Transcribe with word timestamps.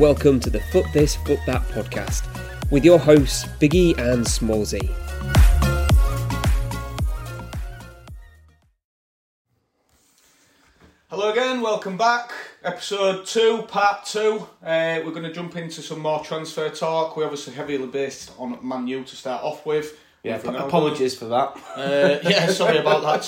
Hi, 0.00 0.04
and 0.04 0.16
welcome 0.16 0.40
to 0.40 0.48
the 0.48 0.60
Foot 0.72 0.86
This, 0.94 1.14
Foot 1.16 1.40
That 1.44 1.60
podcast 1.68 2.24
with 2.70 2.86
your 2.86 2.98
hosts, 2.98 3.44
Biggie 3.60 3.98
and 3.98 4.24
Smallsy. 4.24 4.88
Hello 11.08 11.32
again, 11.32 11.60
welcome 11.60 11.96
back. 11.96 12.32
Episode 12.62 13.26
2, 13.26 13.62
part 13.68 14.04
2. 14.06 14.20
Uh, 14.62 15.00
we're 15.04 15.10
going 15.10 15.24
to 15.24 15.32
jump 15.32 15.56
into 15.56 15.82
some 15.82 16.00
more 16.00 16.20
transfer 16.24 16.68
talk. 16.70 17.16
We're 17.16 17.24
obviously 17.24 17.54
heavily 17.54 17.86
based 17.86 18.30
on 18.38 18.58
Man 18.66 18.86
U 18.86 19.02
to 19.02 19.16
start 19.16 19.42
off 19.42 19.66
with. 19.66 19.98
Yeah, 20.22 20.36
With 20.36 20.48
ap- 20.48 20.66
apologies 20.66 21.16
for 21.18 21.24
that. 21.26 21.56
Uh, 21.74 22.18
yeah, 22.28 22.46
sorry 22.48 22.76
about 22.78 23.02
that. 23.02 23.22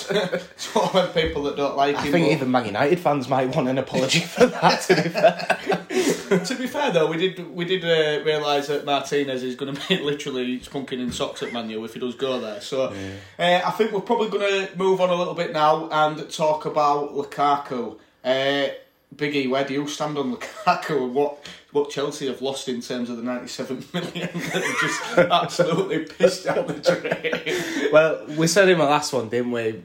to 0.57 0.79
all 0.79 0.89
them 0.89 1.09
people 1.11 1.43
that 1.43 1.57
don't 1.57 1.75
like 1.75 1.95
I 1.95 2.01
him. 2.03 2.11
think 2.11 2.27
but- 2.27 2.31
even 2.33 2.51
Man 2.51 2.65
United 2.67 2.99
fans 2.99 3.27
might 3.27 3.53
want 3.55 3.67
an 3.67 3.79
apology 3.79 4.19
for 4.19 4.45
that. 4.45 4.81
To 4.83 4.95
be 4.95 5.09
fair, 5.09 5.57
to 6.45 6.55
be 6.55 6.67
fair 6.67 6.91
though, 6.91 7.07
we 7.07 7.17
did 7.17 7.53
we 7.53 7.65
did 7.65 7.83
uh, 7.83 8.23
realise 8.23 8.67
that 8.67 8.85
Martinez 8.85 9.43
is 9.43 9.55
going 9.55 9.73
to 9.73 9.87
be 9.87 9.99
literally 9.99 10.59
spunking 10.59 10.99
in 10.99 11.11
socks 11.11 11.43
at 11.43 11.53
Man 11.53 11.69
U 11.69 11.83
if 11.83 11.93
he 11.93 11.99
does 11.99 12.15
go 12.15 12.39
there. 12.39 12.61
So 12.61 12.93
uh, 13.39 13.61
I 13.65 13.71
think 13.71 13.91
we're 13.91 14.01
probably 14.01 14.29
going 14.29 14.67
to 14.67 14.77
move 14.77 15.01
on 15.01 15.09
a 15.09 15.15
little 15.15 15.33
bit 15.33 15.53
now 15.53 15.89
and 15.89 16.29
talk 16.29 16.65
about 16.65 17.13
Lukaku. 17.13 17.97
Uh, 18.23 18.67
Biggie, 19.15 19.49
where 19.49 19.63
do 19.63 19.73
you 19.73 19.87
stand 19.87 20.17
on 20.17 20.35
Lukaku 20.35 21.03
and 21.03 21.13
what 21.13 21.45
what 21.71 21.89
Chelsea 21.89 22.27
have 22.27 22.41
lost 22.41 22.69
in 22.69 22.81
terms 22.81 23.09
of 23.09 23.17
the 23.17 23.23
ninety 23.23 23.47
seven 23.47 23.83
million 23.93 24.29
that 24.33 24.63
have 24.63 24.79
just 24.79 25.17
absolutely 25.17 25.99
pissed 26.05 26.45
down 26.45 26.67
the 26.67 26.73
drain? 26.73 27.91
well, 27.91 28.25
we 28.37 28.47
said 28.47 28.69
in 28.69 28.77
my 28.77 28.85
last 28.85 29.13
one, 29.13 29.29
didn't 29.29 29.51
we? 29.51 29.83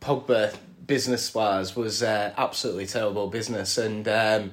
Pogba 0.00 0.54
business 0.86 1.32
wise 1.34 1.76
was 1.76 2.02
uh, 2.02 2.32
absolutely 2.36 2.86
terrible 2.86 3.28
business, 3.28 3.78
and 3.78 4.08
um, 4.08 4.50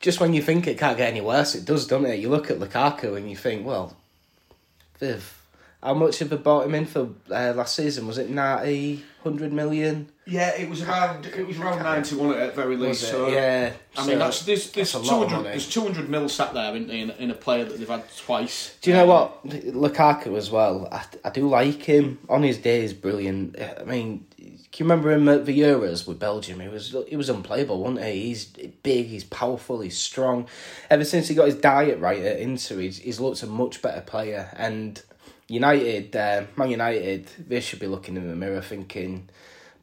just 0.00 0.18
when 0.18 0.32
you 0.34 0.42
think 0.42 0.66
it 0.66 0.78
can't 0.78 0.96
get 0.96 1.10
any 1.10 1.20
worse, 1.20 1.54
it 1.54 1.64
does, 1.64 1.86
doesn't 1.86 2.06
it? 2.10 2.18
You 2.18 2.30
look 2.30 2.50
at 2.50 2.58
Lukaku 2.58 3.16
and 3.16 3.30
you 3.30 3.36
think, 3.36 3.66
well, 3.66 3.96
Viv, 4.98 5.40
how 5.82 5.94
much 5.94 6.18
have 6.18 6.30
they 6.30 6.36
bought 6.36 6.66
him 6.66 6.74
in 6.74 6.86
for 6.86 7.10
uh, 7.30 7.52
last 7.54 7.76
season? 7.76 8.06
Was 8.06 8.18
it 8.18 8.30
90, 8.30 8.96
100 9.22 9.52
million? 9.52 10.08
Yeah, 10.26 10.50
it 10.56 10.70
was 10.70 10.82
around 10.82 11.26
it 11.26 11.44
was 11.44 11.58
around 11.58 11.82
ninety 11.82 12.14
one 12.14 12.32
at 12.38 12.54
very 12.54 12.76
least. 12.76 13.02
So 13.02 13.26
yeah. 13.28 13.72
I 13.96 14.02
so- 14.02 14.08
mean, 14.08 14.18
that's 14.20 14.42
there's 14.44 14.70
there's 14.70 14.92
two 14.92 14.98
a 14.98 15.00
lot 15.00 15.24
of 15.24 15.30
hundred 15.32 15.50
there's 15.50 15.68
two 15.68 15.80
hundred 15.80 16.08
mil 16.08 16.28
sat 16.28 16.54
there 16.54 16.76
in, 16.76 16.88
in 16.88 17.10
in 17.10 17.32
a 17.32 17.34
player 17.34 17.64
that 17.64 17.78
they've 17.78 17.88
had 17.88 18.04
twice. 18.16 18.76
Do 18.80 18.90
you 18.90 18.96
know 18.96 19.06
what 19.06 19.44
Lukaku 19.44 20.36
as 20.36 20.48
well? 20.52 20.88
I, 20.92 21.04
I 21.24 21.30
do 21.30 21.48
like 21.48 21.82
him 21.82 22.20
on 22.28 22.44
his 22.44 22.58
day. 22.58 22.82
He's 22.82 22.92
brilliant. 22.92 23.56
I 23.60 23.82
mean, 23.82 24.24
can 24.72 24.86
you 24.86 24.90
remember 24.90 25.10
him 25.10 25.28
at 25.28 25.46
the 25.46 25.60
Euros 25.60 26.06
with 26.06 26.20
Belgium? 26.20 26.60
He 26.60 26.68
was 26.68 26.94
he 27.08 27.16
was 27.16 27.28
unplayable, 27.28 27.80
wasn't 27.80 28.04
he? 28.04 28.22
He's 28.22 28.44
big, 28.44 29.06
he's 29.06 29.24
powerful, 29.24 29.80
he's 29.80 29.98
strong. 29.98 30.46
Ever 30.88 31.04
since 31.04 31.26
he 31.26 31.34
got 31.34 31.46
his 31.46 31.56
diet 31.56 31.98
right 31.98 32.22
at 32.22 32.38
Inter, 32.38 32.78
he's, 32.78 32.98
he's 32.98 33.18
looked 33.18 33.42
a 33.42 33.46
much 33.46 33.82
better 33.82 34.00
player. 34.00 34.48
And 34.56 35.02
United, 35.48 36.14
uh, 36.14 36.44
Man 36.54 36.70
United, 36.70 37.28
they 37.48 37.60
should 37.60 37.80
be 37.80 37.88
looking 37.88 38.16
in 38.16 38.28
the 38.28 38.36
mirror 38.36 38.62
thinking. 38.62 39.28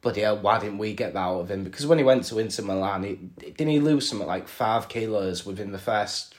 Bloody 0.00 0.22
hell, 0.22 0.38
why 0.38 0.58
didn't 0.58 0.78
we 0.78 0.94
get 0.94 1.12
that 1.12 1.18
out 1.18 1.40
of 1.40 1.50
him? 1.50 1.64
Because 1.64 1.86
when 1.86 1.98
he 1.98 2.04
went 2.04 2.24
to 2.24 2.38
Inter 2.38 2.62
Milan, 2.62 3.02
he, 3.02 3.16
didn't 3.50 3.68
he 3.68 3.80
lose 3.80 4.08
something 4.08 4.28
like 4.28 4.48
five 4.48 4.88
kilos 4.88 5.44
within 5.44 5.72
the 5.72 5.78
first 5.78 6.34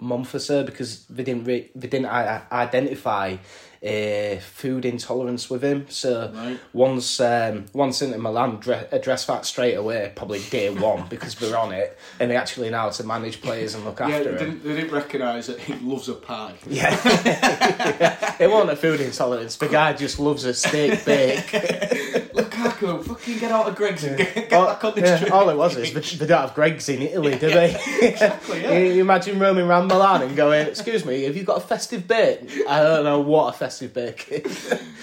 month 0.00 0.34
or 0.34 0.38
so 0.38 0.64
because 0.64 1.04
they 1.06 1.22
didn't 1.22 1.44
re- 1.44 1.70
they 1.74 1.86
didn't 1.86 2.06
identify 2.06 3.36
uh, 3.84 4.36
food 4.40 4.84
intolerance 4.84 5.50
with 5.50 5.62
him. 5.62 5.86
So 5.88 6.30
Right. 6.34 6.58
once 6.72 7.20
um, 7.20 7.64
once 7.72 8.00
Inter 8.02 8.18
Milan, 8.18 8.56
dre- 8.60 8.86
address 8.92 9.26
that 9.26 9.44
straight 9.44 9.74
away, 9.74 10.12
probably 10.14 10.40
day 10.50 10.70
one 10.70 11.06
because 11.08 11.40
we're 11.40 11.56
on 11.56 11.72
it, 11.72 11.98
and 12.20 12.30
they 12.30 12.36
actually 12.36 12.70
know 12.70 12.78
how 12.78 12.90
to 12.90 13.04
manage 13.04 13.42
players 13.42 13.74
and 13.74 13.84
look 13.84 13.98
Yeah, 14.00 14.08
after 14.08 14.32
they 14.32 14.38
didn't, 14.44 14.64
they 14.64 14.74
didn't 14.76 14.92
recognise 14.92 15.46
that 15.48 15.58
he 15.58 15.74
loves 15.74 16.08
a 16.08 16.14
pie. 16.14 16.54
Yeah, 16.68 18.36
it 18.40 18.50
wasn't 18.50 18.70
a 18.72 18.76
food 18.76 19.00
intolerance. 19.00 19.56
The 19.56 19.68
guy 19.68 19.92
just 19.94 20.18
loves 20.20 20.44
a 20.44 20.54
steak 20.54 21.04
bake. 21.04 21.38
Lukaku, 22.32 23.04
fucking 23.04 23.38
get 23.38 23.50
out 23.52 23.66
of 23.68 23.76
Greggs 23.76 24.04
and 24.04 24.16
get, 24.16 24.34
get 24.34 24.52
All, 24.52 24.66
back 24.66 24.84
on 24.84 24.94
the 24.94 25.00
yeah, 25.02 25.28
all 25.32 25.48
it 25.50 25.56
was 25.56 25.76
is 25.76 25.92
they, 25.92 26.00
they 26.18 26.26
don't 26.26 26.40
have 26.40 26.54
Greggs 26.54 26.88
in 26.88 27.02
Italy, 27.02 27.36
do 27.38 27.48
they? 27.50 27.74
Exactly, 28.00 28.62
yeah. 28.62 28.78
you, 28.78 28.92
you 28.94 29.00
imagine 29.02 29.38
roaming 29.38 29.66
around 29.66 29.88
Milan 29.88 30.22
and 30.22 30.36
going, 30.36 30.66
"Excuse 30.66 31.04
me, 31.04 31.24
have 31.24 31.36
you 31.36 31.42
got 31.44 31.58
a 31.58 31.60
festive 31.60 32.06
bit?" 32.08 32.48
I 32.68 32.82
don't 32.82 33.04
know 33.04 33.20
what 33.20 33.54
a 33.54 33.58
festive 33.58 33.71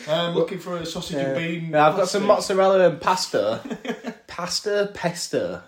I'm 0.07 0.35
looking 0.35 0.59
for 0.59 0.77
a 0.77 0.85
sausage 0.85 1.17
and 1.17 1.35
bean. 1.35 1.69
Yeah, 1.71 1.87
I've 1.87 1.95
got 1.95 2.09
some 2.09 2.25
mozzarella 2.25 2.89
and 2.89 3.01
pasta. 3.01 3.61
pasta, 4.27 4.91
pesto. 4.93 5.63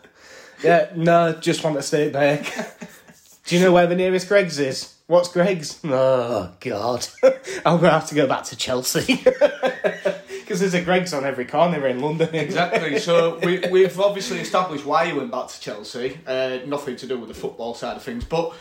Yeah, 0.63 0.91
no, 0.95 1.33
just 1.33 1.63
want 1.63 1.77
a 1.77 1.81
steak 1.81 2.13
bake. 2.13 2.53
Do 3.45 3.57
you 3.57 3.63
know 3.63 3.71
where 3.71 3.87
the 3.87 3.95
nearest 3.95 4.27
Greggs 4.27 4.59
is? 4.59 4.95
What's 5.07 5.27
Greggs? 5.29 5.79
Oh, 5.83 6.53
God. 6.59 7.05
I'm 7.23 7.79
going 7.79 7.81
to 7.81 7.89
have 7.91 8.07
to 8.09 8.15
go 8.15 8.27
back 8.27 8.43
to 8.45 8.55
Chelsea. 8.55 9.15
Because 9.15 10.59
there's 10.59 10.73
a 10.73 10.81
Greggs 10.81 11.13
on 11.13 11.25
every 11.25 11.45
corner 11.45 11.85
in 11.87 11.99
London. 11.99 12.33
Exactly. 12.33 12.97
So 12.99 13.39
we, 13.39 13.59
we've 13.71 13.99
obviously 13.99 14.39
established 14.39 14.85
why 14.85 15.05
you 15.05 15.15
went 15.17 15.31
back 15.31 15.47
to 15.49 15.59
Chelsea. 15.59 16.19
Uh, 16.25 16.59
nothing 16.65 16.95
to 16.97 17.07
do 17.07 17.17
with 17.17 17.27
the 17.27 17.35
football 17.35 17.73
side 17.73 17.97
of 17.97 18.03
things. 18.03 18.23
But 18.23 18.53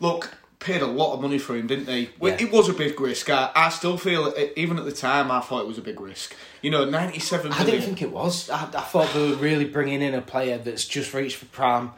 look, 0.00 0.30
paid 0.62 0.82
a 0.82 0.86
lot 0.86 1.14
of 1.14 1.20
money 1.20 1.38
for 1.38 1.56
him, 1.56 1.66
didn't 1.66 1.86
they? 1.86 2.10
Yeah. 2.20 2.36
It 2.40 2.52
was 2.52 2.68
a 2.68 2.72
big 2.72 3.00
risk. 3.00 3.28
I, 3.28 3.50
I 3.54 3.68
still 3.68 3.98
feel, 3.98 4.32
even 4.56 4.78
at 4.78 4.84
the 4.84 4.92
time, 4.92 5.30
I 5.30 5.40
thought 5.40 5.62
it 5.62 5.66
was 5.66 5.78
a 5.78 5.82
big 5.82 6.00
risk. 6.00 6.34
You 6.62 6.70
know, 6.70 6.84
97 6.84 7.52
I 7.52 7.58
million. 7.58 7.66
didn't 7.66 7.86
think 7.86 8.02
it 8.02 8.12
was. 8.12 8.48
I, 8.48 8.62
I 8.62 8.66
thought 8.82 9.12
they 9.12 9.30
were 9.30 9.36
really 9.36 9.64
bringing 9.64 10.00
in 10.00 10.14
a 10.14 10.22
player 10.22 10.58
that's 10.58 10.86
just 10.86 11.12
reached 11.12 11.36
for 11.36 11.46
prime. 11.46 11.90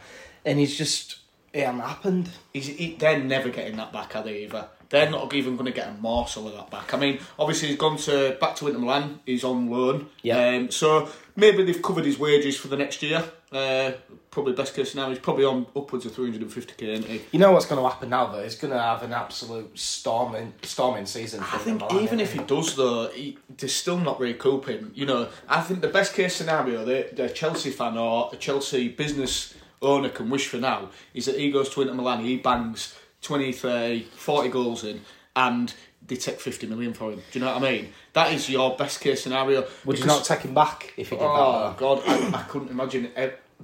And 0.45 0.59
he's 0.59 0.77
just... 0.77 1.19
It 1.53 1.65
hasn't 1.67 1.85
happened. 1.85 2.31
He's, 2.53 2.67
he, 2.67 2.97
they're 2.97 3.23
never 3.23 3.49
getting 3.49 3.77
that 3.77 3.93
back, 3.93 4.17
are 4.17 4.25
they? 4.25 4.43
Either 4.45 4.69
they're 4.95 5.11
not 5.11 5.33
even 5.35 5.57
going 5.57 5.67
to 5.67 5.73
get 5.73 5.89
a 5.89 5.93
morsel 5.93 6.47
of 6.47 6.55
that 6.55 6.71
back. 6.71 6.95
I 6.95 6.97
mean, 6.97 7.19
obviously 7.39 7.69
he's 7.69 7.77
gone 7.77 7.97
to 7.99 8.37
back 8.41 8.55
to 8.57 8.69
Inter 8.69 8.79
Milan. 8.79 9.21
He's 9.27 9.43
on 9.45 9.69
loan. 9.69 10.09
Yeah. 10.23 10.51
Um, 10.51 10.71
so 10.71 11.09
maybe 11.37 11.65
they've 11.65 11.83
covered 11.83 12.05
his 12.05 12.19
wages 12.19 12.57
for 12.57 12.69
the 12.69 12.77
next 12.77 13.03
year. 13.03 13.25
Uh, 13.55 13.93
probably 14.33 14.53
best 14.53 14.75
case 14.75 14.91
scenario. 14.91 15.11
He's 15.11 15.21
probably 15.21 15.45
on 15.45 15.65
upwards 15.77 16.05
of 16.05 16.13
three 16.13 16.25
hundred 16.27 16.43
and 16.43 16.53
fifty 16.53 16.75
k. 16.77 16.93
Isn't 16.93 17.09
he? 17.09 17.23
You 17.31 17.39
know 17.39 17.53
what's 17.53 17.67
going 17.67 17.81
to 17.81 17.89
happen 17.89 18.11
now, 18.11 18.27
though? 18.27 18.43
He's 18.43 18.57
going 18.57 18.73
to 18.73 18.81
have 18.81 19.05
an 19.05 19.13
absolute 19.13 19.79
storming, 19.79 20.53
storming 20.63 21.07
season. 21.07 21.41
I 21.41 21.59
think 21.59 21.81
Milan, 21.81 22.03
even 22.03 22.19
if 22.19 22.33
he 22.33 22.41
does 22.41 22.75
though, 22.75 23.09
he, 23.11 23.39
they're 23.57 23.69
still 23.69 23.99
not 23.99 24.19
recouping. 24.19 24.91
You 24.95 25.07
know, 25.07 25.29
I 25.49 25.61
think 25.61 25.83
the 25.83 25.89
best 25.89 26.15
case 26.15 26.35
scenario 26.35 26.85
that 26.85 27.19
a 27.21 27.29
Chelsea 27.29 27.71
fan 27.71 27.97
or 27.97 28.31
a 28.33 28.37
Chelsea 28.37 28.89
business 28.89 29.55
owner 29.81 30.09
can 30.09 30.31
wish 30.31 30.49
for 30.49 30.57
now 30.57 30.91
is 31.13 31.27
that 31.27 31.39
he 31.39 31.53
goes 31.53 31.69
to 31.71 31.83
Inter 31.83 31.95
Milan, 31.95 32.25
he 32.25 32.39
bangs 32.39 32.97
20, 33.23 33.53
30, 33.53 34.01
40 34.17 34.49
goals 34.49 34.83
in, 34.83 35.01
and 35.37 35.73
they 36.07 36.17
take 36.17 36.41
50 36.41 36.67
million 36.67 36.93
for 36.93 37.13
him. 37.13 37.23
Do 37.31 37.39
you 37.39 37.45
know 37.45 37.55
what 37.55 37.63
I 37.63 37.71
mean? 37.73 37.93
That 38.13 38.33
is 38.33 38.49
your 38.51 38.77
best 38.77 39.01
case 39.01 39.23
scenario. 39.23 39.67
Would 39.85 39.99
you 39.99 40.07
not 40.07 40.25
take 40.25 40.41
him 40.41 40.55
back 40.55 40.93
if 40.97 41.11
he 41.11 41.17
did 41.17 41.23
Oh 41.25 41.69
that? 41.69 41.79
God, 41.79 42.03
I, 42.07 42.41
I 42.41 42.43
couldn't 42.43 42.69
imagine 42.69 43.11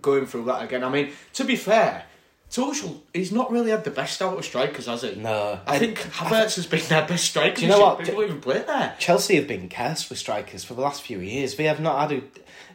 going 0.00 0.26
through 0.26 0.44
that 0.44 0.62
again. 0.62 0.84
I 0.84 0.88
mean, 0.88 1.12
to 1.34 1.44
be 1.44 1.56
fair, 1.56 2.04
Tuchel, 2.50 3.00
he's 3.14 3.30
not 3.30 3.50
really 3.52 3.70
had 3.70 3.84
the 3.84 3.90
best 3.90 4.20
out 4.20 4.36
of 4.36 4.44
strikers, 4.44 4.86
has 4.86 5.02
he? 5.02 5.14
No. 5.14 5.60
I 5.66 5.78
think 5.78 5.98
Havertz 5.98 6.56
has 6.56 6.66
been 6.66 6.82
their 6.88 7.06
best 7.06 7.24
striker. 7.24 7.56
Do 7.56 7.62
you 7.62 7.68
know 7.68 7.80
what? 7.80 8.00
People 8.00 8.24
even 8.24 8.40
play 8.40 8.62
there. 8.62 8.96
Chelsea 8.98 9.36
have 9.36 9.46
been 9.46 9.68
cursed 9.68 10.10
with 10.10 10.18
strikers 10.18 10.64
for 10.64 10.74
the 10.74 10.80
last 10.80 11.02
few 11.02 11.20
years. 11.20 11.54
They 11.54 11.64
have 11.64 11.80
not 11.80 12.10
had 12.10 12.18
a. 12.18 12.22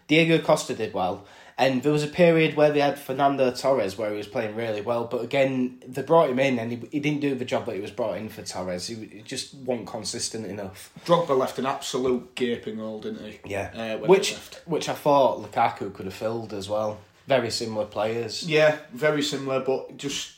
Diego 0.07 0.37
Costa 0.39 0.75
did 0.75 0.93
well, 0.93 1.25
and 1.57 1.83
there 1.83 1.91
was 1.91 2.03
a 2.03 2.07
period 2.07 2.55
where 2.55 2.71
they 2.71 2.81
had 2.81 2.99
Fernando 2.99 3.49
Torres 3.51 3.97
where 3.97 4.11
he 4.11 4.17
was 4.17 4.27
playing 4.27 4.55
really 4.55 4.81
well, 4.81 5.05
but 5.05 5.23
again, 5.23 5.81
they 5.87 6.01
brought 6.01 6.29
him 6.29 6.39
in 6.39 6.59
and 6.59 6.71
he, 6.71 6.81
he 6.91 6.99
didn't 6.99 7.21
do 7.21 7.33
the 7.33 7.45
job 7.45 7.65
that 7.65 7.75
he 7.75 7.81
was 7.81 7.91
brought 7.91 8.17
in 8.17 8.27
for 8.27 8.41
Torres. 8.41 8.87
He, 8.87 8.95
he 8.95 9.21
just 9.21 9.53
wasn't 9.53 9.87
consistent 9.87 10.45
enough. 10.45 10.91
Drogba 11.05 11.37
left 11.37 11.57
an 11.57 11.65
absolute 11.65 12.35
gaping 12.35 12.77
hole, 12.77 12.99
didn't 12.99 13.25
he? 13.25 13.39
Yeah. 13.45 13.97
Uh, 14.01 14.05
which 14.05 14.35
which 14.65 14.89
I 14.89 14.93
thought 14.93 15.41
Lukaku 15.41 15.93
could 15.93 16.05
have 16.05 16.13
filled 16.13 16.53
as 16.53 16.67
well. 16.69 16.99
Very 17.27 17.49
similar 17.49 17.85
players. 17.85 18.43
Yeah, 18.43 18.77
very 18.93 19.21
similar, 19.21 19.61
but 19.61 19.97
just. 19.97 20.33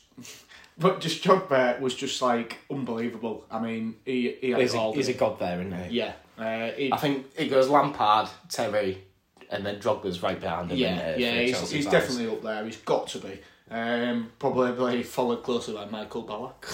But 0.80 1.00
just 1.00 1.24
Drogba 1.24 1.80
was 1.80 1.96
just 1.96 2.22
like 2.22 2.58
unbelievable. 2.70 3.44
I 3.50 3.58
mean, 3.58 3.96
he 4.04 4.36
he 4.40 4.50
had 4.50 4.60
He's 4.60 4.74
a, 4.74 4.92
he's 4.92 5.08
a 5.08 5.14
god 5.14 5.40
there, 5.40 5.60
isn't 5.60 5.72
he? 5.90 5.96
yeah, 5.98 6.12
uh, 6.38 6.70
I 6.94 6.96
think 7.00 7.26
it 7.36 7.48
goes 7.48 7.68
Lampard, 7.68 8.28
Terry, 8.48 9.02
and 9.50 9.64
then 9.64 9.78
Drogba's 9.78 10.22
right 10.22 10.40
behind 10.40 10.70
him. 10.70 10.78
yeah, 10.78 11.10
isn't 11.10 11.20
yeah. 11.20 11.40
He's, 11.40 11.70
he's 11.70 11.86
definitely 11.86 12.28
up 12.28 12.42
there. 12.42 12.64
He's 12.64 12.76
got 12.76 13.06
to 13.08 13.18
be. 13.18 13.40
Um, 13.70 14.30
probably 14.38 15.02
followed 15.02 15.42
closely 15.42 15.74
by 15.74 15.86
Michael 15.86 16.24
Ballack. 16.24 16.64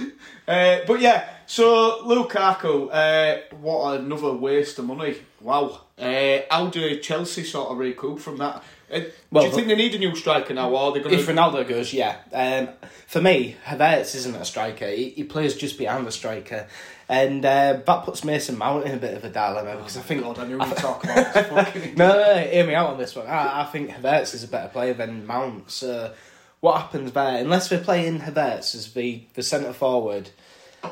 Uh, 0.50 0.80
but 0.86 1.00
yeah, 1.00 1.28
so 1.46 2.02
Lukaku, 2.04 2.88
uh, 2.92 3.40
what 3.60 4.00
another 4.00 4.32
waste 4.32 4.78
of 4.78 4.86
money. 4.86 5.16
Wow. 5.40 5.82
Uh, 5.98 6.38
how 6.50 6.66
do 6.66 6.98
Chelsea 7.00 7.44
sort 7.44 7.70
of 7.70 7.78
recoup 7.78 8.18
from 8.18 8.38
that? 8.38 8.62
Uh, 8.92 9.00
Well, 9.30 9.44
do 9.44 9.50
you 9.50 9.54
think 9.54 9.68
they 9.68 9.76
need 9.76 9.94
a 9.94 9.98
new 9.98 10.14
striker 10.16 10.52
now, 10.54 10.70
or 10.70 10.78
are 10.78 10.92
they 10.92 11.00
going 11.00 11.14
If 11.14 11.26
Ronaldo 11.26 11.66
goes, 11.68 11.92
yeah. 11.92 12.16
Um, 12.32 12.68
for 13.06 13.20
me, 13.20 13.56
Havertz 13.64 14.14
isn't 14.16 14.34
a 14.34 14.44
striker. 14.44 14.88
He, 14.88 15.10
he 15.10 15.24
plays 15.24 15.54
just 15.54 15.78
behind 15.78 16.06
the 16.06 16.12
striker. 16.12 16.66
And 17.08 17.44
uh, 17.44 17.80
that 17.84 18.04
puts 18.04 18.24
Mason 18.24 18.56
Mount 18.56 18.86
in 18.86 18.94
a 18.94 18.96
bit 18.96 19.16
of 19.16 19.24
a 19.24 19.30
dilemma 19.30 19.76
because 19.76 19.96
I 19.96 20.00
think. 20.00 20.22
God, 20.22 20.38
I 20.38 20.46
knew 20.46 20.58
you'd 20.64 20.76
talk 20.76 21.02
about 21.04 21.34
this 21.34 21.46
fucking- 21.48 21.94
no, 21.96 22.08
no, 22.12 22.34
no, 22.36 22.38
hear 22.42 22.66
me 22.66 22.74
out 22.74 22.90
on 22.90 22.98
this 22.98 23.14
one. 23.16 23.26
I, 23.26 23.62
I 23.62 23.64
think 23.66 23.90
Havertz 23.90 24.34
is 24.34 24.44
a 24.44 24.48
better 24.48 24.68
player 24.68 24.94
than 24.94 25.26
Mount. 25.26 25.70
So, 25.72 26.12
what 26.60 26.80
happens 26.80 27.10
there? 27.12 27.38
Unless 27.38 27.70
we're 27.70 27.80
playing 27.82 28.20
Havertz 28.20 28.74
as 28.76 28.92
the, 28.92 29.22
the 29.34 29.42
centre 29.42 29.72
forward, 29.72 30.30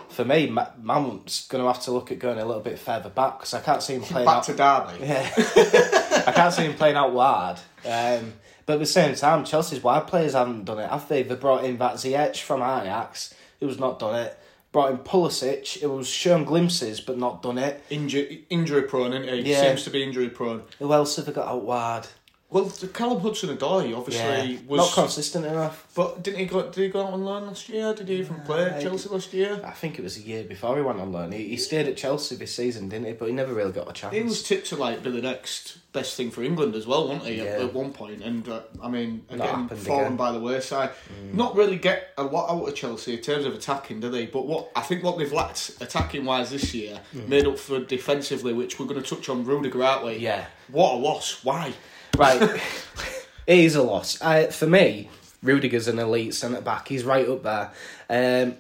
for 0.09 0.25
me, 0.25 0.49
Mount's 0.49 1.47
going 1.49 1.63
to 1.63 1.69
have 1.73 1.83
to 1.85 1.91
look 1.93 2.11
at 2.13 2.19
going 2.19 2.39
a 2.39 2.45
little 2.45 2.63
bit 2.63 2.79
further 2.79 3.09
back 3.09 3.39
because 3.39 3.55
I 3.55 3.61
can't 3.61 3.83
see 3.83 3.95
him 3.95 4.03
playing 4.03 4.27
Back 4.27 4.37
out. 4.37 4.45
to 4.45 4.55
Derby. 4.55 5.07
Yeah, 5.07 6.25
I 6.27 6.33
can't 6.33 6.53
see 6.53 6.65
him 6.65 6.75
playing 6.75 6.97
out 6.97 7.13
wide. 7.13 7.59
Um, 7.85 8.35
but 8.67 8.75
at 8.75 8.79
the 8.81 8.87
same 8.87 9.15
time, 9.15 9.45
Chelsea's 9.45 9.83
wide 9.83 10.07
players 10.07 10.35
haven't 10.35 10.65
done 10.65 10.79
it, 10.79 10.91
have 10.91 11.09
they? 11.09 11.23
They 11.23 11.35
brought 11.37 11.65
in 11.65 11.79
that 11.79 11.95
Ziyech 11.95 12.39
from 12.41 12.61
Ajax, 12.61 13.35
who's 13.61 13.79
not 13.79 13.99
done 13.99 14.15
it. 14.17 14.39
Brought 14.73 14.91
in 14.91 14.99
Pulisic, 14.99 15.83
it 15.83 15.87
was 15.87 16.07
shown 16.07 16.45
glimpses 16.45 17.01
but 17.01 17.17
not 17.17 17.41
done 17.43 17.57
it. 17.57 17.83
Injury, 17.89 18.45
injury 18.51 18.83
prone, 18.83 19.15
isn't 19.15 19.35
he? 19.47 19.51
Yeah. 19.53 19.63
Seems 19.63 19.85
to 19.85 19.91
be 19.91 20.03
injury 20.03 20.29
prone. 20.29 20.63
Who 20.79 20.93
else 20.93 21.17
have 21.17 21.25
they 21.25 21.33
got 21.33 21.49
out 21.49 21.65
wide? 21.65 22.07
Well, 22.51 22.65
the 22.65 22.89
Callum 22.89 23.21
Hudson-Odoi 23.21 23.95
obviously 23.95 24.55
Yeah, 24.55 24.59
was 24.67 24.79
not 24.79 24.93
consistent 24.95 25.45
enough. 25.45 25.87
But 25.95 26.23
didn't 26.23 26.39
he 26.41 26.47
go? 26.47 26.63
Did 26.63 26.77
he 26.83 26.89
go 26.89 27.05
out 27.07 27.13
on 27.13 27.23
loan 27.23 27.47
last 27.47 27.69
year? 27.69 27.93
Did 27.93 28.09
he 28.09 28.15
even 28.17 28.41
play 28.41 28.65
at 28.65 28.81
Chelsea 28.81 29.11
last 29.11 29.35
year? 29.35 29.61
I 29.63 29.73
think 29.73 29.99
it 29.99 30.03
was 30.03 30.17
a 30.17 30.23
year 30.23 30.45
before 30.45 30.77
he 30.77 30.83
went 30.83 30.99
on 30.99 31.13
loan. 31.13 31.33
He, 31.33 31.49
he 31.49 31.57
stayed 31.59 31.87
at 31.89 31.99
Chelsea 31.99 32.37
this 32.37 32.55
season, 32.55 32.89
didn't 32.89 33.07
he? 33.07 33.13
But 33.13 33.27
he 33.27 33.33
never 33.35 33.53
really 33.53 33.73
got 33.73 33.91
a 33.91 33.93
chance. 33.93 34.15
He 34.15 34.23
was 34.23 34.43
tipped 34.43 34.69
to 34.69 34.77
like 34.77 35.03
be 35.03 35.11
the 35.11 35.21
next 35.21 35.77
best 35.93 36.17
thing 36.17 36.31
for 36.31 36.43
England 36.43 36.75
as 36.75 36.87
well, 36.87 37.09
wasn't 37.09 37.27
he? 37.27 37.41
At, 37.41 37.47
Yeah. 37.59 37.65
at 37.67 37.75
one 37.75 37.93
point, 37.93 38.23
and 38.23 38.49
uh, 38.49 38.61
I 38.83 38.89
mean, 38.89 39.27
again, 39.29 39.69
fallen 39.69 40.05
again. 40.07 40.13
Mm. 40.13 40.17
by 40.17 40.33
the 40.33 40.41
wayside. 40.41 40.91
Not 41.35 41.55
really 41.55 41.77
get 41.77 42.15
a 42.17 42.23
lot 42.23 42.51
out 42.51 42.67
of 42.67 42.75
Chelsea 42.75 43.13
in 43.15 43.21
terms 43.21 43.45
of 43.45 43.53
attacking, 43.55 44.01
do 44.01 44.09
they? 44.09 44.25
But 44.25 44.47
what 44.47 44.71
I 44.75 44.81
think 44.81 45.03
what 45.05 45.19
they've 45.19 45.31
lacked 45.31 45.73
attacking 45.83 46.25
wise 46.25 46.49
this 46.49 46.73
year 46.73 46.99
made 47.13 47.47
up 47.47 47.59
for 47.59 47.79
defensively, 47.81 48.55
which 48.55 48.81
we're 48.81 48.87
going 48.87 49.03
to 49.03 49.15
touch 49.15 49.29
on 49.29 49.45
Rudiger, 49.45 49.85
aren't 49.85 50.07
we? 50.07 50.15
Mm. 50.17 50.21
Yeah. 50.21 50.47
What 50.69 50.95
a 50.95 50.97
loss! 50.97 51.45
Why? 51.45 51.75
Right. 52.17 52.41
it 53.47 53.59
is 53.59 53.77
a 53.77 53.83
loss. 53.83 54.21
Uh, 54.21 54.47
for 54.47 54.67
me, 54.67 55.09
Rudiger's 55.43 55.89
an 55.89 55.99
elite 55.99 56.35
centre 56.35 56.61
back. 56.61 56.89
He's 56.89 57.05
right 57.05 57.29
up 57.29 57.43
there. 57.43 57.71
Um, 58.11 58.57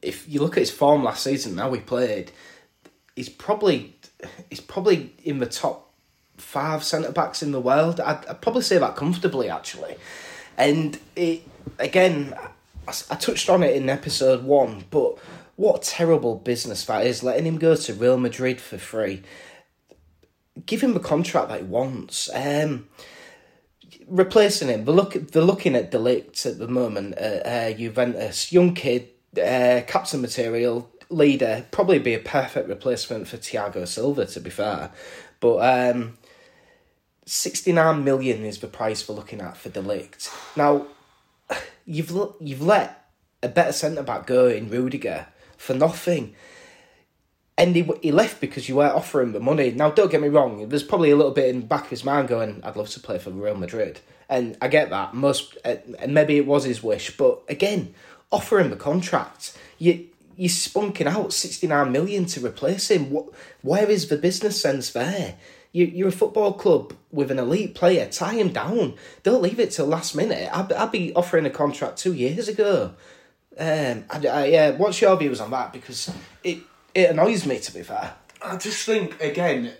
if 0.00 0.28
you 0.28 0.40
look 0.40 0.56
at 0.56 0.60
his 0.60 0.70
form 0.70 1.04
last 1.04 1.24
season, 1.24 1.56
now 1.56 1.72
he 1.72 1.80
played, 1.80 2.30
he's 3.16 3.28
probably 3.28 3.94
he's 4.50 4.60
probably 4.60 5.12
in 5.24 5.38
the 5.38 5.46
top 5.46 5.92
five 6.36 6.84
centre 6.84 7.12
backs 7.12 7.42
in 7.42 7.52
the 7.52 7.60
world. 7.60 8.00
I'd, 8.00 8.24
I'd 8.26 8.40
probably 8.40 8.62
say 8.62 8.78
that 8.78 8.96
comfortably, 8.96 9.48
actually. 9.48 9.96
And 10.56 10.98
it 11.16 11.42
again, 11.78 12.34
I, 12.86 12.92
I 13.10 13.16
touched 13.16 13.50
on 13.50 13.62
it 13.62 13.76
in 13.76 13.88
episode 13.88 14.44
one, 14.44 14.84
but 14.90 15.18
what 15.56 15.82
terrible 15.82 16.36
business 16.36 16.84
that 16.84 17.04
is, 17.04 17.24
letting 17.24 17.44
him 17.44 17.58
go 17.58 17.74
to 17.74 17.94
Real 17.94 18.16
Madrid 18.16 18.60
for 18.60 18.78
free. 18.78 19.22
Give 20.66 20.80
him 20.80 20.94
the 20.94 21.00
contract 21.00 21.48
that 21.48 21.60
he 21.60 21.66
wants. 21.66 22.28
Um, 22.34 22.88
replacing 24.06 24.68
him. 24.68 24.84
They're, 24.84 24.94
look, 24.94 25.12
they're 25.14 25.42
looking 25.42 25.74
at 25.74 25.90
De 25.90 25.98
Ligt 25.98 26.46
at 26.46 26.58
the 26.58 26.68
moment 26.68 27.14
at 27.14 27.46
uh, 27.46 27.76
Juventus. 27.76 28.52
Young 28.52 28.74
kid, 28.74 29.08
uh, 29.36 29.82
captain 29.86 30.20
material, 30.20 30.90
leader. 31.10 31.66
Probably 31.70 31.98
be 31.98 32.14
a 32.14 32.18
perfect 32.18 32.68
replacement 32.68 33.28
for 33.28 33.36
Thiago 33.36 33.86
Silva, 33.86 34.26
to 34.26 34.40
be 34.40 34.50
fair. 34.50 34.90
But 35.40 35.94
um, 35.94 36.18
69 37.26 38.04
million 38.04 38.44
is 38.44 38.58
the 38.58 38.66
price 38.66 39.08
we're 39.08 39.14
looking 39.14 39.40
at 39.40 39.56
for 39.56 39.68
De 39.68 39.80
Ligt. 39.80 40.30
Now, 40.56 40.86
you've, 41.84 42.12
you've 42.40 42.62
let 42.62 43.10
a 43.42 43.48
better 43.48 43.72
centre 43.72 44.02
back 44.02 44.26
go 44.26 44.48
in 44.48 44.68
Rudiger 44.68 45.26
for 45.56 45.74
nothing. 45.74 46.34
And 47.58 47.74
he, 47.74 47.90
he 48.02 48.12
left 48.12 48.40
because 48.40 48.68
you 48.68 48.76
weren't 48.76 48.94
offering 48.94 49.32
the 49.32 49.40
money. 49.40 49.72
Now, 49.72 49.90
don't 49.90 50.12
get 50.12 50.22
me 50.22 50.28
wrong, 50.28 50.68
there's 50.68 50.84
probably 50.84 51.10
a 51.10 51.16
little 51.16 51.32
bit 51.32 51.48
in 51.48 51.60
the 51.60 51.66
back 51.66 51.84
of 51.84 51.90
his 51.90 52.04
mind 52.04 52.28
going, 52.28 52.60
I'd 52.62 52.76
love 52.76 52.88
to 52.90 53.00
play 53.00 53.18
for 53.18 53.30
Real 53.30 53.56
Madrid. 53.56 54.00
And 54.28 54.56
I 54.62 54.68
get 54.68 54.90
that. 54.90 55.12
Most, 55.12 55.58
uh, 55.64 55.76
and 55.98 56.14
maybe 56.14 56.36
it 56.36 56.46
was 56.46 56.64
his 56.64 56.84
wish. 56.84 57.16
But 57.16 57.42
again, 57.48 57.94
offer 58.30 58.60
him 58.60 58.70
the 58.70 58.76
contract. 58.76 59.58
You, 59.78 60.06
you're 60.36 60.50
spunking 60.50 61.06
out 61.06 61.32
69 61.32 61.90
million 61.90 62.26
to 62.26 62.46
replace 62.46 62.92
him. 62.92 63.10
What, 63.10 63.26
where 63.62 63.90
is 63.90 64.08
the 64.08 64.16
business 64.16 64.60
sense 64.60 64.92
there? 64.92 65.34
You, 65.72 65.86
you're 65.86 66.08
a 66.08 66.12
football 66.12 66.52
club 66.52 66.94
with 67.10 67.32
an 67.32 67.40
elite 67.40 67.74
player. 67.74 68.08
Tie 68.08 68.34
him 68.34 68.52
down. 68.52 68.94
Don't 69.24 69.42
leave 69.42 69.58
it 69.58 69.72
till 69.72 69.86
last 69.86 70.14
minute. 70.14 70.48
I'd, 70.56 70.72
I'd 70.72 70.92
be 70.92 71.12
offering 71.14 71.44
a 71.44 71.50
contract 71.50 71.98
two 71.98 72.14
years 72.14 72.46
ago. 72.46 72.94
Um, 73.58 74.04
I, 74.10 74.26
I, 74.28 74.44
yeah, 74.46 74.70
what's 74.70 75.00
your 75.00 75.16
views 75.16 75.40
on 75.40 75.50
that? 75.50 75.72
Because 75.72 76.12
it 76.44 76.58
it 76.98 77.10
annoys 77.10 77.46
me 77.46 77.58
to 77.60 77.72
be 77.72 77.82
fair. 77.82 78.14
I 78.42 78.56
just 78.56 78.84
think 78.84 79.20
again, 79.22 79.72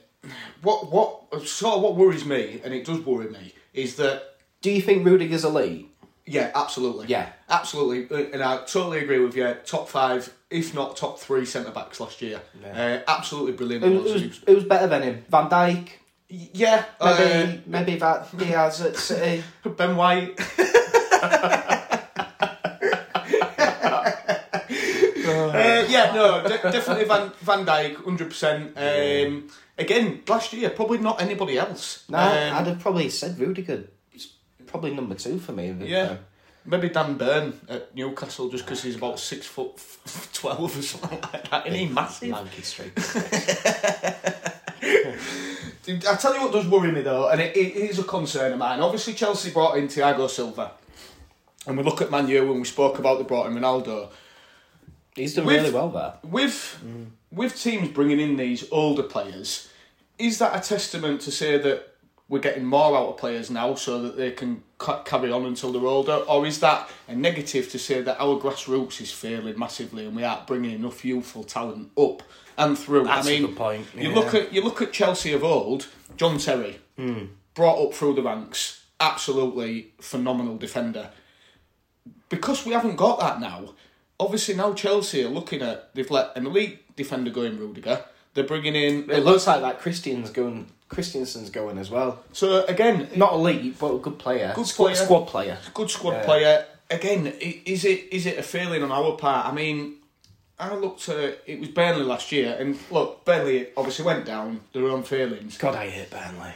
what 0.62 0.90
what 0.92 1.46
sort 1.46 1.76
of 1.76 1.82
what 1.82 1.96
worries 1.96 2.24
me, 2.24 2.60
and 2.64 2.72
it 2.72 2.84
does 2.86 3.00
worry 3.04 3.28
me, 3.28 3.54
is 3.74 3.96
that 3.96 4.36
Do 4.62 4.70
you 4.70 4.80
think 4.80 5.04
Rudiger's 5.06 5.44
elite? 5.44 5.86
Yeah, 6.26 6.50
absolutely. 6.54 7.06
Yeah. 7.06 7.30
absolutely, 7.48 8.00
Uh, 8.14 8.28
and 8.34 8.42
I 8.42 8.58
totally 8.58 8.98
agree 8.98 9.18
with 9.18 9.34
you. 9.34 9.56
Top 9.64 9.88
five, 9.88 10.30
if 10.50 10.74
not 10.74 10.94
top 10.94 11.18
three, 11.18 11.46
centre 11.46 11.70
backs 11.70 12.00
last 12.00 12.20
year. 12.20 12.42
Uh, 12.62 12.98
absolutely 13.08 13.52
brilliant. 13.52 13.82
It 13.84 13.90
was, 13.90 14.12
was. 14.12 14.22
it 14.22 14.28
was, 14.28 14.40
it 14.48 14.54
was 14.54 14.64
better 14.64 14.86
than 14.88 15.02
him. 15.02 15.24
Van 15.30 15.48
Dijk, 15.48 15.88
yeah, 16.28 16.84
maybe 17.02 17.62
maybe 17.66 17.96
that 17.96 18.36
Dias 18.36 18.82
at 18.82 18.96
City. 18.96 19.42
uh, 19.64 19.68
Ben 19.80 19.96
White. 19.96 20.38
Uh, 25.28 25.77
yeah, 25.90 26.12
no, 26.14 26.42
de- 26.42 26.70
definitely 26.72 27.04
Van 27.04 27.32
Van 27.40 27.66
Dijk, 27.66 27.96
hundred 28.04 28.28
percent. 28.28 28.72
Um, 28.76 29.48
again, 29.78 30.22
last 30.28 30.52
year, 30.52 30.70
probably 30.70 30.98
not 30.98 31.20
anybody 31.20 31.58
else. 31.58 32.04
No, 32.08 32.18
Um, 32.18 32.54
I'd 32.56 32.66
have 32.66 32.80
probably 32.80 33.10
said 33.10 33.38
Rudiger. 33.38 33.84
It's 34.12 34.28
probably 34.66 34.94
number 34.94 35.14
two 35.14 35.38
for 35.38 35.52
me. 35.52 35.74
Yeah. 35.80 36.02
uh, 36.02 36.16
Maybe 36.64 36.90
Dan 36.90 37.16
Burn 37.16 37.58
at 37.68 37.94
Newcastle 37.94 38.50
just 38.50 38.64
because 38.66 38.82
he's 38.82 38.96
about 38.96 39.18
six 39.18 39.46
foot 39.46 39.72
f- 39.76 40.28
twelve 40.34 40.76
or 40.78 40.82
something 40.82 41.18
like 41.32 41.48
that. 41.50 41.66
Isn't 41.66 41.78
he 41.78 41.86
massive? 41.86 42.28
lanky 42.30 42.62
I 46.06 46.16
tell 46.16 46.34
you 46.34 46.42
what 46.42 46.52
does 46.52 46.68
worry 46.68 46.92
me 46.92 47.00
though, 47.00 47.28
and 47.30 47.40
it, 47.40 47.56
it 47.56 47.74
is 47.76 47.98
a 47.98 48.02
concern 48.04 48.52
of 48.52 48.58
mine. 48.58 48.80
Obviously, 48.80 49.14
Chelsea 49.14 49.50
brought 49.50 49.78
in 49.78 49.88
Thiago 49.88 50.28
Silva, 50.28 50.72
and 51.66 51.76
we 51.78 51.82
look 51.82 52.02
at 52.02 52.10
Man 52.10 52.28
U 52.28 52.46
when 52.48 52.58
we 52.60 52.66
spoke 52.66 52.98
about 52.98 53.16
they 53.18 53.24
brought 53.24 53.46
in 53.46 53.54
Ronaldo. 53.54 54.10
He's 55.18 55.34
done 55.34 55.46
With- 55.46 55.56
really 55.56 55.70
well 55.70 55.90
there. 55.90 56.14
With 56.22 56.82
with 57.30 57.60
teams 57.60 57.88
bringing 57.90 58.20
in 58.20 58.36
these 58.36 58.64
older 58.70 59.02
players, 59.02 59.68
is 60.18 60.38
that 60.38 60.56
a 60.56 60.66
testament 60.66 61.20
to 61.22 61.30
say 61.30 61.58
that 61.58 61.94
we're 62.28 62.38
getting 62.40 62.64
more 62.64 62.96
out 62.96 63.08
of 63.08 63.16
players 63.16 63.50
now 63.50 63.74
so 63.74 64.02
that 64.02 64.16
they 64.16 64.30
can 64.30 64.62
carry 65.04 65.32
on 65.32 65.46
until 65.46 65.72
they're 65.72 65.86
older, 65.86 66.12
or 66.28 66.46
is 66.46 66.60
that 66.60 66.88
a 67.08 67.14
negative 67.14 67.70
to 67.70 67.78
say 67.78 68.02
that 68.02 68.20
our 68.20 68.38
grassroots 68.38 69.00
is 69.00 69.10
failing 69.10 69.58
massively 69.58 70.06
and 70.06 70.14
we 70.14 70.22
aren't 70.24 70.46
bringing 70.46 70.72
enough 70.72 71.04
youthful 71.04 71.42
talent 71.44 71.90
up 71.98 72.22
and 72.56 72.78
through? 72.78 73.04
That's 73.04 73.26
I 73.26 73.30
a 73.30 73.34
mean, 73.34 73.46
good 73.48 73.56
point, 73.56 73.86
You 73.96 74.12
look 74.12 74.34
at 74.34 74.52
you 74.52 74.62
look 74.62 74.82
at 74.82 74.92
Chelsea 74.92 75.32
of 75.32 75.42
old, 75.42 75.88
John 76.16 76.38
Terry, 76.38 76.78
hmm. 76.96 77.24
brought 77.54 77.82
up 77.82 77.94
through 77.94 78.14
the 78.14 78.22
ranks, 78.22 78.84
absolutely 79.00 79.92
phenomenal 80.00 80.56
defender. 80.58 81.10
Because 82.28 82.66
we 82.66 82.72
haven't 82.72 82.96
got 82.96 83.20
that 83.20 83.40
now, 83.40 83.74
obviously 84.20 84.54
now 84.54 84.72
Chelsea 84.74 85.22
are 85.24 85.28
looking 85.28 85.62
at 85.62 85.94
they've 85.94 86.10
let 86.10 86.36
an 86.36 86.46
elite 86.46 86.94
defender 86.96 87.30
go 87.30 87.42
in 87.42 87.58
Rudiger. 87.58 88.02
They're 88.34 88.44
bringing 88.44 88.74
in 88.74 89.10
It 89.10 89.24
looks 89.24 89.46
like 89.46 89.60
that 89.62 89.80
Christian's 89.80 90.30
going. 90.30 90.68
Christensen's 90.88 91.50
going 91.50 91.76
as 91.76 91.90
well. 91.90 92.20
so 92.32 92.64
again 92.64 93.08
Not 93.14 93.34
elite, 93.34 93.78
but 93.78 93.94
a 93.94 93.98
good 93.98 94.18
player. 94.18 94.52
Good 94.54 94.66
squad, 94.66 94.86
player. 94.94 94.96
squad 95.04 95.24
player. 95.26 95.58
good 95.74 95.90
squad 95.90 96.12
Yeah. 96.12 96.24
player. 96.24 96.66
Again, 96.90 97.26
is 97.40 97.84
it 97.84 98.08
is 98.10 98.24
it 98.24 98.38
a 98.38 98.42
failing 98.42 98.82
on 98.82 98.90
our 98.90 99.12
part? 99.16 99.46
I 99.46 99.52
mean, 99.52 99.96
I 100.58 100.74
looked 100.74 101.06
at 101.10 101.40
it 101.46 101.60
was 101.60 101.68
Burnley 101.68 102.04
last 102.04 102.32
year, 102.32 102.56
and 102.58 102.78
look, 102.90 103.24
Burnley 103.26 103.68
obviously 103.76 104.04
went 104.06 104.24
down 104.24 104.60
their 104.72 104.88
own 104.88 105.02
failings, 105.02 105.58
God, 105.58 105.74
I 105.76 105.90
hate 105.90 106.10
Burnley. 106.10 106.52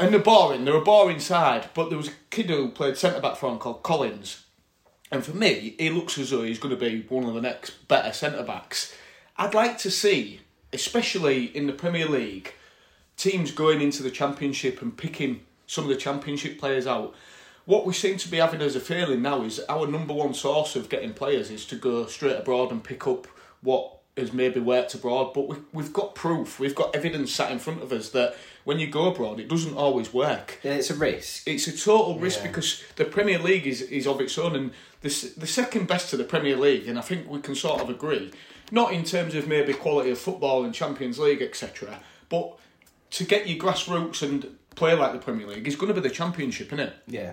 and 0.00 0.12
they're 0.12 0.20
boring. 0.20 0.64
They're 0.64 0.74
a 0.74 0.80
boring 0.80 1.20
side, 1.20 1.68
but 1.72 1.88
there 1.88 1.96
was 1.98 2.08
a 2.08 2.12
kid 2.30 2.46
who 2.50 2.70
played 2.70 2.96
centre 2.96 3.20
back 3.20 3.36
for 3.36 3.48
them 3.48 3.58
called 3.60 3.84
Collins, 3.84 4.42
and 5.10 5.24
for 5.24 5.36
me, 5.36 5.74
he 5.78 5.90
looks 5.90 6.18
as 6.18 6.30
though 6.30 6.42
he's 6.42 6.58
going 6.58 6.76
to 6.76 6.80
be 6.80 7.02
one 7.08 7.24
of 7.24 7.34
the 7.34 7.40
next 7.40 7.86
better 7.88 8.12
centre 8.12 8.42
backs. 8.42 8.94
I'd 9.36 9.54
like 9.54 9.78
to 9.78 9.90
see, 9.90 10.40
especially 10.72 11.44
in 11.44 11.66
the 11.66 11.72
Premier 11.72 12.08
League, 12.08 12.54
teams 13.16 13.50
going 13.52 13.80
into 13.80 14.02
the 14.02 14.10
Championship 14.10 14.82
and 14.82 14.96
picking 14.96 15.40
some 15.66 15.84
of 15.84 15.90
the 15.90 15.96
Championship 15.96 16.58
players 16.58 16.86
out. 16.86 17.14
what 17.64 17.84
we 17.84 17.92
seem 17.92 18.16
to 18.16 18.28
be 18.28 18.36
having 18.36 18.62
as 18.62 18.76
a 18.76 18.80
feeling 18.80 19.20
now 19.22 19.42
is 19.42 19.60
our 19.68 19.86
number 19.88 20.14
one 20.14 20.32
source 20.32 20.76
of 20.76 20.88
getting 20.88 21.12
players 21.12 21.50
is 21.50 21.66
to 21.66 21.74
go 21.74 22.06
straight 22.06 22.36
abroad 22.36 22.70
and 22.70 22.84
pick 22.84 23.06
up 23.08 23.26
what 23.60 23.98
has 24.16 24.32
maybe 24.32 24.60
worked 24.60 24.94
abroad. 24.94 25.34
But 25.34 25.48
we, 25.48 25.56
we've 25.72 25.92
got 25.92 26.14
proof, 26.14 26.60
we've 26.60 26.74
got 26.74 26.94
evidence 26.94 27.32
sat 27.32 27.50
in 27.50 27.58
front 27.58 27.82
of 27.82 27.92
us 27.92 28.10
that 28.10 28.36
when 28.66 28.80
you 28.80 28.88
go 28.88 29.06
abroad, 29.06 29.38
it 29.38 29.48
doesn't 29.48 29.76
always 29.76 30.12
work. 30.12 30.58
Yeah, 30.64 30.72
it's 30.74 30.90
a 30.90 30.94
risk. 30.94 31.46
It's 31.46 31.68
a 31.68 31.72
total 31.72 32.18
risk 32.18 32.40
Yeah. 32.40 32.48
because 32.48 32.82
the 32.96 33.04
Premier 33.04 33.38
League 33.38 33.64
is, 33.66 33.80
is 33.80 34.06
of 34.08 34.20
its 34.20 34.36
own, 34.36 34.56
and 34.56 34.70
the 35.02 35.08
the 35.36 35.46
second 35.46 35.86
best 35.86 36.10
to 36.10 36.16
the 36.16 36.24
Premier 36.24 36.56
League, 36.56 36.88
and 36.88 36.98
I 36.98 37.02
think 37.02 37.30
we 37.30 37.40
can 37.40 37.54
sort 37.54 37.80
of 37.80 37.88
agree, 37.88 38.32
not 38.72 38.92
in 38.92 39.04
terms 39.04 39.34
of 39.36 39.46
maybe 39.46 39.72
quality 39.72 40.10
of 40.10 40.18
football 40.18 40.64
and 40.64 40.74
Champions 40.74 41.18
League 41.20 41.40
etc., 41.42 42.00
but 42.28 42.58
to 43.12 43.24
get 43.24 43.46
your 43.48 43.58
grassroots 43.64 44.20
and 44.22 44.56
play 44.74 44.94
like 44.94 45.12
the 45.12 45.20
Premier 45.20 45.46
League 45.46 45.68
is 45.68 45.76
going 45.76 45.94
to 45.94 46.00
be 46.00 46.06
the 46.08 46.12
Championship, 46.14 46.66
isn't 46.72 46.80
it? 46.80 46.94
Yeah. 47.06 47.32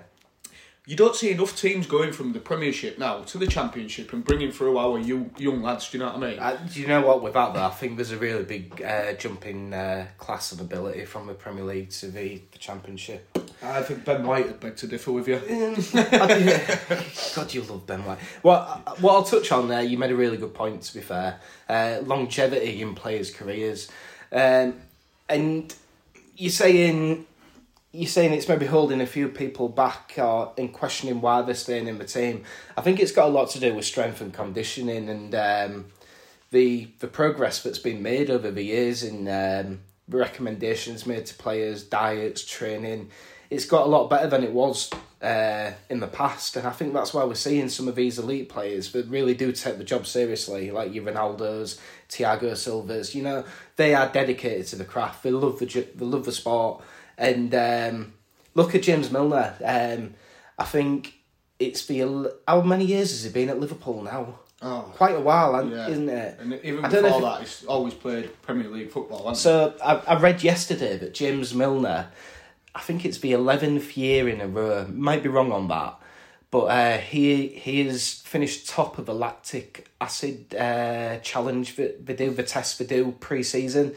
You 0.86 0.98
don't 0.98 1.16
see 1.16 1.32
enough 1.32 1.56
teams 1.56 1.88
going 1.88 2.12
from 2.12 2.34
the 2.34 2.42
Premiership 2.42 3.00
now 3.00 3.20
to 3.20 3.38
the 3.38 3.48
Championship 3.48 4.12
and 4.12 4.22
bringing 4.22 4.52
through 4.52 4.78
our 4.78 5.00
young, 5.00 5.32
young 5.38 5.62
lads. 5.62 5.90
Do 5.90 5.98
you 5.98 6.04
know 6.04 6.12
what 6.12 6.22
I 6.22 6.30
mean? 6.30 6.40
Uh, 6.40 6.68
do 6.74 6.82
you 6.82 6.88
know 6.88 7.00
what? 7.08 7.24
Without 7.24 7.54
that, 7.54 7.64
I 7.64 7.70
think 7.70 7.96
there's 7.96 8.12
a 8.12 8.18
really 8.18 8.44
big 8.44 8.82
uh, 8.82 9.14
jump 9.14 9.46
in 9.46 9.74
uh, 9.74 10.08
class 10.18 10.52
and 10.52 10.60
ability 10.60 11.06
from 11.06 11.28
the 11.28 11.36
Premier 11.36 11.64
League 11.64 11.90
to 11.92 12.08
the, 12.08 12.42
the 12.52 12.58
Championship. 12.58 13.30
I 13.64 13.82
think 13.82 14.04
Ben 14.04 14.28
White 14.28 14.48
would 14.48 14.60
beg 14.60 14.76
to 14.76 14.88
differ 14.88 15.14
with 15.14 15.26
you. 15.30 15.40
God, 17.34 17.54
you 17.54 17.62
love 17.62 17.88
Ben 17.88 18.04
White. 18.04 18.20
Well, 18.44 18.84
uh, 18.86 18.96
what 18.96 19.14
I'll 19.14 19.24
touch 19.24 19.54
on 19.54 19.70
there, 19.70 19.84
you 19.84 19.98
made 19.98 20.12
a 20.12 20.18
really 20.18 20.36
good 20.36 20.54
point. 20.54 20.82
To 20.82 20.94
be 20.96 21.00
fair, 21.00 21.40
uh, 21.70 22.00
longevity 22.04 22.82
in 22.82 22.94
players' 22.94 23.32
careers, 23.32 23.90
um, 24.34 24.82
and 25.30 25.74
you're 26.36 26.52
saying 26.52 27.26
you're 27.94 28.10
saying 28.10 28.34
it's 28.34 28.50
maybe 28.50 28.66
holding 28.66 29.00
a 29.02 29.06
few 29.06 29.30
people 29.30 29.70
back 29.70 30.16
or 30.18 30.52
in 30.58 30.70
questioning 30.70 31.22
why 31.22 31.44
they're 31.44 31.54
staying 31.54 31.88
in 31.88 32.00
the 32.00 32.06
team. 32.06 32.44
I 32.76 32.82
think 32.82 33.00
it's 33.00 33.12
got 33.12 33.28
a 33.28 33.32
lot 33.32 33.52
to 33.52 33.60
do 33.60 33.76
with 33.76 33.86
strength 33.86 34.20
and 34.20 34.34
conditioning 34.34 35.10
and 35.10 35.36
um, 35.36 35.86
the 36.50 36.90
the 37.00 37.08
progress 37.08 37.62
that's 37.62 37.80
been 37.80 38.02
made 38.02 38.32
over 38.32 38.50
the 38.50 38.64
years 38.64 39.04
in 39.04 39.28
um, 39.28 39.82
recommendations 40.10 41.06
made 41.06 41.28
to 41.28 41.36
players, 41.36 41.84
diets, 41.84 42.44
training. 42.44 43.12
It's 43.52 43.66
got 43.66 43.86
a 43.86 43.90
lot 43.90 44.10
better 44.10 44.28
than 44.28 44.44
it 44.44 44.52
was 44.52 44.90
uh, 45.22 45.72
in 45.88 46.00
the 46.00 46.08
past, 46.08 46.56
and 46.56 46.68
I 46.68 46.72
think 46.72 46.94
that's 46.94 47.14
why 47.14 47.24
we're 47.24 47.36
seeing 47.36 47.70
some 47.70 47.88
of 47.88 47.96
these 47.96 48.18
elite 48.18 48.50
players 48.50 48.92
that 48.94 49.06
really 49.08 49.36
do 49.36 49.52
take 49.52 49.78
the 49.78 49.84
job 49.84 50.08
seriously, 50.08 50.72
like 50.72 50.94
your 50.94 51.04
Ronaldo's, 51.04 51.80
Thiago 52.10 52.58
Silva's. 52.58 53.14
You 53.14 53.22
know, 53.22 53.46
they 53.76 53.94
are 53.94 54.10
dedicated 54.12 54.66
to 54.68 54.76
the 54.76 54.86
craft. 54.86 55.22
They 55.22 55.30
love 55.30 55.60
the 55.60 55.66
they 55.66 56.06
love 56.06 56.26
the 56.26 56.32
sport, 56.32 56.84
and 57.18 57.54
um, 57.56 58.14
look 58.56 58.76
at 58.76 58.84
James 58.84 59.12
Milner. 59.12 59.56
Um, 59.64 60.14
I 60.58 60.66
think 60.66 61.14
it's 61.60 61.82
been 61.82 62.28
how 62.48 62.62
many 62.62 62.86
years 62.86 63.12
has 63.12 63.24
he 63.24 63.30
been 63.32 63.50
at 63.50 63.60
Liverpool 63.60 64.02
now? 64.02 64.40
Oh, 64.62 64.90
Quite 64.94 65.16
a 65.16 65.20
while, 65.20 65.70
yeah. 65.70 65.90
isn't 65.90 66.08
it? 66.08 66.40
And 66.40 66.54
even 66.64 66.90
before 66.90 67.22
that, 67.22 67.42
he's 67.42 67.66
always 67.66 67.94
played 67.94 68.42
Premier 68.44 68.70
League 68.70 68.92
football. 68.92 69.28
hasn't 69.28 69.38
he? 69.38 69.42
So 69.42 69.76
I, 69.84 70.16
I 70.16 70.20
read 70.20 70.42
yesterday 70.42 70.98
that 71.00 71.14
James 71.14 71.54
Milner, 71.54 72.08
I 72.74 72.80
think 72.80 73.04
it's 73.04 73.18
the 73.18 73.34
eleventh 73.34 73.98
year 73.98 74.30
in 74.30 74.40
a 74.40 74.48
row. 74.48 74.88
Might 74.88 75.22
be 75.22 75.28
wrong 75.28 75.52
on 75.52 75.68
that, 75.68 76.00
but 76.50 76.66
uh, 76.66 76.98
he 76.98 77.48
he 77.48 77.86
has 77.86 78.14
finished 78.14 78.70
top 78.70 78.98
of 78.98 79.06
the 79.06 79.14
lactic 79.14 79.90
acid 80.00 80.56
uh, 80.56 81.18
challenge 81.20 81.76
that 81.76 82.06
they 82.06 82.16
do 82.16 82.32
the 82.32 82.44
test 82.44 82.80
they 82.80 82.86
do 82.86 83.12
pre-season. 83.20 83.94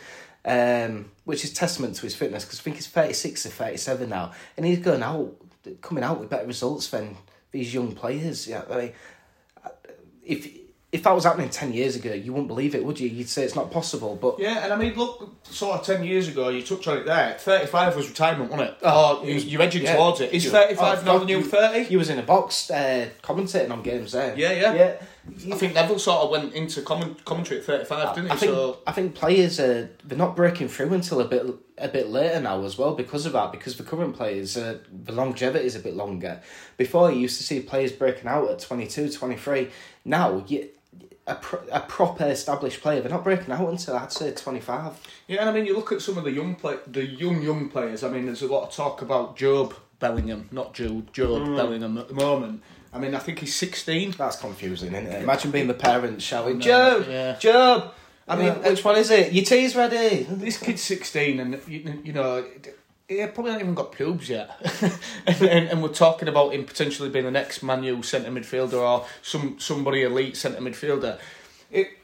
Um, 0.47 1.11
which 1.25 1.43
is 1.43 1.53
testament 1.53 1.97
to 1.97 2.03
his 2.03 2.15
fitness 2.15 2.45
because 2.45 2.61
I 2.61 2.63
think 2.63 2.77
he's 2.77 2.87
36 2.87 3.47
or 3.47 3.49
37 3.49 4.09
now 4.09 4.31
and 4.57 4.65
he's 4.65 4.79
going 4.79 5.03
out 5.03 5.35
coming 5.81 6.05
out 6.05 6.21
with 6.21 6.31
better 6.31 6.47
results 6.47 6.87
than 6.87 7.17
these 7.51 7.75
young 7.75 7.97
players 7.97 8.47
yeah 8.47 8.63
I 8.71 8.77
mean, 8.77 8.93
if 10.25 10.49
if 10.93 11.03
that 11.03 11.13
was 11.13 11.25
happening 11.25 11.49
10 11.51 11.73
years 11.73 11.97
ago 11.97 12.13
you 12.13 12.33
wouldn't 12.33 12.47
believe 12.47 12.77
it 12.77 12.85
would 12.85 13.01
you 13.01 13.09
you'd 13.09 13.29
say 13.29 13.43
it's 13.43 13.57
not 13.57 13.73
possible 13.73 14.15
but 14.15 14.39
Yeah, 14.39 14.63
and 14.63 14.73
I 14.73 14.77
mean, 14.77 14.95
look, 14.95 15.35
sort 15.43 15.81
of 15.81 15.87
10 15.87 16.05
years 16.05 16.29
ago, 16.29 16.49
you 16.49 16.63
touched 16.63 16.87
on 16.87 16.99
it 16.99 17.07
there. 17.07 17.35
35 17.39 17.97
was 17.97 18.09
retirement, 18.09 18.51
wasn't 18.51 18.71
it? 18.71 18.79
Oh, 18.83 19.25
you, 19.25 19.35
you're 19.35 19.63
edging 19.63 19.83
yeah. 19.83 19.97
towards 19.97 20.21
it. 20.21 20.33
Is 20.33 20.45
You- 20.45 20.51
35 20.51 20.99
oh, 21.01 21.05
now 21.05 21.19
the 21.19 21.25
new 21.25 21.43
30? 21.43 21.91
You 21.91 21.99
was 21.99 22.09
in 22.09 22.19
a 22.19 22.23
box 22.23 22.71
uh, 22.71 23.09
commentating 23.23 23.71
on 23.71 23.83
games 23.83 24.13
there. 24.13 24.35
Yeah, 24.37 24.53
yeah. 24.53 24.75
yeah. 24.75 24.97
I 25.53 25.57
think 25.57 25.75
Neville 25.75 25.99
sort 25.99 26.23
of 26.25 26.31
went 26.31 26.55
into 26.55 26.83
comment, 26.83 27.25
commentary 27.25 27.61
at 27.61 27.67
35, 27.67 28.15
didn't 28.15 28.29
he? 28.31 28.33
I 28.33 28.37
think 28.37 28.53
so, 28.53 28.79
I 28.87 28.93
think 28.93 29.15
players 29.15 29.61
are 29.61 29.91
they're 30.05 30.17
not 30.19 30.37
breaking 30.37 30.69
through 30.69 30.93
until 30.95 31.21
a 31.21 31.25
bit 31.27 31.45
a 31.79 31.89
bit 31.89 32.09
later 32.09 32.41
now 32.41 32.63
as 32.65 32.79
well 32.79 32.95
because 32.95 33.27
of 33.27 33.33
that 33.35 33.53
because 33.53 33.77
the 33.77 33.83
current 33.83 34.17
players 34.17 34.57
uh, 34.57 34.79
the 35.05 35.13
longevity 35.13 35.67
is 35.67 35.77
a 35.77 35.81
bit 35.81 35.95
longer. 35.95 36.41
Before 36.77 37.11
you 37.13 37.19
used 37.21 37.37
to 37.39 37.43
see 37.45 37.61
players 37.61 37.93
breaking 37.93 38.29
out 38.29 38.49
at 38.51 38.61
22, 38.61 39.11
23. 39.11 39.71
Now 40.05 40.45
you. 40.47 40.69
A, 41.29 41.35
pro- 41.35 41.67
a 41.73 41.81
proper 41.81 42.25
established 42.27 42.81
player, 42.81 43.01
they're 43.01 43.11
not 43.11 43.25
breaking 43.25 43.51
out 43.53 43.69
until 43.69 43.97
I'd 43.97 44.13
say 44.13 44.31
twenty 44.31 44.61
five. 44.61 44.93
yeah, 45.27 45.41
and 45.41 45.51
I 45.51 45.53
mean, 45.53 45.67
you 45.67 45.75
look 45.75 45.91
at 45.91 46.01
some 46.01 46.17
of 46.19 46.23
the 46.23 46.31
young 46.31 46.55
play, 46.55 46.77
the 46.87 47.05
young 47.05 47.43
young 47.43 47.69
players. 47.69 48.05
I 48.05 48.11
mean, 48.11 48.27
there's 48.27 48.43
a 48.43 48.47
lot 48.47 48.69
of 48.69 48.73
talk 48.73 49.03
about 49.03 49.37
Job 49.37 49.75
Bellingham, 49.99 50.49
not 50.53 50.73
Jude, 50.73 51.13
Job 51.13 51.43
Mm. 51.43 51.57
Bellingham 51.57 51.99
at 51.99 52.07
the 52.07 52.15
moment. 52.15 52.63
I 52.97 52.99
mean, 52.99 53.15
I 53.15 53.19
think 53.19 53.41
he's 53.41 53.55
16. 53.55 54.13
That's 54.13 54.41
confusing, 54.41 54.95
isn't 54.95 55.07
it? 55.07 55.23
Imagine 55.23 55.51
being 55.51 55.67
the 55.69 55.75
parents 55.75 56.25
shouting, 56.25 56.59
No, 56.59 56.65
Job, 56.65 57.07
yeah. 57.09 57.37
Job. 57.39 57.93
I 58.27 58.37
mean, 58.37 58.47
Yeah. 58.47 58.71
which 58.71 58.85
one 58.85 58.97
is 58.97 59.11
it? 59.11 59.33
Your 59.33 59.45
tea's 59.45 59.77
ready. 59.77 60.27
This 60.29 60.59
kid's 60.59 60.83
16 60.83 61.39
and, 61.41 61.61
you, 61.69 62.01
you 62.05 62.13
know, 62.13 62.45
he 63.09 63.25
probably 63.27 63.53
not 63.53 63.61
even 63.61 63.75
got 63.75 63.93
pubes 63.93 64.29
yet. 64.29 64.51
and, 65.27 65.43
and, 65.43 65.69
and 65.69 65.83
we're 65.83 65.91
talking 65.91 66.27
about 66.27 66.55
him 66.55 66.65
potentially 66.65 67.09
being 67.09 67.25
the 67.27 67.31
next 67.31 67.63
Man 67.63 67.85
U 67.85 68.03
centre 68.03 68.31
midfielder 68.31 68.75
or 68.81 69.07
some 69.23 69.59
somebody 69.61 70.03
elite 70.03 70.37
centre 70.37 70.61
midfielder. 70.61 71.19
It, 71.71 71.96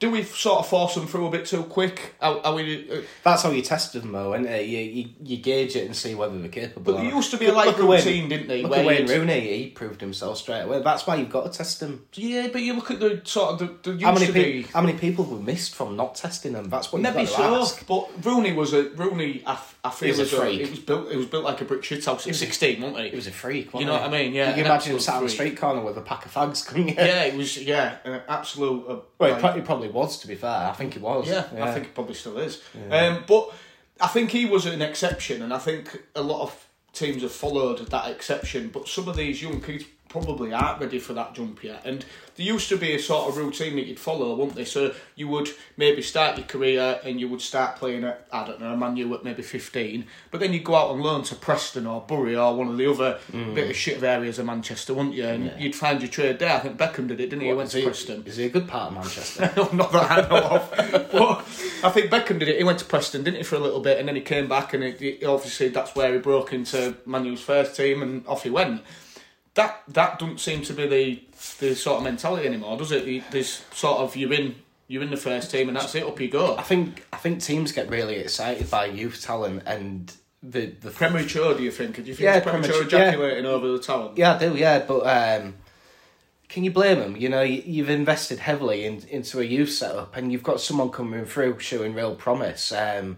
do 0.00 0.10
we 0.10 0.22
sort 0.24 0.58
of 0.58 0.66
force 0.68 0.94
them 0.96 1.06
through 1.06 1.26
a 1.26 1.30
bit 1.30 1.46
too 1.46 1.62
quick? 1.62 2.14
Are, 2.20 2.40
are 2.44 2.54
we, 2.54 2.90
uh, 2.90 3.00
That's 3.22 3.42
how 3.44 3.50
you 3.50 3.62
test 3.62 3.92
them, 3.92 4.12
though, 4.12 4.34
isn't 4.34 4.46
it? 4.46 4.66
You, 4.66 4.78
you, 4.78 5.08
you 5.22 5.36
gauge 5.38 5.76
it 5.76 5.86
and 5.86 5.94
see 5.96 6.14
whether 6.14 6.36
they're 6.38 6.48
capable. 6.50 6.92
but 6.92 7.02
not. 7.02 7.12
used 7.14 7.30
to 7.30 7.36
be 7.38 7.46
a 7.46 7.52
like 7.54 7.78
at 7.78 7.82
Wayne- 7.84 8.04
routine, 8.04 8.28
didn't 8.28 8.50
he? 8.50 8.62
Look 8.62 8.76
at 8.76 8.84
Wayne 8.84 9.06
Rooney. 9.08 9.40
He 9.58 9.70
proved 9.70 10.00
himself 10.00 10.38
straight 10.38 10.62
away. 10.62 10.82
That's 10.82 11.06
why 11.06 11.16
you've 11.16 11.30
got 11.30 11.50
to 11.50 11.56
test 11.56 11.80
them. 11.80 12.04
Yeah, 12.14 12.48
but 12.52 12.60
you 12.62 12.74
look 12.74 12.90
at 12.90 13.00
the 13.00 13.22
sort 13.24 13.52
of 13.62 13.82
the, 13.82 13.92
the 13.92 14.04
How 14.04 14.12
many 14.12 14.26
to 14.26 14.32
pe- 14.32 14.52
be. 14.52 14.62
How 14.64 14.80
many 14.82 14.98
people 14.98 15.24
were 15.24 15.38
missed 15.40 15.74
from 15.74 15.96
not 15.96 16.16
testing 16.16 16.52
them? 16.52 16.68
That's 16.68 16.92
what 16.92 17.00
you've 17.00 17.14
Maybe 17.14 17.26
got 17.26 17.36
to 17.36 17.42
so, 17.42 17.60
ask. 17.62 17.86
but 17.86 18.24
Rooney 18.26 18.52
was 18.52 18.74
a 18.74 18.90
Rooney. 18.90 19.42
I, 19.46 19.58
I 19.84 19.90
feel 19.90 20.08
was 20.10 20.18
a 20.18 20.22
as 20.22 20.30
though 20.32 20.40
freak. 20.40 20.60
it 20.60 20.70
was 20.70 20.80
built. 20.80 21.10
It 21.10 21.16
was 21.16 21.26
built 21.26 21.44
like 21.44 21.60
a 21.60 21.64
brick 21.64 21.84
shit 21.84 22.04
house. 22.04 22.26
At 22.26 22.34
sixteen, 22.34 22.82
wasn't 22.82 23.00
he? 23.04 23.10
He 23.10 23.16
was 23.16 23.26
a 23.28 23.30
freak. 23.30 23.72
You 23.74 23.86
know 23.86 23.92
what 23.92 24.02
I 24.02 24.08
mean? 24.10 24.34
Yeah, 24.34 24.48
You 24.50 24.54
can 24.56 24.66
imagine 24.66 24.92
him 24.92 24.98
sat 25.00 25.14
on 25.16 25.22
the 25.22 25.28
street 25.30 25.56
corner 25.56 25.80
with 25.82 25.96
a 25.96 26.02
pack 26.02 26.26
of 26.26 26.34
fags, 26.34 26.66
couldn't 26.66 26.88
you? 26.88 26.94
yeah, 26.96 27.22
it 27.24 27.34
was. 27.36 27.56
Yeah, 27.56 27.96
an 28.04 28.20
absolute. 28.28 28.84
Uh, 28.88 28.96
Well, 29.18 29.30
like- 29.30 29.34
he, 29.36 29.40
pro- 29.40 29.52
he 29.52 29.60
probably 29.68 29.88
was. 29.88 30.18
To 30.20 30.26
be 30.26 30.34
fair, 30.34 30.50
I 30.70 30.72
think 30.72 30.94
he 30.94 30.98
was. 30.98 31.28
Yeah, 31.28 31.46
I 31.60 31.72
think 31.72 31.86
he 31.86 31.92
probably 31.92 32.14
still 32.14 32.38
is. 32.38 32.62
Um, 32.90 33.24
but 33.28 33.52
I 34.00 34.06
think 34.06 34.30
he 34.30 34.46
was 34.46 34.64
an 34.64 34.80
exception, 34.80 35.42
and 35.42 35.52
I 35.52 35.58
think 35.58 36.04
a 36.16 36.22
lot 36.22 36.40
of 36.40 36.66
teams 36.94 37.20
have 37.20 37.32
followed 37.32 37.78
that 37.90 38.10
exception. 38.10 38.70
But 38.70 38.88
some 38.88 39.08
of 39.08 39.16
these 39.16 39.42
young 39.42 39.60
kids 39.60 39.84
probably 40.08 40.52
aren't 40.52 40.80
ready 40.80 40.98
for 40.98 41.12
that 41.12 41.34
jump 41.34 41.62
yet. 41.62 41.82
And 41.84 42.04
there 42.36 42.46
used 42.46 42.68
to 42.68 42.76
be 42.76 42.94
a 42.94 42.98
sort 42.98 43.28
of 43.28 43.36
routine 43.36 43.76
that 43.76 43.86
you'd 43.86 43.98
follow, 43.98 44.34
wouldn't 44.34 44.54
they? 44.54 44.64
So 44.64 44.94
you 45.16 45.28
would 45.28 45.48
maybe 45.76 46.02
start 46.02 46.38
your 46.38 46.46
career 46.46 47.00
and 47.04 47.20
you 47.20 47.28
would 47.28 47.40
start 47.40 47.76
playing 47.76 48.04
at, 48.04 48.26
I 48.32 48.46
don't 48.46 48.60
know, 48.60 48.72
a 48.72 48.76
Man 48.76 48.96
U 48.96 49.12
at 49.14 49.24
maybe 49.24 49.42
15, 49.42 50.06
but 50.30 50.38
then 50.38 50.52
you'd 50.52 50.64
go 50.64 50.76
out 50.76 50.92
and 50.92 51.02
learn 51.02 51.24
to 51.24 51.34
Preston 51.34 51.86
or 51.86 52.00
Bury 52.00 52.36
or 52.36 52.54
one 52.54 52.68
of 52.68 52.76
the 52.78 52.88
other 52.88 53.18
mm. 53.32 53.54
bit 53.54 53.68
of 53.68 53.76
shit 53.76 53.96
of 53.96 54.04
areas 54.04 54.38
of 54.38 54.46
Manchester, 54.46 54.94
wouldn't 54.94 55.14
you? 55.14 55.26
And 55.26 55.52
you'd 55.60 55.74
find 55.74 56.00
your 56.00 56.10
trade 56.10 56.38
there. 56.38 56.54
I 56.54 56.60
think 56.60 56.78
Beckham 56.78 57.08
did 57.08 57.20
it, 57.20 57.30
didn't 57.30 57.40
he? 57.40 57.48
he 57.48 57.54
went 57.54 57.70
to 57.70 57.78
he, 57.78 57.84
Preston. 57.84 58.24
is 58.24 58.36
he 58.36 58.44
a 58.44 58.50
good 58.50 58.68
part 58.68 58.92
of 58.92 58.94
Manchester? 58.94 59.52
Not 59.72 59.92
that 59.92 60.10
I 60.10 60.28
know 60.28 60.46
of. 60.48 60.70
but 61.12 61.38
I 61.84 61.90
think 61.90 62.10
Beckham 62.10 62.38
did 62.38 62.48
it. 62.48 62.58
He 62.58 62.64
went 62.64 62.78
to 62.78 62.84
Preston, 62.84 63.24
didn't 63.24 63.38
he, 63.38 63.42
for 63.42 63.56
a 63.56 63.60
little 63.60 63.80
bit, 63.80 63.98
and 63.98 64.08
then 64.08 64.14
he 64.14 64.22
came 64.22 64.48
back, 64.48 64.74
and 64.74 64.84
it, 64.84 65.02
it- 65.02 65.24
obviously 65.24 65.68
that's 65.68 65.96
where 65.96 66.12
he 66.12 66.18
broke 66.18 66.52
into 66.52 66.96
Man 67.04 67.24
U's 67.24 67.40
first 67.40 67.76
team, 67.76 68.00
and 68.02 68.26
off 68.26 68.44
he 68.44 68.50
went. 68.50 68.82
That 69.58 69.82
that 69.88 70.18
doesn't 70.20 70.38
seem 70.38 70.62
to 70.62 70.72
be 70.72 70.86
the 70.86 71.22
the 71.58 71.74
sort 71.74 71.98
of 71.98 72.04
mentality 72.04 72.46
anymore, 72.46 72.76
does 72.78 72.92
it? 72.92 73.04
There's 73.32 73.64
sort 73.74 73.98
of 73.98 74.16
you're 74.16 74.32
in 74.32 74.54
you're 74.86 75.02
in 75.02 75.10
the 75.10 75.16
first 75.16 75.50
team, 75.50 75.68
and 75.68 75.76
that's 75.76 75.94
it. 75.94 76.04
Up 76.04 76.20
you 76.20 76.28
go. 76.28 76.56
I 76.56 76.62
think 76.62 77.04
I 77.12 77.16
think 77.16 77.42
teams 77.42 77.72
get 77.72 77.90
really 77.90 78.16
excited 78.16 78.70
by 78.70 78.86
youth 78.86 79.20
talent 79.22 79.64
and 79.66 80.12
the 80.42 80.66
the 80.80 80.90
Premature, 80.90 81.54
do 81.56 81.62
you 81.62 81.70
think? 81.72 81.96
Do 81.96 82.02
you 82.02 82.14
think 82.14 82.20
Yeah, 82.20 82.36
it's 82.36 82.46
premature 82.46 82.74
premature, 82.76 82.98
yeah. 83.00 83.08
ejaculating 83.08 83.46
over 83.46 83.68
the 83.68 83.78
talent? 83.80 84.16
Yeah, 84.16 84.36
I 84.36 84.38
do. 84.38 84.56
Yeah, 84.56 84.84
but 84.86 85.00
um, 85.06 85.54
can 86.48 86.62
you 86.64 86.70
blame 86.70 87.00
them? 87.00 87.16
You 87.16 87.28
know, 87.28 87.42
you, 87.42 87.62
you've 87.66 87.90
invested 87.90 88.38
heavily 88.38 88.84
in, 88.84 89.02
into 89.08 89.40
a 89.40 89.44
youth 89.44 89.70
setup, 89.70 90.16
and 90.16 90.30
you've 90.30 90.44
got 90.44 90.60
someone 90.60 90.90
coming 90.90 91.24
through 91.24 91.58
showing 91.58 91.94
real 91.94 92.14
promise. 92.14 92.70
Um, 92.70 93.16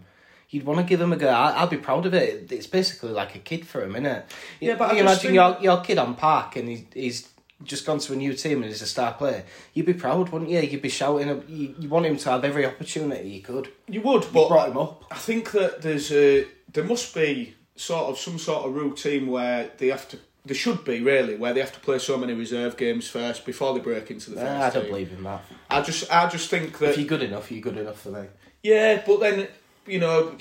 you'd 0.50 0.64
want 0.66 0.78
to 0.80 0.84
give 0.84 0.98
them 0.98 1.12
a 1.12 1.16
go. 1.16 1.28
I, 1.28 1.62
I'd 1.62 1.70
be 1.70 1.76
proud 1.78 2.06
of 2.06 2.14
it. 2.14 2.50
It's 2.52 2.66
basically 2.66 3.10
like 3.12 3.34
a 3.34 3.38
kid 3.38 3.66
for 3.66 3.82
a 3.82 3.88
minute. 3.88 4.26
Yeah, 4.60 4.74
but 4.76 4.90
I 4.90 4.96
you 4.96 5.02
just 5.02 5.24
imagine 5.24 5.40
think- 5.50 5.62
your 5.62 5.74
your 5.76 5.82
kid 5.84 5.98
on 5.98 6.14
park, 6.16 6.56
and 6.56 6.68
he's, 6.68 6.84
he's 6.92 7.28
just 7.62 7.84
gone 7.84 7.98
to 7.98 8.12
a 8.14 8.16
new 8.16 8.32
team 8.32 8.62
and 8.62 8.66
he's 8.70 8.80
a 8.82 8.86
star 8.86 9.12
player. 9.12 9.44
You'd 9.74 9.86
be 9.86 9.92
proud, 9.94 10.30
wouldn't 10.30 10.50
you? 10.50 10.60
You'd 10.60 10.80
be 10.82 10.88
shouting. 10.88 11.28
You, 11.48 11.74
you 11.78 11.88
want 11.88 12.06
him 12.06 12.16
to 12.16 12.30
have 12.30 12.44
every 12.44 12.64
opportunity 12.66 13.30
he 13.30 13.40
could. 13.40 13.68
You 13.86 14.00
would, 14.02 14.24
You 14.24 14.30
but 14.32 14.48
brought 14.48 14.68
him 14.70 14.78
up. 14.78 15.04
I 15.10 15.16
think 15.16 15.50
that 15.52 15.82
there's 15.82 16.10
a 16.12 16.46
there 16.72 16.84
must 16.84 17.14
be 17.14 17.54
sort 17.76 18.04
of 18.10 18.18
some 18.18 18.38
sort 18.38 18.66
of 18.66 18.74
routine 18.74 19.26
where 19.26 19.70
they 19.78 19.88
have 19.88 20.08
to 20.08 20.18
there 20.46 20.54
should 20.56 20.84
be 20.84 21.00
really 21.00 21.36
where 21.36 21.52
they 21.52 21.60
have 21.60 21.72
to 21.72 21.80
play 21.80 21.98
so 21.98 22.16
many 22.16 22.32
reserve 22.32 22.76
games 22.78 23.06
first 23.08 23.44
before 23.44 23.74
they 23.74 23.80
break 23.80 24.10
into 24.10 24.30
the 24.30 24.36
first 24.36 24.48
I 24.50 24.70
don't 24.70 24.82
team. 24.84 24.92
believe 24.92 25.12
in 25.12 25.22
that. 25.24 25.42
I 25.68 25.82
just 25.82 26.10
I 26.10 26.28
just 26.28 26.48
think 26.48 26.78
that 26.78 26.90
If 26.90 26.98
you're 26.98 27.06
good 27.06 27.22
enough, 27.22 27.50
you're 27.52 27.60
good 27.60 27.76
enough 27.76 28.00
for 28.00 28.08
me. 28.10 28.24
yeah, 28.62 29.02
but 29.06 29.20
then 29.20 29.48
you 29.86 29.98
know 29.98 30.34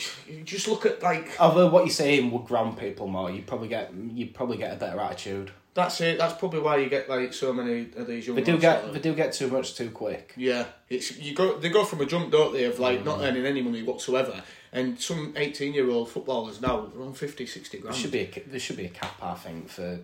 just 0.43 0.67
look 0.67 0.85
at 0.85 1.01
like 1.01 1.29
Although 1.39 1.67
what 1.69 1.85
you're 1.85 1.93
saying 1.93 2.31
would 2.31 2.45
ground 2.45 2.77
people 2.77 3.07
more, 3.07 3.31
you 3.31 3.41
probably 3.41 3.67
get 3.69 3.93
you 3.93 4.27
probably 4.27 4.57
get 4.57 4.73
a 4.73 4.75
better 4.75 4.99
attitude. 4.99 5.51
that's 5.73 6.01
it. 6.01 6.17
That's 6.17 6.33
probably 6.33 6.59
why 6.59 6.77
you 6.77 6.89
get 6.89 7.09
like 7.09 7.33
so 7.33 7.53
many 7.53 7.87
of 7.95 8.05
these 8.07 8.27
young. 8.27 8.35
They 8.35 8.43
do 8.43 8.57
get 8.57 8.91
they 8.93 8.99
do 8.99 9.13
get 9.15 9.33
too 9.33 9.47
much 9.47 9.75
too 9.75 9.91
quick. 9.91 10.33
Yeah, 10.35 10.65
it's 10.89 11.17
you 11.17 11.33
go. 11.33 11.57
They 11.57 11.69
go 11.69 11.85
from 11.85 12.01
a 12.01 12.05
jump, 12.05 12.31
don't 12.31 12.53
they, 12.53 12.65
of 12.65 12.79
like 12.79 12.99
Mm. 13.01 13.05
not 13.05 13.21
earning 13.21 13.45
any 13.45 13.61
money 13.61 13.81
whatsoever. 13.83 14.43
And 14.71 14.99
some 14.99 15.33
eighteen-year-old 15.35 16.09
footballers 16.11 16.61
now 16.61 16.91
are 16.95 17.01
on 17.03 17.13
50, 17.13 17.45
60 17.47 17.77
grand. 17.79 17.95
There 17.95 18.01
should 18.01 18.11
be 18.11 18.19
a, 18.19 18.43
there 18.49 18.59
should 18.59 18.77
be 18.77 18.85
a 18.85 18.89
cap, 18.89 19.15
I 19.21 19.33
think, 19.33 19.67
for 19.69 19.99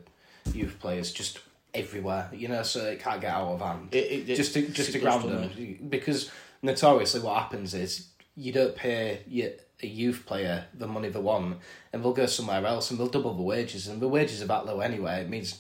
youth 0.53 0.79
players 0.79 1.11
just 1.11 1.39
everywhere. 1.73 2.29
You 2.33 2.47
know, 2.47 2.63
so 2.63 2.85
it 2.85 2.99
can't 2.99 3.21
get 3.21 3.31
out 3.31 3.47
of 3.49 3.61
hand. 3.61 3.89
It- 3.91 4.29
it- 4.29 4.35
just 4.35 4.53
to 4.55 4.67
just 4.69 4.93
to 4.93 4.99
ground 4.99 5.29
them 5.29 5.77
because 5.89 6.31
notoriously 6.63 7.21
what 7.21 7.37
happens 7.37 7.73
is 7.75 8.07
you 8.35 8.51
don't 8.51 8.75
pay 8.75 9.21
your, 9.27 9.51
a 9.83 9.87
youth 9.87 10.25
player 10.25 10.65
the 10.73 10.87
money 10.87 11.09
they 11.09 11.19
want, 11.19 11.57
and 11.93 12.03
they'll 12.03 12.13
go 12.13 12.25
somewhere 12.25 12.65
else 12.65 12.91
and 12.91 12.99
they'll 12.99 13.07
double 13.07 13.33
the 13.33 13.41
wages, 13.41 13.87
and 13.87 14.01
the 14.01 14.07
wages 14.07 14.41
are 14.41 14.47
that 14.47 14.65
low 14.65 14.79
anyway. 14.79 15.21
It 15.21 15.29
means 15.29 15.59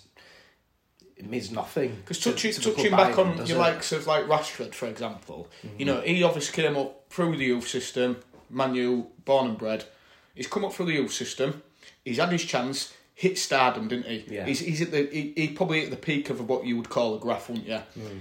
it 1.15 1.25
means 1.29 1.51
nothing. 1.51 1.95
Because 1.95 2.19
to- 2.19 2.31
touching, 2.31 2.51
to 2.53 2.61
touching 2.73 2.91
back 2.91 3.17
on 3.17 3.37
your 3.47 3.57
it? 3.57 3.59
likes 3.59 3.91
of 3.91 4.05
like 4.07 4.25
Rashford, 4.25 4.73
for 4.73 4.87
example, 4.87 5.47
Mm-hmm. 5.65 5.79
you 5.79 5.85
know, 5.85 6.01
he 6.01 6.23
obviously 6.23 6.61
came 6.61 6.75
up 6.75 7.05
through 7.09 7.37
the 7.37 7.45
youth 7.45 7.67
system, 7.67 8.17
Man 8.49 8.75
U, 8.75 9.07
born 9.23 9.47
and 9.47 9.57
bred. 9.57 9.85
He's 10.33 10.47
come 10.47 10.65
up 10.65 10.73
through 10.73 10.87
the 10.87 10.93
youth 10.93 11.13
system, 11.13 11.63
he's 12.03 12.17
had 12.17 12.31
his 12.33 12.43
chance, 12.43 12.93
hit 13.13 13.37
stardom, 13.37 13.87
didn't 13.87 14.05
he? 14.07 14.25
Yeah. 14.27 14.45
He's, 14.45 14.59
he's 14.59 14.81
at 14.81 14.91
the 14.91 15.07
he, 15.11 15.33
he 15.37 15.47
probably 15.49 15.85
at 15.85 15.89
the 15.91 15.95
peak 15.97 16.29
of 16.29 16.47
what 16.49 16.65
you 16.65 16.75
would 16.75 16.89
call 16.89 17.15
a 17.15 17.19
graph, 17.19 17.47
wouldn't 17.47 17.67
you? 17.67 17.79
Mm. 17.97 18.19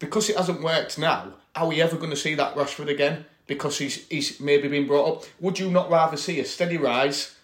Because 0.00 0.28
it 0.28 0.36
hasn't 0.36 0.60
worked 0.60 0.98
now, 0.98 1.34
are 1.54 1.68
we 1.68 1.80
ever 1.80 1.96
going 1.96 2.10
to 2.10 2.16
see 2.16 2.34
that 2.34 2.56
Rashford 2.56 2.88
again? 2.88 3.26
Because 3.46 3.78
he's 3.78 4.06
he's 4.08 4.40
maybe 4.40 4.68
been 4.68 4.86
brought 4.86 5.08
up. 5.18 5.24
Would 5.40 5.58
you 5.58 5.70
not 5.70 5.90
rather 5.90 6.16
see 6.16 6.40
a 6.40 6.44
steady 6.44 6.78
rise 6.78 7.34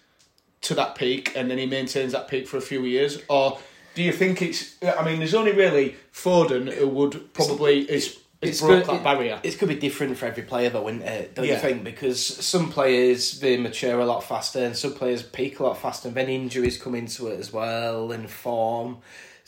to 0.61 0.73
that 0.75 0.95
peak 0.95 1.31
and 1.35 1.49
then 1.49 1.57
he 1.57 1.65
maintains 1.65 2.11
that 2.13 2.27
peak 2.27 2.47
for 2.47 2.57
a 2.57 2.61
few 2.61 2.83
years, 2.85 3.19
or 3.29 3.59
do 3.95 4.01
you 4.03 4.11
think 4.11 4.41
it's? 4.41 4.75
I 4.83 5.03
mean, 5.05 5.19
there's 5.19 5.35
only 5.35 5.51
really 5.51 5.95
Foden 6.13 6.71
who 6.73 6.87
would 6.87 7.33
probably 7.33 7.81
is 7.81 8.17
is 8.41 8.61
broke 8.61 8.85
go- 8.87 8.93
that 8.93 9.03
barrier. 9.03 9.39
It's 9.43 9.55
going 9.55 9.69
to 9.69 9.75
be 9.75 9.79
different 9.79 10.17
for 10.17 10.25
every 10.25 10.41
player, 10.41 10.71
though, 10.71 10.87
isn't 10.87 11.03
it? 11.03 11.35
Don't 11.35 11.45
Yeah. 11.45 11.53
you 11.53 11.59
think? 11.59 11.83
Because 11.83 12.25
some 12.25 12.71
players 12.71 13.39
they 13.39 13.57
mature 13.57 13.99
a 13.99 14.05
lot 14.05 14.23
faster, 14.23 14.63
and 14.65 14.75
some 14.75 14.93
players 14.95 15.21
peak 15.21 15.59
a 15.59 15.63
lot 15.63 15.77
faster. 15.77 16.07
And 16.07 16.17
then 16.17 16.29
injuries 16.29 16.81
come 16.81 16.95
into 16.95 17.27
it 17.27 17.39
as 17.39 17.53
well, 17.53 18.11
and 18.11 18.27
form. 18.29 18.97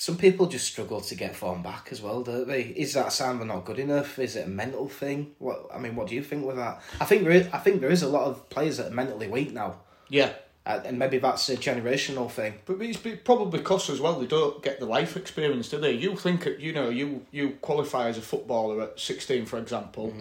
Some 0.04 0.18
people 0.18 0.48
just 0.48 0.68
struggle 0.68 1.00
to 1.00 1.16
get 1.16 1.34
form 1.34 1.64
back 1.64 1.88
as 1.90 2.02
well, 2.02 2.24
don't 2.24 2.46
they? 2.46 2.64
Is 2.64 2.94
that 2.96 3.14
sign 3.14 3.38
they're 3.38 3.48
not 3.48 3.64
good 3.64 3.80
enough? 3.80 4.20
Is 4.20 4.36
it 4.36 4.48
a 4.48 4.50
mental 4.50 4.90
thing? 4.90 5.34
What 5.40 5.68
I 5.74 5.80
mean, 5.80 5.96
what 5.96 6.08
do 6.08 6.16
you 6.16 6.22
think 6.22 6.46
with 6.46 6.58
that? 6.58 6.82
I 7.00 7.06
think 7.06 7.24
there 7.24 7.32
is, 7.32 7.48
I 7.54 7.60
think 7.60 7.80
there 7.80 7.90
is 7.90 8.04
a 8.04 8.10
lot 8.10 8.26
of 8.26 8.50
players 8.50 8.76
that 8.80 8.88
are 8.88 8.94
mentally 8.94 9.30
weak 9.30 9.54
now, 9.54 9.78
Yeah, 10.10 10.34
uh, 10.66 10.82
and 10.84 11.00
maybe 11.00 11.20
that's 11.20 11.48
a 11.48 11.56
generational 11.56 12.30
thing. 12.30 12.56
but 12.66 12.82
it's 12.82 13.00
probably 13.24 13.58
because 13.58 13.90
as 13.90 14.02
well 14.02 14.20
they 14.20 14.28
don't 14.28 14.62
get 14.62 14.82
the 14.82 14.86
life 14.86 15.16
experience, 15.16 15.70
do 15.70 15.78
they? 15.80 15.94
You 15.94 16.18
think 16.18 16.50
you 16.60 16.74
know 16.74 16.90
you 16.90 17.26
you 17.32 17.52
qualify 17.62 18.10
as 18.10 18.18
a 18.18 18.22
footballer 18.22 18.82
at 18.82 19.00
16, 19.00 19.46
for 19.46 19.58
example. 19.58 20.14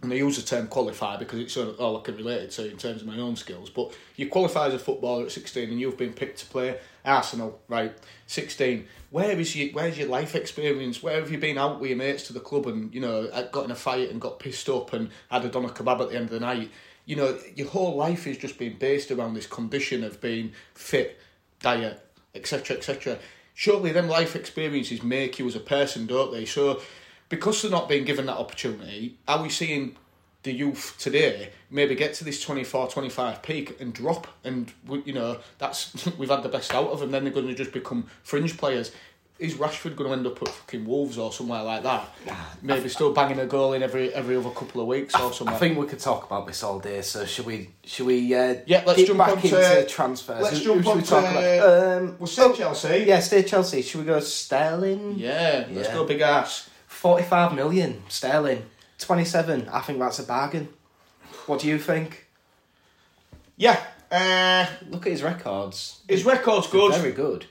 And 0.00 0.12
they 0.12 0.18
use 0.18 0.36
the 0.36 0.42
term 0.42 0.68
qualify 0.68 1.16
because 1.16 1.40
it's 1.40 1.56
all 1.56 1.70
all 1.70 1.96
I 1.96 2.02
can 2.02 2.16
relate 2.16 2.42
it 2.42 2.50
to 2.52 2.70
in 2.70 2.76
terms 2.76 3.00
of 3.00 3.08
my 3.08 3.18
own 3.18 3.36
skills. 3.36 3.70
But 3.70 3.96
you 4.16 4.28
qualify 4.28 4.66
as 4.66 4.74
a 4.74 4.78
footballer 4.78 5.24
at 5.24 5.32
16 5.32 5.70
and 5.70 5.80
you've 5.80 5.96
been 5.96 6.12
picked 6.12 6.40
to 6.40 6.46
play 6.46 6.78
Arsenal, 7.04 7.58
right? 7.68 7.92
16. 8.28 8.86
Where 9.10 9.40
is 9.40 9.56
your 9.56 9.70
where's 9.72 9.98
your 9.98 10.08
life 10.08 10.34
experience? 10.34 11.02
Where 11.02 11.18
have 11.18 11.32
you 11.32 11.38
been 11.38 11.56
out 11.56 11.80
with 11.80 11.88
your 11.88 11.98
mates 11.98 12.24
to 12.24 12.34
the 12.34 12.40
club 12.40 12.66
and 12.66 12.94
you 12.94 13.00
know 13.00 13.26
got 13.50 13.64
in 13.64 13.70
a 13.70 13.74
fight 13.74 14.10
and 14.10 14.20
got 14.20 14.38
pissed 14.38 14.68
up 14.68 14.92
and 14.92 15.10
had 15.30 15.44
a 15.46 15.48
doner 15.48 15.70
kebab 15.70 16.00
at 16.00 16.10
the 16.10 16.16
end 16.16 16.26
of 16.26 16.30
the 16.30 16.40
night? 16.40 16.70
You 17.06 17.16
know 17.16 17.38
your 17.56 17.68
whole 17.68 17.96
life 17.96 18.26
is 18.26 18.36
just 18.36 18.58
being 18.58 18.76
based 18.78 19.10
around 19.10 19.32
this 19.32 19.46
condition 19.46 20.04
of 20.04 20.20
being 20.20 20.52
fit, 20.74 21.18
diet, 21.60 22.06
etc., 22.34 22.76
etc. 22.76 23.18
Surely 23.54 23.92
them 23.92 24.08
life 24.08 24.36
experiences 24.36 25.02
make 25.02 25.38
you 25.38 25.46
as 25.46 25.56
a 25.56 25.60
person, 25.60 26.06
don't 26.06 26.30
they? 26.30 26.44
So 26.44 26.82
because 27.30 27.62
they're 27.62 27.70
not 27.70 27.88
being 27.88 28.04
given 28.04 28.26
that 28.26 28.36
opportunity, 28.36 29.16
are 29.26 29.42
we 29.42 29.48
seeing 29.48 29.96
the 30.48 30.54
youth 30.54 30.94
today 30.98 31.50
maybe 31.70 31.94
get 31.94 32.14
to 32.14 32.24
this 32.24 32.42
24 32.42 32.88
25 32.88 33.42
peak 33.42 33.78
and 33.80 33.92
drop 33.92 34.26
and 34.44 34.72
we- 34.86 35.02
you 35.04 35.12
know 35.12 35.38
that's 35.58 36.06
we've 36.18 36.30
had 36.30 36.42
the 36.42 36.48
best 36.48 36.72
out 36.74 36.88
of 36.88 37.00
them 37.00 37.10
then 37.10 37.22
they're 37.24 37.32
going 37.32 37.46
to 37.46 37.54
just 37.54 37.72
become 37.72 38.06
fringe 38.22 38.56
players 38.56 38.90
is 39.38 39.54
Rashford 39.54 39.94
going 39.94 40.10
to 40.10 40.16
end 40.16 40.26
up 40.26 40.42
at 40.42 40.48
fucking 40.48 40.84
Wolves 40.84 41.16
or 41.16 41.32
somewhere 41.32 41.62
like 41.62 41.84
that 41.84 42.08
maybe 42.60 42.88
still 42.88 43.12
banging 43.12 43.38
a 43.38 43.46
goal 43.46 43.72
in 43.72 43.84
every 43.84 44.12
every 44.12 44.34
other 44.34 44.50
couple 44.50 44.80
of 44.80 44.88
weeks 44.88 45.14
or 45.14 45.32
something 45.32 45.54
I 45.54 45.58
think 45.58 45.78
we 45.78 45.86
could 45.86 46.00
talk 46.00 46.24
about 46.26 46.44
this 46.48 46.64
all 46.64 46.80
day. 46.80 47.02
So 47.02 47.24
should 47.24 47.46
we? 47.46 47.70
Should 47.84 48.06
we? 48.06 48.34
Uh, 48.34 48.56
Yeah, 48.66 48.82
let's 48.84 49.00
jump 49.04 49.18
back 49.20 49.44
into 49.44 49.86
transfers. 49.88 50.42
let's 50.42 50.58
jump 50.60 50.78
who 50.78 50.82
should 50.90 50.96
we 50.96 51.02
talk 51.02 51.24
about? 51.30 51.98
Um, 52.02 52.16
we'll 52.18 52.26
say 52.26 52.52
Chelsea 52.52 53.04
Yeah, 53.06 53.20
stay 53.20 53.44
Chelsea. 53.44 53.82
Should 53.82 54.00
we 54.00 54.06
go 54.06 54.18
Sterling? 54.18 55.14
yeah 55.18 55.66
let's 55.70 55.88
go 55.90 56.04
big 56.04 56.20
ass 56.20 56.68
45 56.88 57.54
million 57.54 58.02
sterling. 58.08 58.64
27. 58.98 59.68
I 59.72 59.80
think 59.80 59.98
that's 59.98 60.18
a 60.18 60.24
bargain. 60.24 60.68
What 61.46 61.60
do 61.60 61.68
you 61.68 61.78
think? 61.78 62.26
yeah 63.60 63.80
uh, 64.12 64.66
Look 64.88 65.04
at 65.06 65.10
his 65.12 65.22
records. 65.22 66.00
his 66.08 66.24
record's 66.24 66.68
good 66.68 66.94
Very 66.94 67.10
good. 67.12 67.46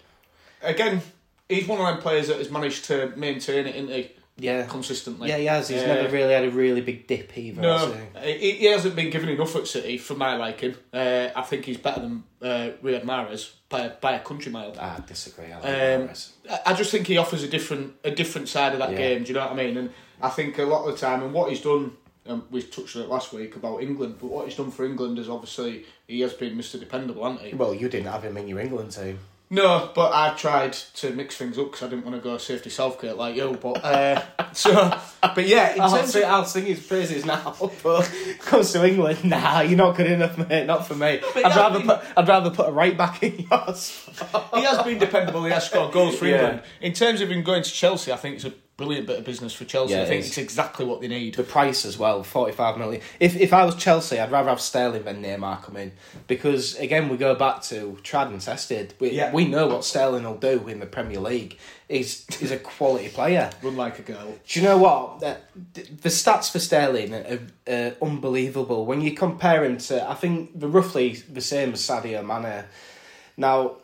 again 0.61 1.01
he's 1.49 1.67
one 1.67 1.79
of 1.81 1.85
them 1.87 2.01
players 2.01 2.29
that 2.29 2.37
has 2.37 2.49
managed 2.49 2.85
to 2.85 3.11
maintain 3.17 3.67
it 3.67 3.75
isn't 3.75 3.89
he 3.89 4.11
Yeah. 4.37 4.65
consistently 4.67 5.27
Yeah, 5.29 5.37
he 5.37 5.45
has. 5.47 5.67
He's 5.67 5.81
Uh, 5.83 5.87
never 5.87 6.07
really 6.09 6.33
had 6.33 6.45
a 6.45 6.49
really 6.51 6.79
big 6.81 7.07
dip 7.07 7.37
either. 7.37 7.61
has 7.61 7.89
No, 7.89 8.21
he? 8.21 8.37
he, 8.37 8.51
he 8.53 8.65
hasn't 8.67 8.95
been 8.95 9.09
given 9.09 9.27
enough 9.29 9.53
at 9.57 9.67
City 9.67 9.97
for 9.97 10.13
my 10.15 10.37
liking. 10.37 10.75
Uh, 10.93 11.27
I 11.35 11.41
think 11.41 11.65
he's 11.65 11.77
better 11.77 11.99
than 12.01 12.23
uh, 12.41 12.69
Riyad 12.83 13.03
Mahrez 13.03 13.51
by, 13.67 13.89
by 13.89 14.13
a 14.13 14.19
country 14.19 14.51
mile. 14.51 14.73
I 14.79 14.99
disagree. 15.05 15.51
I 15.51 15.55
like 15.59 15.65
Um, 15.65 16.07
Mahrez. 16.07 16.29
I- 16.49 16.61
I 16.67 16.73
just 16.73 16.91
think 16.91 17.07
he 17.07 17.17
offers 17.17 17.43
a 17.43 17.47
different 17.49 17.95
a 18.05 18.11
different 18.11 18.47
side 18.47 18.71
of 18.73 18.79
that 18.79 18.91
Yeah. 18.91 18.97
game. 18.97 19.23
Do 19.23 19.29
you 19.29 19.33
know 19.33 19.41
what 19.45 19.51
I 19.51 19.55
mean? 19.55 19.75
And 19.77 19.89
I 20.21 20.29
think 20.29 20.57
a 20.57 20.63
lot 20.63 20.85
of 20.87 20.93
the 20.93 20.99
time, 21.05 21.21
and 21.23 21.33
what 21.33 21.49
he's 21.49 21.61
done, 21.61 21.91
um, 22.27 22.45
we 22.51 22.61
touched 22.63 22.95
on 22.95 23.03
it 23.03 23.09
last 23.09 23.31
week 23.33 23.55
about 23.55 23.81
England, 23.81 24.15
but 24.19 24.27
what 24.27 24.45
he's 24.47 24.55
done 24.57 24.71
for 24.71 24.85
England 24.85 25.19
is 25.19 25.29
obviously 25.29 25.85
he 26.07 26.21
has 26.21 26.33
been 26.33 26.57
Mr. 26.57 26.79
Dependable, 26.79 27.23
hasn't 27.23 27.41
he? 27.49 27.55
Well, 27.55 27.73
you 27.73 27.87
didn't 27.89 28.11
have 28.11 28.23
him 28.23 28.35
in 28.37 28.47
your 28.47 28.59
England 28.59 28.91
team. 28.91 29.19
No, 29.49 29.91
but 29.95 30.11
I 30.13 30.33
tried 30.35 30.73
to 30.73 31.11
mix 31.11 31.37
things 31.37 31.57
up 31.57 31.67
because 31.71 31.87
I 31.87 31.89
didn't 31.89 32.03
want 32.03 32.17
to 32.17 32.21
go 32.21 32.37
safety 32.37 32.69
Southgate 32.69 33.15
like 33.15 33.33
you. 33.37 33.57
But 33.61 33.81
uh, 33.81 34.21
so, 34.53 34.99
but 35.21 35.47
yeah, 35.47 35.73
in 35.73 35.79
I'll, 35.79 35.95
terms 35.95 36.11
sing, 36.11 36.23
of, 36.23 36.29
I'll 36.29 36.43
sing 36.45 36.65
his 36.65 36.85
praises 36.85 37.25
now, 37.25 37.55
but 37.83 38.11
comes 38.41 38.73
to 38.73 38.85
England, 38.85 39.23
nah, 39.29 39.61
you're 39.61 39.77
not 39.77 39.95
good 39.95 40.07
enough, 40.11 40.37
mate. 40.49 40.65
Not 40.65 40.85
for 40.85 40.95
me. 40.95 41.21
But 41.33 41.45
I'd 41.45 41.55
rather 41.55 41.79
mean- 41.79 41.87
put 41.87 42.01
I'd 42.17 42.27
rather 42.27 42.49
put 42.49 42.67
a 42.67 42.71
right 42.73 42.97
back 42.97 43.23
in 43.23 43.47
yours. 43.49 44.09
he 44.53 44.63
has 44.63 44.81
been 44.83 44.99
dependable. 44.99 45.45
He 45.45 45.51
has 45.51 45.65
scored 45.69 45.93
goals 45.93 46.17
for 46.17 46.25
Yeah. 46.27 46.35
England. 46.41 46.61
In 46.81 46.91
terms 46.91 47.21
of 47.21 47.31
him 47.31 47.41
going 47.43 47.63
to 47.63 47.71
Chelsea, 47.71 48.11
I 48.11 48.17
think 48.17 48.35
it's 48.35 48.45
a 48.45 48.51
brilliant 48.77 49.07
bit 49.07 49.17
of 49.19 49.25
business 49.25 49.53
for 49.53 49.65
Chelsea. 49.65 49.95
Yeah, 49.95 50.03
I 50.03 50.05
think 50.05 50.21
is. 50.21 50.27
it's 50.27 50.37
exactly 50.37 50.85
what 50.85 51.01
they 51.01 51.07
need. 51.07 51.33
The 51.35 51.43
price 51.43 51.83
as 51.83 51.97
well, 51.97 52.23
forty 52.23 52.51
five 52.53 52.77
million. 52.77 53.01
If 53.19 53.35
if 53.35 53.51
I 53.51 53.65
was 53.65 53.75
Chelsea, 53.75 54.19
I'd 54.19 54.31
rather 54.31 54.49
have 54.49 54.61
Sterling 54.61 55.03
than 55.03 55.23
Neymar 55.23 55.63
come 55.63 55.77
in 55.77 55.91
because 56.27 56.75
again 56.77 57.09
we 57.09 57.17
go 57.17 57.35
back 57.35 57.61
to 57.63 57.97
tried 58.03 58.27
and 58.29 58.39
tested. 58.39 58.93
We 58.99 59.11
Yeah. 59.11 59.33
we 59.33 59.45
know 59.45 59.67
what 59.67 59.83
Sterling 59.83 60.23
will 60.23 60.37
do 60.37 60.67
in 60.67 60.79
the 60.79 60.85
Premier 60.85 61.19
League. 61.19 61.57
He's 61.89 62.25
he's 62.37 62.51
a 62.51 62.57
quality 62.57 63.09
player. 63.09 63.49
Run 63.63 63.75
like 63.75 63.97
a 63.99 64.03
girl. 64.03 64.35
Do 64.47 64.59
you 64.59 64.65
know 64.65 64.77
what? 64.77 65.21
The, 65.21 65.37
the 65.73 66.09
stats 66.09 66.51
for 66.51 66.59
Sterling 66.59 67.13
are, 67.13 67.39
are 67.67 67.95
unbelievable. 68.01 68.85
When 68.85 69.01
you 69.01 69.11
compare 69.13 69.63
him 69.65 69.77
to, 69.77 70.09
I 70.09 70.13
think 70.13 70.51
they're 70.59 70.69
roughly 70.69 71.13
the 71.13 71.41
same 71.41 71.73
as 71.73 71.81
Sadio 71.81 72.25
Mane. 72.25 72.65
Now, 73.37 73.75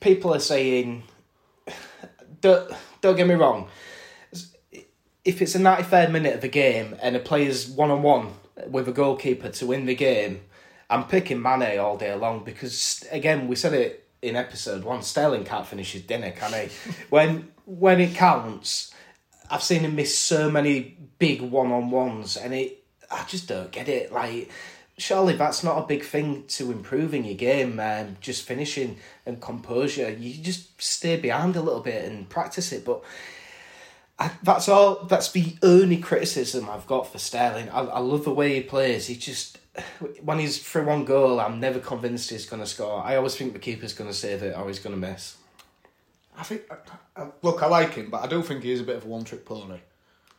people 0.00 0.34
are 0.34 0.40
saying, 0.40 1.02
don't, 2.40 2.72
don't 3.00 3.16
get 3.16 3.26
me 3.26 3.34
wrong, 3.34 3.68
if 5.28 5.42
it's 5.42 5.54
a 5.54 5.58
93rd 5.58 6.10
minute 6.10 6.34
of 6.34 6.42
a 6.42 6.48
game 6.48 6.96
and 7.02 7.14
a 7.14 7.18
player's 7.18 7.68
one 7.68 7.90
on 7.90 8.02
one 8.02 8.32
with 8.66 8.88
a 8.88 8.92
goalkeeper 8.92 9.50
to 9.50 9.66
win 9.66 9.84
the 9.84 9.94
game, 9.94 10.40
I'm 10.88 11.04
picking 11.04 11.42
Mane 11.42 11.78
all 11.78 11.98
day 11.98 12.14
long 12.14 12.44
because, 12.44 13.06
again, 13.12 13.46
we 13.46 13.54
said 13.54 13.74
it 13.74 14.08
in 14.22 14.36
episode 14.36 14.84
one 14.84 15.02
Sterling 15.02 15.44
can't 15.44 15.66
finish 15.66 15.92
his 15.92 16.00
dinner, 16.00 16.30
can 16.30 16.54
he? 16.54 16.74
when, 17.10 17.52
when 17.66 18.00
it 18.00 18.14
counts, 18.14 18.94
I've 19.50 19.62
seen 19.62 19.82
him 19.82 19.96
miss 19.96 20.18
so 20.18 20.50
many 20.50 20.96
big 21.18 21.42
one 21.42 21.72
on 21.72 21.90
ones, 21.90 22.38
and 22.38 22.54
it 22.54 22.82
I 23.10 23.24
just 23.24 23.48
don't 23.48 23.70
get 23.70 23.86
it. 23.86 24.10
Like, 24.10 24.50
surely 24.96 25.34
that's 25.34 25.62
not 25.62 25.76
a 25.76 25.86
big 25.86 26.04
thing 26.04 26.44
to 26.48 26.72
improving 26.72 27.26
your 27.26 27.36
game. 27.36 27.78
Um, 27.78 28.16
just 28.22 28.46
finishing 28.46 28.96
and 29.26 29.42
composure. 29.42 30.08
You 30.10 30.42
just 30.42 30.80
stay 30.80 31.20
behind 31.20 31.54
a 31.54 31.60
little 31.60 31.82
bit 31.82 32.06
and 32.06 32.30
practice 32.30 32.72
it. 32.72 32.86
But 32.86 33.02
I, 34.18 34.30
that's 34.42 34.68
all. 34.68 35.04
That's 35.04 35.30
the 35.32 35.56
only 35.62 35.98
criticism 35.98 36.68
I've 36.68 36.86
got 36.86 37.10
for 37.10 37.18
Sterling. 37.18 37.68
I, 37.70 37.80
I 37.80 37.98
love 38.00 38.24
the 38.24 38.34
way 38.34 38.54
he 38.54 38.62
plays. 38.62 39.06
He 39.06 39.16
just 39.16 39.58
when 40.22 40.38
he's 40.38 40.58
through 40.58 40.86
one 40.86 41.04
goal, 41.04 41.40
I'm 41.40 41.60
never 41.60 41.78
convinced 41.78 42.30
he's 42.30 42.46
going 42.46 42.62
to 42.62 42.66
score. 42.66 43.02
I 43.02 43.16
always 43.16 43.36
think 43.36 43.52
the 43.52 43.58
keeper's 43.58 43.92
going 43.92 44.10
to 44.10 44.16
save 44.16 44.42
it 44.42 44.56
or 44.56 44.66
he's 44.66 44.80
going 44.80 45.00
to 45.00 45.00
miss. 45.00 45.36
I 46.36 46.42
think. 46.42 46.62
I, 46.70 47.22
I, 47.22 47.28
look, 47.42 47.62
I 47.62 47.66
like 47.66 47.94
him, 47.94 48.10
but 48.10 48.22
I 48.22 48.26
do 48.26 48.42
think 48.42 48.62
he 48.62 48.72
is 48.72 48.80
a 48.80 48.84
bit 48.84 48.96
of 48.96 49.04
a 49.04 49.08
one-trick 49.08 49.44
pony. 49.44 49.78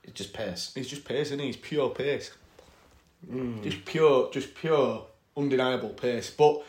It's 0.03 0.13
just 0.13 0.33
pace. 0.33 0.71
He's 0.73 0.87
just 0.87 1.05
pace, 1.05 1.27
isn't 1.27 1.39
he? 1.39 1.47
He's 1.47 1.57
pure 1.57 1.89
pace. 1.89 2.31
Hmm. 3.29 3.61
Just 3.61 3.83
pure, 3.85 4.29
just 4.31 4.55
pure, 4.55 5.05
undeniable 5.35 5.89
pace. 5.89 6.29
But 6.29 6.63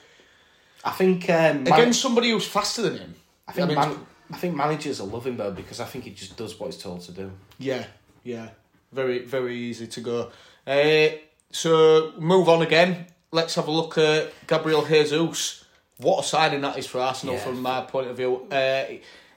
I 0.85 0.91
think 0.91 1.25
um, 1.31 1.65
man- 1.65 1.67
against 1.69 2.01
somebody 2.01 2.31
who's 2.31 2.47
faster 2.47 2.83
than 2.83 2.99
him, 2.99 3.15
I 3.47 3.53
think 3.53 3.65
I 3.65 3.69
mean, 3.69 3.79
man- 3.79 4.07
I 4.33 4.37
think 4.37 4.55
managers 4.57 5.01
will 5.01 5.09
love 5.09 5.27
him 5.27 5.37
though 5.37 5.51
because 5.51 5.81
I 5.81 5.85
think 5.87 6.05
he 6.05 6.11
just 6.11 6.37
does 6.37 6.59
what 6.59 6.67
he's 6.73 6.83
told 6.83 7.01
to 7.03 7.13
do. 7.13 7.31
yeah, 7.59 7.85
yeah, 8.23 8.51
very, 8.93 9.21
very 9.25 9.57
easy 9.57 9.87
to 9.89 10.01
go. 10.01 10.31
Uh, 10.67 11.09
so 11.51 12.13
move 12.19 12.49
on 12.49 12.63
again. 12.63 13.07
Let's 13.33 13.55
have 13.57 13.69
a 13.69 13.71
look 13.71 13.97
at 13.99 14.33
Gabriel 14.47 14.85
Jesus. 14.85 15.65
What 15.99 16.25
a 16.25 16.27
signing 16.27 16.61
that 16.63 16.79
is 16.79 16.87
for 16.87 16.99
Arsenal 17.01 17.35
Yeah. 17.37 17.41
from 17.45 17.61
my 17.61 17.83
point 17.83 18.09
of 18.09 18.17
view. 18.17 18.47
Uh, 18.51 18.85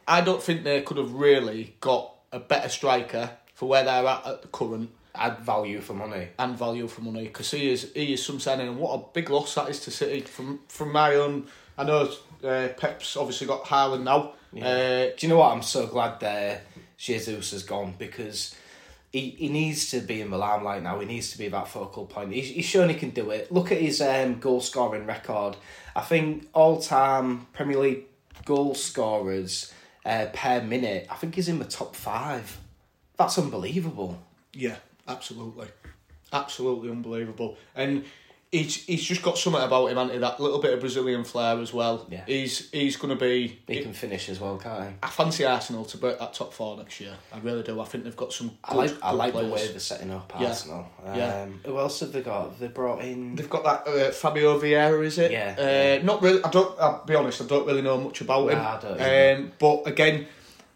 I 0.08 0.22
don't 0.22 0.42
think 0.42 0.64
they 0.64 0.82
could 0.82 0.98
have 0.98 1.14
really 1.14 1.76
got 1.80 2.14
a 2.32 2.40
better 2.40 2.70
striker 2.70 3.32
for 3.54 3.68
where 3.70 3.84
they're 3.84 4.06
at 4.06 4.26
at 4.26 4.42
the 4.42 4.48
current 4.50 4.90
Add 5.16 5.40
value 5.40 5.80
for 5.82 5.94
money. 5.94 6.30
and 6.40 6.58
value 6.58 6.88
for 6.88 7.02
money 7.02 7.24
because 7.26 7.52
he 7.52 7.70
is 7.72 7.92
he 7.94 8.14
is 8.14 8.26
some 8.26 8.40
signing 8.40 8.68
and 8.68 8.78
what 8.80 8.96
a 9.00 9.04
big 9.14 9.30
loss 9.30 9.54
that 9.56 9.70
is 9.70 9.80
to 9.82 9.92
City 9.92 10.22
from 10.22 10.60
from 10.68 10.92
my 10.92 11.16
own. 11.16 11.48
I 11.78 11.84
know 11.84 12.10
uh, 12.44 12.70
Pep's 12.78 13.16
obviously 13.18 13.48
got 13.48 13.64
Haaland 13.66 14.04
now. 14.04 14.34
Uh, 14.56 15.08
Do 15.08 15.14
you 15.20 15.30
know 15.30 15.38
what? 15.38 15.52
I'm 15.52 15.64
so 15.64 15.88
glad 15.88 16.20
that 16.20 16.66
Jesus 16.98 17.52
has 17.52 17.64
gone 17.64 17.96
because 17.98 18.56
he, 19.12 19.32
he 19.32 19.50
needs 19.50 19.90
to 19.92 20.00
be 20.00 20.22
in 20.22 20.30
the 20.30 20.38
limelight 20.38 20.84
now. 20.84 21.00
He 21.00 21.06
needs 21.06 21.32
to 21.32 21.38
be 21.38 21.48
that 21.48 21.68
focal 21.68 22.06
point. 22.06 22.32
He's, 22.34 22.50
he's 22.50 22.66
shown 22.66 22.90
he 22.90 22.96
can 22.96 23.10
do 23.12 23.32
it. 23.32 23.52
Look 23.52 23.72
at 23.72 23.80
his 23.80 24.02
um, 24.02 24.40
goal 24.40 24.62
scoring 24.62 25.06
record. 25.06 25.56
I 25.96 26.02
think 26.02 26.48
all 26.54 26.80
time 26.82 27.48
Premier 27.54 27.78
League 27.78 28.06
goal 28.46 28.76
scorers 28.76 29.74
uh, 30.06 30.28
per 30.34 30.62
minute, 30.62 31.08
I 31.10 31.16
think 31.16 31.36
he's 31.36 31.48
in 31.48 31.60
the 31.60 31.66
top 31.66 31.96
five. 31.96 32.58
That's 33.18 33.38
unbelievable. 33.38 34.22
Yeah, 34.54 34.78
absolutely, 35.08 35.68
absolutely 36.32 36.90
unbelievable. 36.92 37.58
And 37.76 38.06
he's 38.54 38.86
he's 38.86 39.04
just 39.04 39.22
got 39.24 39.38
something 39.38 39.62
about 39.62 39.88
him, 39.88 39.98
hasn't 39.98 40.14
he? 40.14 40.20
That 40.20 40.40
little 40.40 40.60
bit 40.60 40.74
of 40.74 40.80
Brazilian 40.80 41.24
flair 41.24 41.60
as 41.60 41.74
well. 41.74 42.06
Yeah. 42.10 42.24
He's 42.26 42.70
he's 42.70 42.96
going 42.96 43.18
to 43.18 43.20
be. 43.20 43.60
He 43.68 43.82
can 43.82 43.94
finish 43.94 44.30
as 44.30 44.40
well, 44.40 44.58
can't 44.58 44.90
he? 44.90 44.96
I 45.02 45.08
fancy 45.10 45.44
Arsenal 45.44 45.84
to 45.86 45.98
break 45.98 46.20
that 46.20 46.34
top 46.34 46.54
four 46.54 46.78
next 46.78 47.02
year. 47.02 47.16
I 47.34 47.40
really 47.40 47.64
do. 47.64 47.82
I 47.82 47.86
think 47.86 48.04
they've 48.04 48.16
got 48.16 48.32
some. 48.32 48.50
Good, 48.50 48.56
I 48.64 48.76
like, 48.76 48.92
I 49.04 49.12
good 49.12 49.18
like 49.18 49.34
the 49.34 49.46
way 49.48 49.68
they're 49.68 49.80
setting 49.80 50.12
up 50.12 50.32
Yeah. 50.40 50.48
Arsenal. 50.48 50.88
Um, 51.06 51.16
Yeah. 51.18 51.46
Who 51.66 51.80
else 51.80 52.00
have 52.02 52.12
they 52.14 52.22
got? 52.22 52.60
They 52.60 52.68
brought 52.68 53.02
in. 53.02 53.36
They've 53.36 53.50
got 53.50 53.64
that 53.64 53.88
uh, 53.92 54.12
Fabio 54.12 54.60
Vieira, 54.60 55.04
is 55.04 55.18
it? 55.18 55.32
Yeah, 55.32 55.56
Uh, 55.58 55.62
yeah. 55.64 56.02
Not 56.04 56.22
really. 56.22 56.44
I 56.44 56.50
don't. 56.52 56.80
I'll 56.80 57.04
be 57.06 57.16
honest. 57.16 57.42
I 57.42 57.46
don't 57.46 57.66
really 57.68 57.82
know 57.82 57.98
much 58.00 58.22
about 58.22 58.52
him. 58.52 58.60
I 58.60 58.80
don't 58.80 59.02
um, 59.42 59.52
but 59.60 59.88
again, 59.88 60.28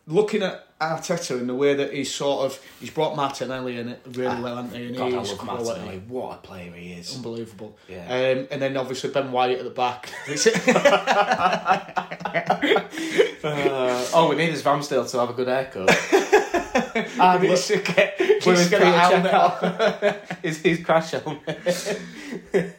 looking 0.07 0.41
at 0.43 0.66
Arteta 0.79 1.39
in 1.39 1.47
the 1.47 1.55
way 1.55 1.73
that 1.73 1.91
he's 1.91 2.13
sort 2.13 2.45
of 2.45 2.59
he's 2.79 2.91
brought 2.91 3.15
Martinelli 3.15 3.79
in 3.79 3.89
it 3.89 4.01
really 4.11 4.41
well, 4.41 4.57
hasn't 4.57 4.75
he? 4.75 4.87
And 4.87 4.97
God, 4.97 5.13
I 5.13 5.17
love 5.17 5.37
quality. 5.37 5.65
Martinelli. 5.65 6.01
What 6.07 6.35
a 6.35 6.37
player 6.37 6.71
he 6.71 6.93
is. 6.93 7.15
Unbelievable. 7.15 7.75
Yeah. 7.87 8.05
Um, 8.05 8.47
and 8.51 8.61
then 8.61 8.77
obviously 8.77 9.09
Ben 9.09 9.31
White 9.31 9.57
at 9.57 9.63
the 9.63 9.71
back. 9.71 10.11
Uh, 13.43 14.05
all 14.13 14.27
we 14.27 14.35
need 14.35 14.49
is 14.49 14.63
Ramsdale 14.63 15.09
to 15.09 15.19
have 15.19 15.29
a 15.29 15.33
good 15.33 15.47
haircut. 15.47 15.89
Mean, 16.77 17.49
just 17.51 17.67
to 17.69 17.77
get, 17.79 18.15
We're 18.19 18.39
just 18.55 18.69
get 18.69 18.79
to 18.79 18.85
out 18.85 19.11
check 19.11 19.23
there. 19.23 19.35
out 19.35 20.39
his, 20.43 20.57
his 20.61 20.83
crash 20.83 21.11
helmet. 21.11 22.01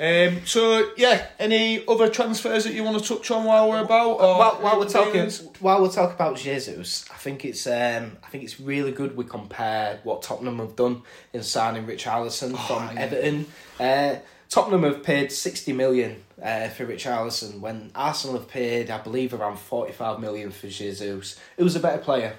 Um, 0.00 0.46
so 0.46 0.90
yeah, 0.96 1.26
any 1.38 1.86
other 1.86 2.08
transfers 2.08 2.64
that 2.64 2.72
you 2.72 2.82
want 2.84 3.02
to 3.02 3.06
touch 3.16 3.30
on 3.30 3.44
while 3.44 3.68
we're 3.68 3.82
about? 3.84 4.12
Or 4.20 4.38
while, 4.38 4.52
while 4.60 4.78
we're 4.78 4.88
talking, 4.88 5.28
while 5.58 5.82
we're 5.82 5.90
talking 5.90 6.14
about 6.14 6.36
Jesus, 6.38 7.04
I 7.12 7.16
think 7.16 7.44
it's 7.44 7.66
um, 7.66 8.16
I 8.24 8.28
think 8.28 8.44
it's 8.44 8.58
really 8.60 8.92
good 8.92 9.14
we 9.16 9.24
compare 9.24 10.00
what 10.04 10.22
Tottenham 10.22 10.58
have 10.58 10.74
done 10.76 11.02
in 11.34 11.42
signing 11.42 11.86
Richarlison 11.86 12.50
from 12.66 12.88
Oh, 12.88 12.90
yeah. 12.94 13.00
Everton. 13.00 13.46
Uh, 13.78 14.16
Tottenham 14.48 14.84
have 14.84 15.02
paid 15.02 15.32
sixty 15.32 15.72
million 15.74 16.16
uh, 16.42 16.68
for 16.68 16.86
Richarlison 16.86 17.60
when 17.60 17.90
Arsenal 17.94 18.38
have 18.38 18.48
paid, 18.48 18.90
I 18.90 18.98
believe, 19.02 19.34
around 19.34 19.58
forty 19.58 19.92
five 19.92 20.18
million 20.20 20.50
for 20.50 20.68
Jesus. 20.68 21.38
Who 21.58 21.64
was 21.64 21.76
a 21.76 21.80
better 21.80 21.98
player? 21.98 22.36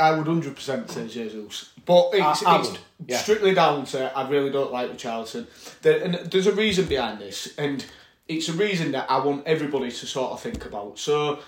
I 0.00 0.12
would 0.12 0.26
hundred 0.26 0.56
percent 0.56 0.90
say 0.90 1.06
Jesus, 1.08 1.72
but 1.86 2.10
it's, 2.12 2.42
I- 2.44 2.56
I 2.56 2.60
it's 2.60 2.78
yeah. 3.06 3.18
strictly 3.18 3.54
down 3.54 3.84
to 3.86 4.16
I 4.16 4.28
really 4.28 4.50
don't 4.50 4.72
like 4.72 4.90
Richarlison. 4.90 5.46
There, 5.82 6.02
and 6.02 6.14
there's 6.14 6.46
a 6.46 6.52
reason 6.52 6.86
behind 6.86 7.20
this, 7.20 7.54
and 7.58 7.84
it's 8.28 8.48
a 8.48 8.52
reason 8.52 8.92
that 8.92 9.10
I 9.10 9.18
want 9.24 9.46
everybody 9.46 9.90
to 9.90 10.06
sort 10.06 10.32
of 10.32 10.40
think 10.40 10.64
about. 10.64 10.98
So, 10.98 11.40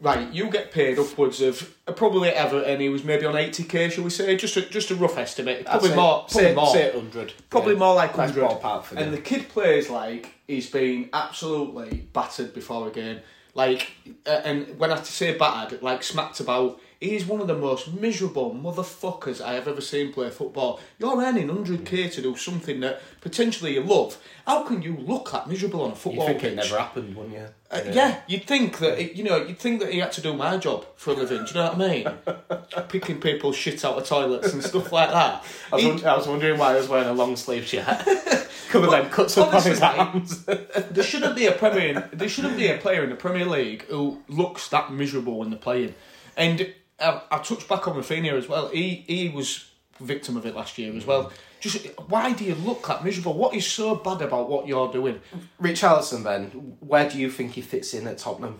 right, 0.00 0.32
you 0.32 0.50
get 0.50 0.70
paid 0.72 0.98
upwards 0.98 1.40
of 1.42 1.74
uh, 1.86 1.92
probably 1.92 2.30
ever, 2.30 2.62
and 2.62 2.80
he 2.80 2.88
was 2.88 3.04
maybe 3.04 3.26
on 3.26 3.36
eighty 3.36 3.64
k, 3.64 3.88
shall 3.90 4.04
we 4.04 4.10
say? 4.10 4.36
Just 4.36 4.56
a, 4.56 4.62
just 4.62 4.90
a 4.90 4.94
rough 4.94 5.18
estimate, 5.18 5.64
probably 5.66 5.90
say- 5.90 5.96
more, 5.96 6.18
probably 6.30 6.42
say, 6.42 6.54
more. 6.54 6.72
say 6.74 6.92
hundred. 6.92 7.32
Probably 7.50 7.76
more 7.76 7.94
like 7.94 8.16
100. 8.16 8.42
and 8.44 8.98
them. 8.98 9.10
the 9.12 9.20
kid 9.20 9.48
plays 9.48 9.90
like 9.90 10.34
he's 10.46 10.70
been 10.70 11.08
absolutely 11.12 12.08
battered 12.12 12.54
before 12.54 12.88
a 12.88 12.90
game. 12.90 13.20
Like, 13.54 13.90
uh, 14.26 14.40
and 14.44 14.78
when 14.78 14.90
I 14.90 15.02
say 15.02 15.36
battered, 15.36 15.82
like 15.82 16.02
smacked 16.02 16.40
about, 16.40 16.80
he's 17.02 17.26
one 17.26 17.40
of 17.40 17.46
the 17.46 17.56
most 17.56 17.92
miserable 17.92 18.54
motherfuckers 18.54 19.40
I 19.40 19.54
have 19.54 19.66
ever 19.68 19.80
seen 19.80 20.12
play 20.12 20.30
football. 20.30 20.80
You're 20.98 21.20
earning 21.22 21.48
100k 21.48 22.12
to 22.12 22.22
do 22.22 22.36
something 22.36 22.80
that 22.80 23.00
potentially 23.20 23.74
you 23.74 23.82
love. 23.82 24.16
How 24.46 24.62
can 24.64 24.82
you 24.82 24.96
look 24.96 25.30
that 25.32 25.48
miserable 25.48 25.82
on 25.82 25.92
a 25.92 25.94
football 25.94 26.24
You 26.24 26.28
think 26.30 26.40
pitch? 26.40 26.52
it 26.52 26.56
never 26.56 26.78
happened, 26.78 27.16
wouldn't 27.16 27.34
you? 27.34 27.46
Uh, 27.70 27.80
yeah, 27.92 28.20
you'd 28.26 28.44
think 28.44 28.78
that 28.78 28.98
it, 29.00 29.14
you 29.14 29.24
know 29.24 29.36
you'd 29.36 29.58
think 29.58 29.80
that 29.80 29.92
he 29.92 29.98
had 29.98 30.12
to 30.12 30.20
do 30.20 30.34
my 30.34 30.56
job 30.58 30.84
for 30.96 31.10
a 31.12 31.14
living. 31.14 31.44
Do 31.44 31.48
you 31.48 31.54
know 31.54 31.72
what 31.72 31.80
I 31.80 31.88
mean? 31.88 32.88
Picking 32.88 33.20
people's 33.20 33.56
shit 33.56 33.84
out 33.84 33.96
of 33.98 34.06
toilets 34.06 34.52
and 34.52 34.62
stuff 34.62 34.92
like 34.92 35.10
that. 35.10 35.42
I 35.72 35.74
was, 35.76 35.84
He- 35.84 35.90
won- 35.90 36.04
I 36.04 36.16
was 36.16 36.26
wondering 36.28 36.58
why 36.58 36.72
he 36.74 36.78
was 36.78 36.88
wearing 36.88 37.08
a 37.08 37.12
long 37.14 37.36
sleeve 37.36 37.66
shirt. 37.66 37.86
Covered 38.68 38.90
them 38.90 39.10
cuts 39.10 39.36
up 39.36 39.52
on 39.52 39.62
his 39.62 39.80
arms. 39.82 40.44
there 40.90 41.04
shouldn't 41.04 41.36
be 41.36 41.46
a 41.46 41.52
premier. 41.52 42.08
There 42.12 42.28
shouldn't 42.28 42.56
be 42.56 42.68
a 42.68 42.78
player 42.78 43.04
in 43.04 43.10
the 43.10 43.16
Premier 43.16 43.44
League 43.44 43.84
who 43.86 44.22
looks 44.28 44.68
that 44.68 44.90
miserable 44.92 45.38
when 45.38 45.50
they're 45.50 45.58
playing. 45.58 45.94
And 46.38 46.72
I, 47.02 47.22
I 47.30 47.38
touched 47.38 47.68
back 47.68 47.86
on 47.88 47.94
Rafinha 47.96 48.32
as 48.32 48.48
well. 48.48 48.68
He 48.68 49.04
he 49.06 49.28
was 49.28 49.68
victim 50.00 50.36
of 50.36 50.46
it 50.46 50.54
last 50.56 50.78
year 50.78 50.94
as 50.96 51.06
well. 51.06 51.32
Just 51.60 51.86
why 52.08 52.32
do 52.32 52.44
you 52.44 52.54
look 52.56 52.86
that 52.88 53.04
miserable? 53.04 53.34
What 53.34 53.54
is 53.54 53.66
so 53.66 53.94
bad 53.94 54.20
about 54.22 54.48
what 54.48 54.66
you're 54.66 54.90
doing? 54.92 55.20
Richarlison, 55.60 56.24
then, 56.24 56.76
where 56.80 57.08
do 57.08 57.18
you 57.18 57.30
think 57.30 57.52
he 57.52 57.60
fits 57.60 57.94
in 57.94 58.06
at 58.08 58.18
Tottenham? 58.18 58.58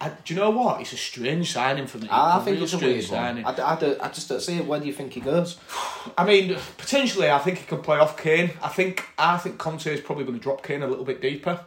I, 0.00 0.08
do 0.24 0.32
you 0.34 0.40
know 0.40 0.50
what? 0.50 0.80
It's 0.80 0.92
a 0.92 0.96
strange 0.96 1.52
signing 1.52 1.86
for 1.86 1.98
me. 1.98 2.08
Ah, 2.10 2.38
I 2.38 2.40
A 2.40 2.44
think 2.44 2.60
it's 2.60 2.72
a 2.72 2.76
strange 2.78 3.10
weird 3.10 3.10
one. 3.10 3.44
signing. 3.44 3.44
I, 3.44 3.50
I, 3.50 4.06
I 4.06 4.08
just 4.08 4.28
don't 4.28 4.40
see 4.40 4.56
it. 4.56 4.66
Where 4.66 4.80
do 4.80 4.86
you 4.86 4.92
think 4.92 5.12
he 5.12 5.20
goes? 5.20 5.58
I 6.18 6.24
mean, 6.24 6.56
potentially, 6.78 7.30
I 7.30 7.38
think 7.38 7.58
he 7.58 7.66
can 7.66 7.82
play 7.82 7.98
off 7.98 8.16
Kane. 8.16 8.50
I 8.62 8.68
think 8.68 9.06
I 9.18 9.36
think 9.36 9.58
Conte 9.58 9.86
is 9.92 10.00
probably 10.00 10.24
going 10.24 10.38
to 10.38 10.42
drop 10.42 10.62
Kane 10.62 10.82
a 10.82 10.86
little 10.86 11.04
bit 11.04 11.20
deeper 11.20 11.64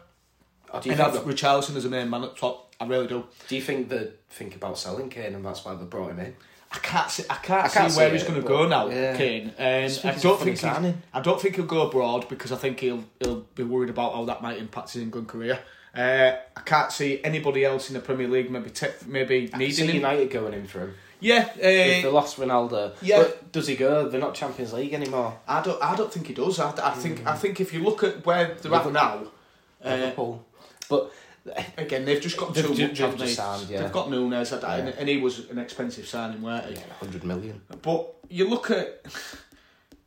Or 0.74 0.82
do 0.82 0.89
you 0.89 0.93
and 0.96 1.02
have 1.02 1.13
Richarlison 1.26 1.76
as 1.76 1.86
a 1.86 1.89
main 1.89 2.10
man 2.10 2.24
at 2.24 2.36
top. 2.36 2.72
I 2.84 2.88
really 2.88 3.08
do. 3.08 3.26
Do 3.48 3.56
you 3.56 3.62
think 3.62 3.89
they 3.89 4.10
think 4.30 4.56
about 4.56 4.78
selling 4.78 5.10
Kane 5.10 5.36
and 5.36 5.46
that's 5.46 5.63
why 5.63 5.76
they 5.76 5.86
brought 5.86 6.12
him 6.12 6.19
in? 6.19 6.36
I 6.72 6.78
can't 6.80 7.10
see. 7.10 7.24
I 7.30 7.36
can't, 7.36 7.72
can't 7.72 7.91
see 7.91 7.98
where 7.98 8.10
see 8.10 8.13
he's 8.13 8.24
going 8.24 8.41
to 8.41 8.48
go 8.48 8.67
now, 8.67 8.88
yeah. 8.88 9.15
Kane. 9.15 9.54
And 9.58 9.86
I 9.86 9.89
think 9.89 10.15
it's 10.15 10.24
a 10.24 10.28
don't 10.28 10.38
think 10.41 10.60
he'll, 10.60 10.74
signing. 10.74 11.02
I 11.13 11.22
don't 11.22 11.39
think 11.39 11.56
he'll 11.56 11.65
go 11.65 11.88
abroad 11.88 12.28
because 12.30 12.52
I 12.52 12.56
think 12.56 12.80
he'll 12.80 13.04
he'll 13.19 13.41
be 13.56 13.63
worried 13.63 13.91
about 13.91 14.13
how 14.13 14.26
that 14.26 14.41
might 14.41 14.58
impact 14.58 14.93
his 14.93 15.04
England 15.04 15.28
career. 15.28 15.60
Uh, 15.96 16.36
I 16.58 16.62
can't 16.62 16.91
see 16.91 17.24
anybody 17.24 17.63
else 17.63 17.89
in 17.89 17.93
the 17.93 18.00
Premier 18.00 18.28
League 18.28 18.50
maybe 18.50 18.72
te- 18.72 18.88
maybe 19.06 19.52
I 19.54 19.58
needing 19.58 19.76
see 19.76 19.86
him. 19.88 19.96
United 19.98 20.32
going 20.32 20.54
in 20.54 20.65
for 20.65 20.80
him. 20.80 20.96
Yeah, 21.19 21.48
If 21.56 21.62
they 22.04 22.06
uh, 22.06 22.12
lost 22.12 22.38
Ronaldo, 22.38 22.96
yeah. 23.02 23.19
But 23.19 23.52
does 23.54 23.67
he 23.67 23.76
go? 23.76 24.10
They're 24.10 24.19
not 24.19 24.34
Champions 24.34 24.74
League 24.74 24.93
anymore. 24.93 25.39
I 25.48 25.62
don't. 25.62 25.82
I 25.82 25.96
don't 25.96 26.12
think 26.12 26.28
he 26.28 26.34
does. 26.34 26.60
I, 26.60 26.72
I 26.86 26.91
think. 26.96 27.26
I 27.26 27.36
think 27.36 27.62
if 27.62 27.74
you 27.74 27.82
look 27.82 28.04
at 28.04 28.26
where 28.26 28.56
they're 28.56 28.74
at 28.74 28.91
now, 28.91 29.28
uh, 29.86 29.89
Liverpool. 29.89 30.43
But 30.89 31.12
again 31.77 32.06
they've 32.06 32.21
just 32.21 32.38
got 32.38 32.53
They've 32.53 32.65
too 32.65 32.73
ju- 32.73 32.88
much. 32.88 32.97
they've 32.97 33.10
just 33.12 33.19
they? 33.19 33.27
signed, 33.34 33.69
yeah. 33.69 33.82
They've 33.82 33.91
got 33.91 34.10
Nunez, 34.10 34.51
and, 34.53 34.62
Yeah. 34.62 34.93
and 34.97 35.10
he 35.10 35.17
was 35.17 35.49
an 35.49 35.58
expensive 35.60 36.08
signing, 36.08 36.41
weren't 36.41 36.65
he? 36.67 36.75
100 36.75 37.23
million. 37.23 37.62
But 37.82 38.13
you 38.29 38.47
look 38.49 38.71
at 38.71 39.03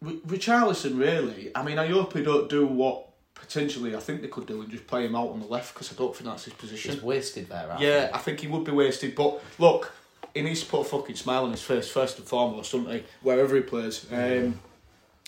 Richarlison, 0.02 0.98
really. 0.98 1.50
I 1.54 1.62
mean, 1.62 1.78
I 1.78 1.86
hope 1.88 2.12
he 2.14 2.22
don't 2.22 2.48
do 2.48 2.66
what 2.66 3.08
potentially 3.34 3.94
I 3.94 4.00
think 4.00 4.22
they 4.22 4.28
could 4.28 4.46
do 4.46 4.60
and 4.62 4.70
just 4.70 4.86
play 4.86 5.04
him 5.06 5.14
out 5.14 5.28
on 5.30 5.40
the 5.40 5.46
left 5.46 5.74
because 5.74 5.92
I 5.92 5.96
don't 5.96 6.14
think 6.14 6.28
that's 6.28 6.44
his 6.44 6.54
position. 6.54 6.92
He's 6.94 7.02
wasted 7.02 7.48
there. 7.48 7.76
Yeah. 7.78 8.10
I 8.12 8.18
think 8.18 8.40
he 8.40 8.46
would 8.46 8.64
be 8.64 8.72
wasted. 8.72 9.14
But 9.14 9.40
look, 9.58 9.92
he 10.34 10.42
needs 10.42 10.62
to 10.62 10.66
put 10.66 10.80
a 10.80 10.84
fucking 10.84 11.16
smile 11.16 11.44
on 11.44 11.50
his 11.50 11.62
face 11.62 11.88
first 11.88 12.18
and 12.18 12.26
foremost, 12.26 12.72
doesn't 12.72 12.90
he? 12.90 13.04
Wherever 13.22 13.54
he 13.56 13.62
plays. 13.62 14.06
Um, 14.12 14.60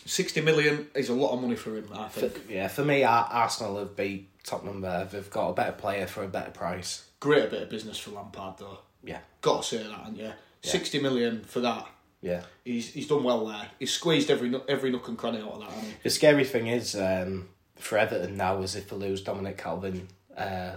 60 0.05 0.41
million 0.41 0.87
is 0.95 1.09
a 1.11 1.15
lot 1.15 1.33
of 1.33 1.41
money 1.43 1.57
for 1.57 1.77
him, 1.77 1.89
I 1.95 2.09
For, 2.09 2.21
think. 2.29 2.47
yeah, 2.49 2.69
for 2.69 2.85
me, 2.85 3.05
Arsenal 3.05 3.79
have 3.79 3.95
beat 3.97 4.29
Tottenham 4.49 4.81
there. 4.81 5.05
They've 5.05 5.31
got 5.31 5.51
a 5.51 5.53
better 5.53 5.73
player 5.73 6.07
for 6.07 6.25
a 6.25 6.29
better 6.29 6.51
price. 6.51 7.05
Great 7.21 7.51
bit 7.51 7.63
of 7.63 7.71
business 7.71 7.99
for 7.99 8.11
Lampard, 8.11 8.59
though. 8.59 8.79
Yeah, 9.05 9.19
Got 9.43 9.63
to 9.63 9.69
say 9.69 9.83
that, 9.83 9.93
haven't 9.93 10.17
you? 10.17 10.33
60 10.63 11.01
million 11.01 11.45
for 11.45 11.61
that. 11.61 11.87
yeah. 12.21 12.43
He's, 12.65 12.93
he's 12.93 13.07
done 13.07 13.23
well 13.23 13.47
there. 13.47 13.69
He's 13.79 13.93
squeezed 13.93 14.31
every 14.31 14.49
nook, 14.49 14.65
every 14.69 14.91
nook 14.91 15.07
and 15.09 15.17
cranny 15.17 15.39
out 15.39 15.53
of 15.53 15.61
that? 15.61 15.71
The 16.03 16.11
scary 16.11 16.45
thing 16.45 16.67
is, 16.67 16.97
um, 16.97 17.49
for 17.77 17.97
Everton 17.99 18.37
now, 18.37 18.61
is 18.63 18.75
if 18.75 18.89
they 18.91 18.97
lose 18.97 19.21
Dominic 19.23 19.57
Calvin 19.59 20.09
uh, 20.37 20.77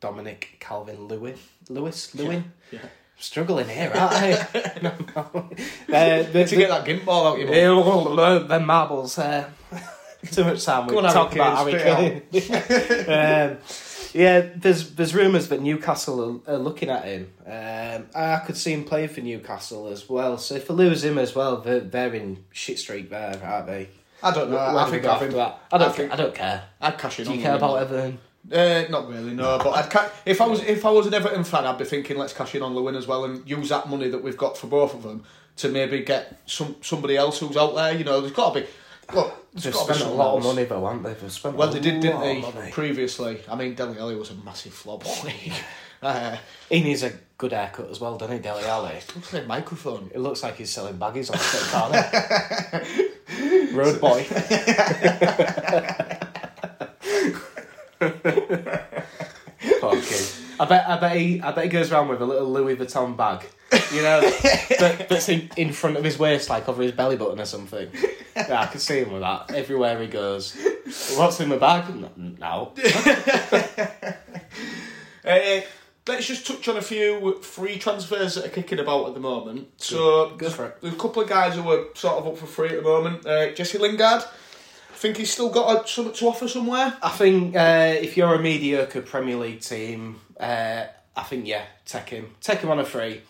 Dominic 0.00 0.56
Calvin 0.60 1.06
Lewin. 1.06 1.36
Lewis? 1.68 2.14
Lewin? 2.14 2.52
Yeah. 2.70 2.80
Struggling 3.16 3.68
here, 3.68 3.90
aren't 3.94 4.12
I? 4.14 4.78
no, 4.82 4.92
no. 5.16 5.50
Uh, 5.92 6.22
the, 6.22 6.44
To 6.48 6.56
get 6.56 6.68
that 6.68 6.84
gimp 6.84 7.04
ball 7.04 7.28
out 7.28 7.38
your 7.38 7.74
mum. 7.74 8.46
the 8.48 8.60
marbles. 8.60 9.18
Uh, 9.18 9.48
too 10.30 10.44
much 10.44 10.64
time 10.64 10.86
we 10.86 10.94
talk 11.00 11.32
about 11.34 11.68
Harry 11.68 11.72
Kane. 11.82 12.22
um, 13.08 13.58
yeah, 14.14 14.48
there's 14.56 14.90
there's 14.94 15.14
rumours 15.14 15.48
that 15.48 15.60
Newcastle 15.60 16.42
are, 16.46 16.54
are 16.54 16.58
looking 16.58 16.88
at 16.88 17.04
him. 17.04 17.30
Um, 17.46 18.06
I 18.14 18.42
could 18.46 18.56
see 18.56 18.72
him 18.72 18.84
playing 18.84 19.08
for 19.08 19.20
Newcastle 19.20 19.88
as 19.88 20.08
well. 20.08 20.38
So 20.38 20.54
if 20.54 20.66
they 20.68 20.74
lose 20.74 21.04
him 21.04 21.18
as 21.18 21.34
well, 21.34 21.58
they're, 21.58 21.80
they're 21.80 22.14
in 22.14 22.44
shit 22.52 22.78
streak 22.78 23.10
there, 23.10 23.38
aren't 23.44 23.66
they? 23.66 23.88
I 24.22 24.32
don't 24.32 24.50
know. 24.50 24.56
Where 24.56 24.78
I 24.78 24.90
think 24.90 25.04
I 25.04 25.18
think 25.18 25.32
that? 25.34 25.60
I 25.70 25.78
don't. 25.78 25.88
I 25.88 25.92
think- 25.92 26.12
I 26.12 26.16
don't 26.16 26.34
care. 26.34 26.64
I'd 26.80 26.98
cash 26.98 27.20
in. 27.20 27.26
Do 27.26 27.34
you 27.34 27.42
care 27.42 27.56
about 27.56 27.76
Everton? 27.76 28.18
Uh, 28.50 28.84
not 28.88 29.08
really, 29.08 29.34
no. 29.34 29.58
But 29.62 29.70
I'd 29.72 29.90
ca- 29.90 30.10
if 30.24 30.40
I 30.40 30.46
was 30.46 30.62
if 30.62 30.86
I 30.86 30.90
was 30.90 31.06
an 31.06 31.12
Everton 31.14 31.44
fan, 31.44 31.66
I'd 31.66 31.76
be 31.78 31.84
thinking 31.84 32.16
let's 32.16 32.32
cash 32.32 32.54
in 32.54 32.62
on 32.62 32.74
Lewin 32.74 32.94
as 32.96 33.06
well 33.06 33.24
and 33.24 33.48
use 33.48 33.68
that 33.68 33.88
money 33.90 34.08
that 34.08 34.22
we've 34.22 34.38
got 34.38 34.56
for 34.56 34.68
both 34.68 34.94
of 34.94 35.02
them 35.02 35.24
to 35.56 35.68
maybe 35.68 36.00
get 36.02 36.40
some 36.46 36.76
somebody 36.80 37.16
else 37.16 37.40
who's 37.40 37.56
out 37.58 37.74
there. 37.74 37.92
You 37.94 38.04
know, 38.04 38.20
there's 38.20 38.32
got 38.32 38.54
to 38.54 38.60
be. 38.62 38.66
Look, 39.14 39.34
They've 39.54 39.72
got 39.72 39.86
to 39.86 39.92
be 39.92 39.98
spent 39.98 40.12
a 40.12 40.14
lot 40.14 40.34
else. 40.34 40.44
of 40.46 40.54
money 40.54 40.66
though, 40.66 40.84
haven't 40.86 41.02
they? 41.02 41.14
They've 41.14 41.32
spent 41.32 41.56
Well, 41.56 41.68
they 41.70 41.80
did, 41.80 42.00
didn't 42.00 42.20
they? 42.20 42.70
Previously, 42.70 43.40
I 43.50 43.56
mean, 43.56 43.74
Dele 43.74 43.98
Alli 43.98 44.14
was 44.16 44.30
a 44.30 44.34
massive 44.34 44.74
flop. 44.74 45.04
uh, 46.02 46.36
He 46.68 46.82
needs 46.82 47.02
a 47.02 47.12
good 47.38 47.52
haircut 47.52 47.88
as 47.90 48.00
well, 48.00 48.18
doesn't 48.18 48.36
he, 48.36 48.42
Dele 48.42 48.62
Alli? 48.64 48.92
looks 49.14 49.32
like 49.32 49.44
a 49.44 49.46
microphone. 49.46 50.10
It 50.14 50.18
looks 50.20 50.42
like 50.42 50.56
he's 50.56 50.70
selling 50.70 50.98
baggies 50.98 51.30
on 51.30 51.38
the 51.38 51.44
street 51.44 51.70
corner. 51.72 52.04
Road 53.76 54.00
boy. 54.00 54.26
Kid. 60.08 60.26
I 60.60 60.64
bet, 60.64 60.88
I 60.88 60.98
bet 60.98 61.16
he, 61.16 61.40
I 61.40 61.52
bet 61.52 61.64
he 61.64 61.70
goes 61.70 61.92
around 61.92 62.08
with 62.08 62.20
a 62.20 62.26
little 62.26 62.50
Louis 62.50 62.76
Vuitton 62.76 63.16
bag, 63.16 63.46
you 63.92 64.02
know, 64.02 64.20
that, 64.80 65.06
that's 65.08 65.28
in, 65.28 65.48
in 65.56 65.72
front 65.72 65.96
of 65.96 66.04
his 66.04 66.18
waist, 66.18 66.50
like 66.50 66.68
over 66.68 66.82
his 66.82 66.92
belly 66.92 67.16
button 67.16 67.40
or 67.40 67.44
something. 67.44 67.88
Yeah, 68.36 68.60
I 68.62 68.66
can 68.66 68.80
see 68.80 68.98
him 69.00 69.12
with 69.12 69.22
that 69.22 69.52
everywhere 69.52 70.00
he 70.00 70.06
goes. 70.08 70.56
What's 71.16 71.40
in 71.40 71.48
my 71.48 71.58
bag? 71.58 71.84
No. 72.38 72.72
Uh, 75.24 75.60
let's 76.08 76.26
just 76.26 76.46
touch 76.46 76.68
on 76.68 76.76
a 76.76 76.82
few 76.82 77.40
free 77.42 77.78
transfers 77.78 78.36
that 78.36 78.46
are 78.46 78.50
kicking 78.50 78.78
about 78.78 79.08
at 79.08 79.14
the 79.14 79.20
moment. 79.20 79.68
So, 79.76 80.34
Go 80.36 80.50
for 80.50 80.66
it. 80.66 80.78
there's 80.80 80.94
a 80.94 80.98
couple 80.98 81.22
of 81.22 81.28
guys 81.28 81.54
who 81.54 81.70
are 81.70 81.86
sort 81.94 82.18
of 82.18 82.26
up 82.26 82.38
for 82.38 82.46
free 82.46 82.70
at 82.70 82.76
the 82.76 82.82
moment. 82.82 83.26
Uh, 83.26 83.52
Jesse 83.52 83.78
Lingard, 83.78 84.22
I 84.22 84.28
think 84.98 85.16
he's 85.16 85.32
still 85.32 85.48
got 85.48 85.84
a, 85.84 85.88
something 85.88 86.14
to 86.14 86.26
offer 86.26 86.48
somewhere. 86.48 86.96
I 87.02 87.10
think 87.10 87.54
uh, 87.56 87.94
if 88.00 88.16
you're 88.16 88.34
a 88.34 88.38
mediocre 88.38 89.00
Premier 89.00 89.36
League 89.36 89.60
team, 89.60 90.20
uh, 90.38 90.86
I 91.16 91.22
think 91.22 91.46
yeah, 91.46 91.64
take 91.84 92.10
him, 92.10 92.34
take 92.40 92.58
him 92.60 92.70
on 92.70 92.80
a 92.80 92.84
free. 92.84 93.22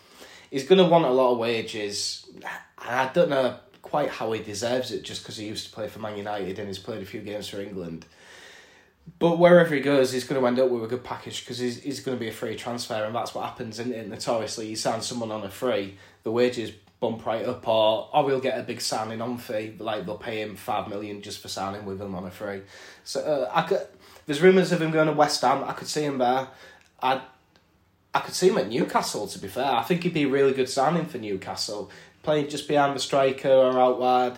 He's 0.49 0.67
going 0.67 0.79
to 0.79 0.85
want 0.85 1.05
a 1.05 1.11
lot 1.11 1.33
of 1.33 1.37
wages, 1.37 2.27
I 2.77 3.11
don't 3.13 3.29
know 3.29 3.57
quite 3.83 4.09
how 4.09 4.31
he 4.31 4.41
deserves 4.41 4.91
it, 4.91 5.03
just 5.03 5.21
because 5.21 5.37
he 5.37 5.45
used 5.45 5.67
to 5.67 5.71
play 5.71 5.87
for 5.87 5.99
Man 5.99 6.17
United 6.17 6.57
and 6.57 6.67
he's 6.67 6.79
played 6.79 7.03
a 7.03 7.05
few 7.05 7.21
games 7.21 7.47
for 7.47 7.61
England. 7.61 8.05
But 9.19 9.37
wherever 9.37 9.73
he 9.73 9.81
goes, 9.81 10.11
he's 10.11 10.23
going 10.23 10.41
to 10.41 10.47
end 10.47 10.59
up 10.59 10.69
with 10.69 10.83
a 10.83 10.87
good 10.87 11.03
package 11.03 11.41
because 11.41 11.59
he's, 11.59 11.81
he's 11.81 11.99
going 11.99 12.17
to 12.17 12.19
be 12.19 12.29
a 12.29 12.33
free 12.33 12.55
transfer, 12.55 13.03
and 13.03 13.15
that's 13.15 13.33
what 13.33 13.45
happens. 13.45 13.79
It? 13.79 14.07
Notoriously, 14.07 14.67
you 14.67 14.75
sign 14.75 15.01
someone 15.01 15.31
on 15.31 15.43
a 15.43 15.49
free, 15.49 15.97
the 16.23 16.31
wages 16.31 16.71
bump 16.99 17.25
right 17.25 17.45
up, 17.45 17.67
or 17.67 18.09
or 18.13 18.25
we'll 18.25 18.39
get 18.39 18.59
a 18.59 18.63
big 18.63 18.81
signing 18.81 19.21
on 19.21 19.37
fee, 19.37 19.75
like 19.79 20.05
they'll 20.05 20.17
pay 20.17 20.41
him 20.41 20.55
five 20.55 20.87
million 20.87 21.21
just 21.21 21.41
for 21.41 21.47
signing 21.47 21.85
with 21.85 22.01
him 22.01 22.15
on 22.15 22.25
a 22.25 22.31
free. 22.31 22.61
So 23.03 23.21
uh, 23.21 23.51
I 23.53 23.63
could. 23.63 23.87
There's 24.25 24.41
rumours 24.41 24.71
of 24.71 24.81
him 24.81 24.91
going 24.91 25.07
to 25.07 25.13
West 25.13 25.41
Ham. 25.41 25.63
I 25.63 25.73
could 25.73 25.87
see 25.87 26.03
him 26.03 26.17
there. 26.17 26.47
I 27.01 27.21
I 28.13 28.19
could 28.19 28.33
see 28.33 28.49
him 28.49 28.57
at 28.57 28.69
Newcastle. 28.69 29.27
To 29.27 29.39
be 29.39 29.47
fair, 29.47 29.71
I 29.71 29.83
think 29.83 30.03
he'd 30.03 30.13
be 30.13 30.23
a 30.23 30.27
really 30.29 30.53
good 30.53 30.69
signing 30.69 31.05
for 31.05 31.17
Newcastle, 31.17 31.89
playing 32.23 32.49
just 32.49 32.67
behind 32.67 32.95
the 32.95 32.99
striker 32.99 33.49
or 33.49 33.79
out 33.79 33.99
wide. 33.99 34.37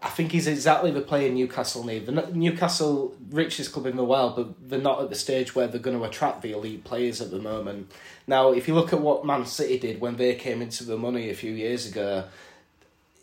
I 0.00 0.10
think 0.10 0.30
he's 0.30 0.46
exactly 0.46 0.90
the 0.92 1.00
player 1.00 1.30
Newcastle 1.32 1.84
need. 1.84 2.06
They're 2.06 2.30
Newcastle, 2.30 3.16
richest 3.30 3.72
club 3.72 3.86
in 3.86 3.96
the 3.96 4.04
world, 4.04 4.36
but 4.36 4.68
they're 4.68 4.80
not 4.80 5.02
at 5.02 5.10
the 5.10 5.16
stage 5.16 5.54
where 5.54 5.66
they're 5.66 5.80
going 5.80 5.98
to 5.98 6.04
attract 6.04 6.42
the 6.42 6.52
elite 6.52 6.84
players 6.84 7.20
at 7.20 7.32
the 7.32 7.38
moment. 7.40 7.90
Now, 8.28 8.52
if 8.52 8.68
you 8.68 8.74
look 8.74 8.92
at 8.92 9.00
what 9.00 9.24
Man 9.24 9.46
City 9.46 9.78
did 9.78 10.00
when 10.00 10.16
they 10.16 10.34
came 10.34 10.60
into 10.62 10.84
the 10.84 10.96
money 10.98 11.30
a 11.30 11.34
few 11.34 11.52
years 11.52 11.86
ago, 11.90 12.24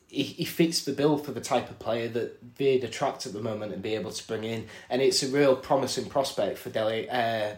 he, 0.07 0.23
he 0.23 0.45
fits 0.45 0.83
the 0.83 0.91
bill 0.93 1.17
for 1.17 1.31
the 1.31 1.41
type 1.41 1.69
of 1.69 1.77
player 1.79 2.07
that 2.09 2.55
they'd 2.57 2.83
attract 2.83 3.25
at 3.27 3.33
the 3.33 3.41
moment 3.41 3.71
and 3.71 3.81
be 3.81 3.95
able 3.95 4.11
to 4.11 4.27
bring 4.27 4.43
in. 4.43 4.65
And 4.89 5.01
it's 5.01 5.21
a 5.23 5.27
real 5.27 5.55
promising 5.55 6.09
prospect 6.09 6.57
for 6.57 6.69
Dele. 6.71 7.07
uh, 7.09 7.51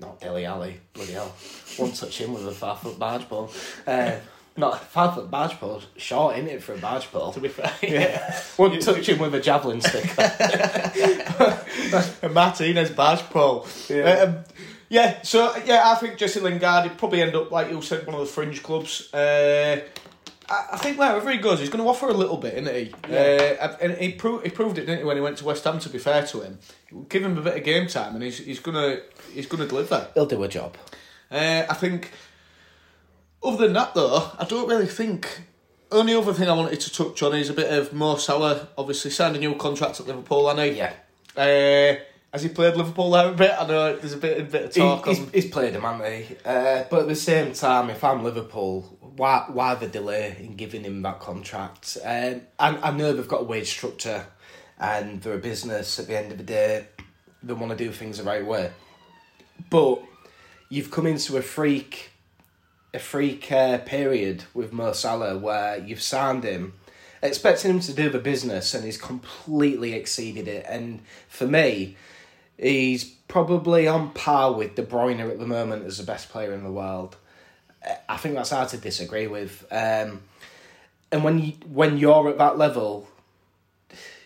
not 0.00 0.20
Dele 0.20 0.46
Alli, 0.46 0.80
bloody 0.94 1.12
hell. 1.12 1.34
One 1.76 1.92
touch 1.92 2.18
him 2.18 2.32
with 2.32 2.46
a 2.46 2.52
five 2.52 2.78
foot 2.78 2.98
barge 2.98 3.28
ball. 3.28 3.50
Uh, 3.86 4.12
not 4.56 4.82
five 4.84 5.14
foot 5.14 5.30
barge 5.30 5.58
ball, 5.58 5.82
short 5.96 6.36
in 6.36 6.46
it 6.46 6.62
for 6.62 6.74
a 6.74 6.78
barge 6.78 7.10
pole. 7.10 7.32
To 7.32 7.40
be 7.40 7.48
fair, 7.48 7.72
Yeah. 7.82 8.32
One 8.56 8.78
touch 8.78 9.08
him 9.08 9.18
with 9.18 9.34
a 9.34 9.40
javelin 9.40 9.80
stick. 9.80 10.04
a 12.22 12.28
Martinez 12.28 12.90
badge 12.90 13.20
pole. 13.30 13.66
Yeah. 13.88 14.04
Um, 14.04 14.38
yeah, 14.92 15.22
so 15.22 15.56
yeah, 15.64 15.82
I 15.86 15.94
think 15.94 16.18
Jesse 16.18 16.38
Lingard 16.38 16.84
he'd 16.84 16.98
probably 16.98 17.22
end 17.22 17.34
up 17.34 17.50
like 17.50 17.70
you 17.70 17.80
said, 17.80 18.06
one 18.06 18.14
of 18.14 18.20
the 18.20 18.26
fringe 18.26 18.62
clubs. 18.62 19.12
Uh, 19.14 19.80
I, 20.50 20.66
I 20.72 20.76
think 20.76 20.98
wherever 20.98 21.30
he 21.30 21.38
goes, 21.38 21.60
he's 21.60 21.70
going 21.70 21.82
to 21.82 21.88
offer 21.88 22.08
a 22.08 22.12
little 22.12 22.36
bit, 22.36 22.54
isn't 22.58 22.74
he? 22.74 22.92
Uh, 23.04 23.74
and 23.80 23.94
he, 23.94 24.12
pro- 24.12 24.40
he 24.40 24.50
proved 24.50 24.76
it, 24.76 24.84
didn't 24.84 24.98
he, 24.98 25.04
when 25.04 25.16
he 25.16 25.22
went 25.22 25.38
to 25.38 25.46
West 25.46 25.64
Ham? 25.64 25.78
To 25.78 25.88
be 25.88 25.98
fair 25.98 26.26
to 26.26 26.42
him, 26.42 26.58
give 27.08 27.24
him 27.24 27.38
a 27.38 27.40
bit 27.40 27.56
of 27.56 27.64
game 27.64 27.86
time, 27.86 28.14
and 28.14 28.22
he's 28.22 28.36
he's 28.36 28.60
gonna 28.60 28.98
he's 29.32 29.46
gonna 29.46 29.66
deliver. 29.66 30.08
He'll 30.12 30.26
do 30.26 30.42
a 30.42 30.48
job. 30.48 30.76
Uh, 31.30 31.64
I 31.70 31.74
think. 31.74 32.10
Other 33.42 33.64
than 33.64 33.72
that, 33.72 33.94
though, 33.94 34.30
I 34.38 34.44
don't 34.44 34.68
really 34.68 34.86
think. 34.86 35.40
Only 35.90 36.14
other 36.14 36.34
thing 36.34 36.48
I 36.48 36.52
wanted 36.52 36.80
to 36.80 36.92
touch 36.92 37.22
on 37.22 37.34
is 37.34 37.48
a 37.48 37.54
bit 37.54 37.72
of 37.72 37.94
Mo 37.94 38.16
Salah. 38.16 38.68
Obviously, 38.76 39.10
signed 39.10 39.36
a 39.36 39.38
new 39.38 39.54
contract 39.54 40.00
at 40.00 40.06
Liverpool, 40.06 40.48
I 40.48 40.54
know. 40.54 40.64
Yeah. 40.64 40.92
Uh, 41.34 41.96
has 42.32 42.42
he 42.42 42.48
played 42.48 42.76
Liverpool 42.76 43.10
there 43.10 43.28
a 43.28 43.34
bit? 43.34 43.52
I 43.58 43.66
know 43.66 43.96
there's 43.96 44.14
a 44.14 44.18
bit, 44.18 44.40
a 44.40 44.44
bit 44.44 44.64
of 44.64 44.74
He, 44.74 44.80
talk. 44.80 45.06
he's, 45.06 45.20
on, 45.20 45.30
he's 45.32 45.50
played 45.50 45.74
him, 45.74 45.82
hasn't 45.82 46.08
he? 46.08 46.36
Uh, 46.44 46.84
but 46.90 47.00
at 47.00 47.08
the 47.08 47.14
same 47.14 47.52
time, 47.52 47.90
if 47.90 48.02
I'm 48.02 48.24
Liverpool, 48.24 48.82
why 49.16 49.44
why 49.48 49.74
the 49.74 49.86
delay 49.86 50.36
in 50.40 50.56
giving 50.56 50.82
him 50.84 51.02
that 51.02 51.20
contract? 51.20 51.98
Um, 52.02 52.42
I, 52.58 52.76
I 52.76 52.90
know 52.92 53.12
they've 53.12 53.28
got 53.28 53.42
a 53.42 53.44
wage 53.44 53.68
structure 53.68 54.26
and 54.78 55.20
they're 55.20 55.34
a 55.34 55.38
business 55.38 55.98
at 55.98 56.06
the 56.06 56.18
end 56.18 56.32
of 56.32 56.38
the 56.38 56.44
day. 56.44 56.86
They 57.42 57.52
want 57.52 57.70
to 57.70 57.76
do 57.76 57.92
things 57.92 58.18
the 58.18 58.24
right 58.24 58.44
way. 58.44 58.70
But 59.68 60.02
you've 60.68 60.90
come 60.90 61.06
into 61.06 61.36
a 61.36 61.42
freak 61.42 62.10
a 62.94 62.98
freak 62.98 63.50
uh, 63.52 63.78
period 63.78 64.44
with 64.54 64.72
Mo 64.72 64.92
Salah 64.92 65.38
where 65.38 65.78
you've 65.78 66.02
signed 66.02 66.44
him 66.44 66.74
expecting 67.22 67.70
him 67.70 67.80
to 67.80 67.92
do 67.92 68.10
the 68.10 68.18
business 68.18 68.74
and 68.74 68.84
he's 68.84 68.98
completely 68.98 69.94
exceeded 69.94 70.48
it 70.48 70.66
and 70.68 71.00
for 71.28 71.46
me 71.46 71.96
he's 72.62 73.04
probably 73.04 73.88
on 73.88 74.10
par 74.10 74.52
with 74.52 74.74
De 74.74 74.82
Bruyne 74.82 75.20
at 75.20 75.38
the 75.38 75.46
moment 75.46 75.84
as 75.84 75.98
the 75.98 76.04
best 76.04 76.30
player 76.30 76.52
in 76.52 76.62
the 76.62 76.72
world 76.72 77.16
I 78.08 78.16
think 78.16 78.34
that's 78.34 78.50
hard 78.50 78.68
to 78.70 78.78
disagree 78.78 79.26
with 79.26 79.66
um, 79.70 80.22
and 81.10 81.24
when 81.24 81.38
you 81.38 81.52
when 81.66 81.98
you're 81.98 82.28
at 82.28 82.38
that 82.38 82.58
level 82.58 83.08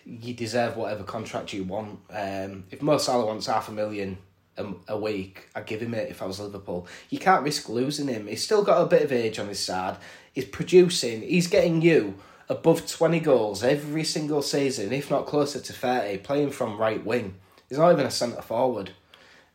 you 0.05 0.35
deserve 0.35 0.77
whatever 0.77 1.03
contract 1.03 1.53
you 1.53 1.65
want 1.65 1.99
um, 2.11 2.65
if 2.71 2.83
Mo 2.83 2.99
Salah 2.99 3.27
wants 3.27 3.47
half 3.47 3.69
a 3.69 3.73
million 3.73 4.19
a, 4.59 4.67
a 4.89 4.99
week, 4.99 5.49
I'd 5.55 5.67
give 5.67 5.81
him 5.81 5.95
it 5.95 6.11
if 6.11 6.23
I 6.23 6.27
was 6.27 6.41
Liverpool. 6.41 6.87
You 7.11 7.19
can't 7.19 7.43
risk 7.43 7.69
losing 7.69 8.09
him. 8.09 8.27
He's 8.27 8.43
still 8.43 8.63
got 8.63 8.83
a 8.83 8.87
bit 8.87 9.03
of 9.03 9.13
age 9.13 9.39
on 9.39 9.49
his 9.49 9.61
side. 9.61 9.97
He's 10.33 10.45
producing. 10.45 11.23
He's 11.23 11.47
getting 11.47 11.83
you 11.83 12.15
above 12.49 12.87
20 12.87 13.21
goals 13.21 13.63
every 13.63 14.05
single 14.05 14.43
season, 14.43 14.93
if 14.93 15.11
not 15.11 15.27
closer 15.27 15.61
to 15.61 15.73
30, 15.73 16.19
playing 16.19 16.51
from 16.51 16.79
right 16.79 17.05
wing. 17.05 17.35
He's 17.69 17.79
not 17.79 17.93
even 17.93 18.07
a 18.07 18.11
centre 18.11 18.43
forward. 18.43 18.91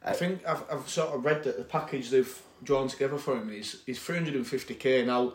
I 0.04 0.14
think 0.14 0.46
I've, 0.48 0.64
I've 0.72 0.90
sort 0.90 1.14
of 1.14 1.24
read 1.26 1.44
that 1.44 1.58
the 1.58 1.64
package 1.64 2.10
they've 2.10 2.42
drawn 2.64 2.88
together 2.88 3.18
for 3.18 3.38
him 3.38 3.50
is 3.52 3.82
is 3.88 4.00
350k. 4.00 5.06
Now, 5.06 5.34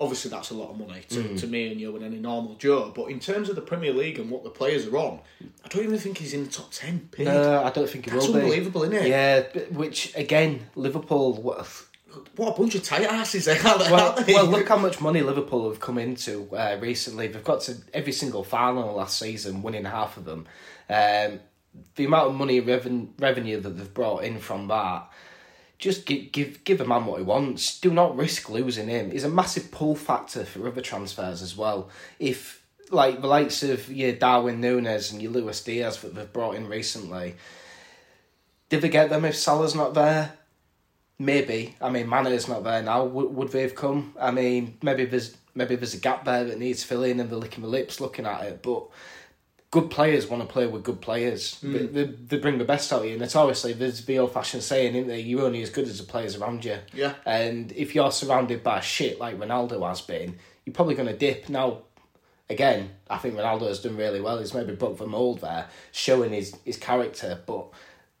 obviously, 0.00 0.30
that's 0.30 0.50
a 0.50 0.54
lot 0.54 0.70
of 0.70 0.78
money 0.78 1.02
to, 1.10 1.22
Mm. 1.22 1.40
to 1.40 1.46
me 1.46 1.70
and 1.72 1.80
you 1.80 1.94
and 1.96 2.04
any 2.04 2.18
normal 2.18 2.54
Joe. 2.56 2.92
But 2.94 3.06
in 3.06 3.20
terms 3.20 3.48
of 3.48 3.54
the 3.56 3.62
Premier 3.62 3.92
League 3.92 4.18
and 4.18 4.30
what 4.30 4.44
the 4.44 4.50
players 4.50 4.86
are 4.86 4.96
on, 4.96 5.20
I 5.64 5.68
don't 5.68 5.84
even 5.84 5.98
think 5.98 6.18
he's 6.18 6.34
in 6.34 6.44
the 6.44 6.50
top 6.50 6.70
10 6.72 7.08
paid. 7.10 7.24
No, 7.26 7.62
I 7.64 7.70
don't 7.70 7.88
think 7.88 8.04
he 8.04 8.10
That's 8.10 8.26
will 8.26 8.34
be. 8.34 8.40
unbelievable, 8.40 8.82
isn't 8.84 8.96
it? 8.96 9.08
Yeah, 9.08 9.40
which 9.70 10.14
again, 10.16 10.66
Liverpool. 10.74 11.34
What, 11.34 11.66
What 12.36 12.54
a 12.54 12.58
bunch 12.60 12.74
of 12.74 12.82
tight 12.82 13.04
asses 13.06 13.46
they 13.46 13.58
are. 13.58 13.78
well, 13.78 14.14
they? 14.22 14.34
well, 14.34 14.44
look 14.46 14.68
how 14.68 14.76
much 14.76 15.00
money 15.00 15.22
Liverpool 15.22 15.70
have 15.70 15.80
come 15.80 15.96
into 15.96 16.48
uh, 16.54 16.76
recently. 16.80 17.28
They've 17.28 17.42
got 17.42 17.62
to 17.62 17.76
every 17.94 18.12
single 18.12 18.44
final 18.44 18.94
last 18.94 19.18
season, 19.18 19.62
winning 19.62 19.84
half 19.86 20.18
of 20.18 20.26
them. 20.26 20.46
Um, 20.90 21.40
the 21.96 22.04
amount 22.04 22.28
of 22.28 22.34
money 22.34 22.60
reven- 22.60 23.08
revenue 23.18 23.60
that 23.60 23.70
they've 23.70 23.94
brought 23.94 24.24
in 24.24 24.38
from 24.38 24.68
that, 24.68 25.10
just 25.78 26.06
give 26.06 26.32
give 26.32 26.64
give 26.64 26.80
a 26.80 26.86
man 26.86 27.06
what 27.06 27.18
he 27.18 27.24
wants. 27.24 27.80
Do 27.80 27.92
not 27.92 28.16
risk 28.16 28.48
losing 28.48 28.88
him. 28.88 29.10
He's 29.10 29.24
a 29.24 29.28
massive 29.28 29.70
pull 29.70 29.94
factor 29.96 30.44
for 30.44 30.66
other 30.68 30.80
transfers 30.80 31.42
as 31.42 31.56
well. 31.56 31.90
If 32.18 32.62
like 32.90 33.20
the 33.20 33.26
likes 33.26 33.62
of 33.62 33.90
your 33.90 34.12
Darwin 34.12 34.60
Nunez 34.60 35.12
and 35.12 35.22
your 35.22 35.32
Luis 35.32 35.62
Diaz 35.64 36.00
that 36.02 36.14
they've 36.14 36.32
brought 36.32 36.56
in 36.56 36.68
recently, 36.68 37.34
Did 38.68 38.80
they 38.82 38.88
get 38.88 39.10
them 39.10 39.24
if 39.24 39.36
Salah's 39.36 39.74
not 39.74 39.92
there? 39.94 40.32
Maybe. 41.18 41.76
I 41.80 41.90
mean, 41.90 42.08
Mane's 42.08 42.48
not 42.48 42.64
there 42.64 42.82
now. 42.82 43.04
Would, 43.04 43.34
would 43.34 43.48
they 43.52 43.62
have 43.62 43.74
come? 43.74 44.14
I 44.18 44.30
mean, 44.30 44.78
maybe 44.82 45.04
there's 45.04 45.36
maybe 45.54 45.76
there's 45.76 45.94
a 45.94 45.98
gap 45.98 46.24
there 46.24 46.44
that 46.44 46.58
needs 46.58 46.82
filling, 46.84 47.20
and 47.20 47.28
they're 47.30 47.38
licking 47.38 47.62
the 47.62 47.68
lips 47.68 48.00
looking 48.00 48.24
at 48.26 48.44
it. 48.44 48.62
But 48.62 48.88
good 49.72 49.90
players 49.90 50.28
want 50.28 50.46
to 50.46 50.52
play 50.52 50.66
with 50.66 50.84
good 50.84 51.00
players. 51.00 51.58
Mm. 51.64 51.72
They, 51.72 51.86
they, 51.86 52.12
they 52.12 52.36
bring 52.36 52.58
the 52.58 52.64
best 52.64 52.92
out 52.92 53.00
of 53.00 53.06
you. 53.06 53.14
And 53.14 53.22
it's 53.22 53.34
obviously, 53.34 53.72
there's 53.72 54.04
the 54.04 54.18
old 54.18 54.32
fashioned 54.32 54.62
saying, 54.62 54.94
isn't 54.94 55.08
there? 55.08 55.18
You're 55.18 55.46
only 55.46 55.62
as 55.62 55.70
good 55.70 55.88
as 55.88 55.98
the 55.98 56.04
players 56.04 56.36
around 56.36 56.64
you. 56.64 56.76
Yeah. 56.92 57.14
And 57.24 57.72
if 57.72 57.94
you're 57.94 58.12
surrounded 58.12 58.62
by 58.62 58.80
shit 58.80 59.18
like 59.18 59.38
Ronaldo 59.38 59.84
has 59.88 60.02
been, 60.02 60.36
you're 60.66 60.74
probably 60.74 60.94
going 60.94 61.08
to 61.08 61.16
dip. 61.16 61.48
Now, 61.48 61.78
again, 62.50 62.90
I 63.08 63.16
think 63.16 63.34
Ronaldo 63.34 63.66
has 63.68 63.80
done 63.80 63.96
really 63.96 64.20
well. 64.20 64.38
He's 64.38 64.52
maybe 64.52 64.74
broke 64.74 64.98
the 64.98 65.06
mould 65.06 65.40
there, 65.40 65.66
showing 65.90 66.34
his, 66.34 66.54
his 66.66 66.76
character. 66.76 67.40
But 67.46 67.70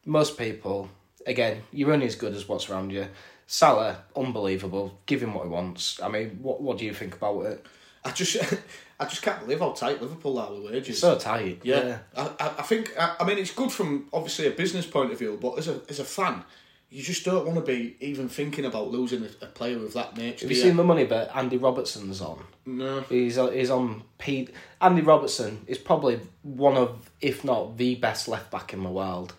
most 0.06 0.38
people, 0.38 0.88
again, 1.26 1.64
you're 1.70 1.92
only 1.92 2.06
as 2.06 2.16
good 2.16 2.32
as 2.32 2.48
what's 2.48 2.70
around 2.70 2.92
you. 2.92 3.08
Salah, 3.46 3.98
unbelievable. 4.16 4.98
Give 5.04 5.22
him 5.22 5.34
what 5.34 5.44
he 5.44 5.50
wants. 5.50 6.00
I 6.02 6.08
mean, 6.08 6.38
what 6.40 6.62
what 6.62 6.78
do 6.78 6.86
you 6.86 6.94
think 6.94 7.14
about 7.14 7.42
it? 7.42 7.66
I 8.02 8.10
just, 8.10 8.36
I 9.02 9.08
just 9.08 9.22
can't 9.22 9.40
believe 9.40 9.60
how 9.60 9.72
tight 9.72 10.00
Liverpool 10.00 10.38
are 10.38 10.52
with 10.52 10.70
wages. 10.72 10.98
So 11.00 11.16
tight. 11.18 11.60
Yeah, 11.62 11.98
I, 12.16 12.22
I 12.40 12.46
I 12.58 12.62
think 12.62 12.92
I, 12.98 13.16
I 13.20 13.24
mean 13.24 13.38
it's 13.38 13.52
good 13.52 13.72
from 13.72 14.08
obviously 14.12 14.46
a 14.46 14.50
business 14.52 14.86
point 14.86 15.12
of 15.12 15.18
view, 15.18 15.38
but 15.40 15.58
as 15.58 15.68
a 15.68 15.80
as 15.88 15.98
a 16.00 16.04
fan, 16.04 16.44
you 16.90 17.02
just 17.02 17.24
don't 17.24 17.44
want 17.46 17.56
to 17.58 17.64
be 17.64 17.96
even 18.00 18.28
thinking 18.28 18.64
about 18.64 18.90
losing 18.90 19.22
a, 19.24 19.44
a 19.44 19.48
player 19.48 19.76
of 19.78 19.92
that 19.94 20.16
nature. 20.16 20.44
Have 20.46 20.50
you 20.50 20.56
you? 20.56 20.62
seen 20.62 20.76
the 20.76 20.84
money 20.84 21.04
bet 21.04 21.30
Andy 21.34 21.56
Robertson's 21.56 22.20
on? 22.20 22.44
No. 22.64 23.00
He's 23.02 23.38
on, 23.38 23.52
he's 23.52 23.70
on 23.70 24.02
P. 24.18 24.48
Andy 24.80 25.02
Robertson 25.02 25.62
is 25.66 25.78
probably 25.78 26.20
one 26.42 26.76
of, 26.76 27.10
if 27.20 27.42
not 27.44 27.76
the 27.76 27.96
best 27.96 28.28
left 28.28 28.50
back 28.52 28.72
in 28.72 28.82
the 28.84 28.90
world. 28.90 29.34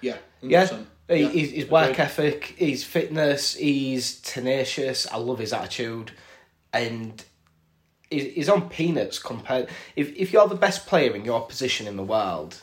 Yeah. 0.00 0.18
Yeah, 0.42 0.66
100%. 0.66 0.84
He, 1.08 1.22
Yeah. 1.22 1.28
his, 1.30 1.50
his 1.50 1.70
work 1.70 1.90
Agreed. 1.92 2.02
ethic, 2.04 2.44
his 2.56 2.84
fitness, 2.84 3.54
he's 3.54 4.20
tenacious. 4.20 5.10
I 5.10 5.16
love 5.16 5.38
his 5.40 5.52
attitude, 5.52 6.12
and 6.72 7.24
he's, 8.10 8.34
he's 8.34 8.48
on 8.48 8.68
peanuts 8.68 9.18
compared. 9.18 9.68
If 9.96 10.14
if 10.16 10.32
you're 10.32 10.48
the 10.48 10.54
best 10.54 10.86
player 10.86 11.14
in 11.14 11.24
your 11.24 11.42
position 11.46 11.86
in 11.86 11.96
the 11.96 12.02
world, 12.02 12.62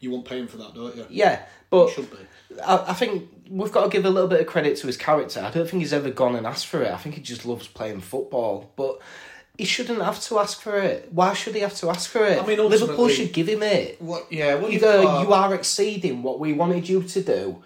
You 0.00 0.10
won't 0.10 0.24
pay 0.24 0.38
him 0.38 0.48
for 0.48 0.56
that, 0.58 0.74
don't 0.74 0.96
you? 0.96 1.06
yeah, 1.10 1.42
but 1.70 1.90
Should 1.90 2.10
be. 2.10 2.16
I, 2.64 2.90
I 2.90 2.94
think 2.94 3.28
we've 3.50 3.72
got 3.72 3.84
to 3.84 3.88
give 3.90 4.04
a 4.04 4.10
little 4.10 4.28
bit 4.28 4.40
of 4.40 4.46
credit 4.46 4.76
to 4.78 4.86
his 4.86 4.96
character. 4.96 5.40
I 5.40 5.50
don't 5.50 5.68
think 5.68 5.82
he's 5.82 5.92
ever 5.92 6.10
gone 6.10 6.36
and 6.36 6.46
asked 6.46 6.66
for 6.66 6.82
it. 6.82 6.92
I 6.92 6.96
think 6.98 7.14
he 7.16 7.20
just 7.20 7.44
loves 7.46 7.66
playing 7.68 8.00
football, 8.00 8.70
but. 8.76 8.98
He 9.56 9.64
shouldn't 9.64 10.02
have 10.02 10.20
to 10.22 10.40
ask 10.40 10.60
for 10.60 10.76
it. 10.80 11.10
Why 11.12 11.32
should 11.32 11.54
he 11.54 11.60
have 11.60 11.76
to 11.76 11.88
ask 11.88 12.10
for 12.10 12.26
it? 12.26 12.42
I 12.42 12.44
mean, 12.44 12.58
Liverpool 12.58 13.06
should 13.08 13.32
give 13.32 13.48
him 13.48 13.62
it. 13.62 14.02
What? 14.02 14.26
Yeah. 14.32 14.56
What 14.56 14.72
Either 14.72 14.94
you've 14.96 15.04
got- 15.04 15.22
you 15.28 15.32
are 15.32 15.54
exceeding 15.54 16.24
what 16.24 16.40
we 16.40 16.52
wanted 16.52 16.88
you 16.88 17.04
to 17.04 17.22
do, 17.22 17.62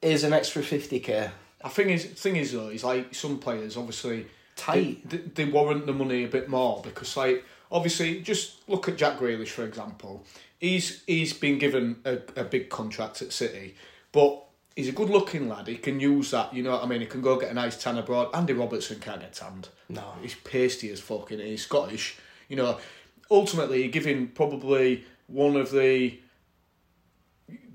is 0.00 0.24
an 0.24 0.32
extra 0.32 0.62
fifty 0.62 0.98
k. 0.98 1.28
I 1.62 1.68
think 1.68 1.90
is 1.90 2.06
thing 2.06 2.36
is 2.36 2.52
though, 2.52 2.68
is 2.70 2.84
like 2.84 3.14
some 3.14 3.38
players 3.38 3.76
obviously 3.76 4.28
Tight. 4.60 5.08
They, 5.08 5.16
they, 5.16 5.44
they 5.44 5.44
warrant 5.46 5.86
the 5.86 5.92
money 5.92 6.24
a 6.24 6.28
bit 6.28 6.48
more 6.48 6.82
because 6.82 7.16
like 7.16 7.44
obviously 7.72 8.20
just 8.20 8.68
look 8.68 8.88
at 8.88 8.96
Jack 8.96 9.18
Grealish 9.18 9.48
for 9.48 9.64
example. 9.64 10.24
He's 10.58 11.02
he's 11.04 11.32
been 11.32 11.58
given 11.58 11.96
a, 12.04 12.18
a 12.36 12.44
big 12.44 12.68
contract 12.68 13.22
at 13.22 13.32
City, 13.32 13.74
but 14.12 14.44
he's 14.76 14.88
a 14.88 14.92
good 14.92 15.08
looking 15.08 15.48
lad. 15.48 15.66
He 15.66 15.76
can 15.76 15.98
use 15.98 16.30
that. 16.32 16.52
You 16.52 16.62
know 16.62 16.72
what 16.72 16.84
I 16.84 16.86
mean? 16.86 17.00
He 17.00 17.06
can 17.06 17.22
go 17.22 17.38
get 17.38 17.50
a 17.50 17.54
nice 17.54 17.82
tan 17.82 17.96
abroad. 17.96 18.28
Andy 18.34 18.52
Robertson 18.52 19.00
can't 19.00 19.20
get 19.20 19.32
tanned. 19.32 19.68
No. 19.88 20.14
he's 20.20 20.34
pasty 20.34 20.90
as 20.90 21.00
fucking. 21.00 21.38
He's 21.38 21.62
Scottish. 21.62 22.18
You 22.48 22.56
know, 22.56 22.78
ultimately, 23.30 23.82
you're 23.82 23.92
giving 23.92 24.28
probably 24.28 25.04
one 25.26 25.56
of 25.56 25.70
the 25.70 26.18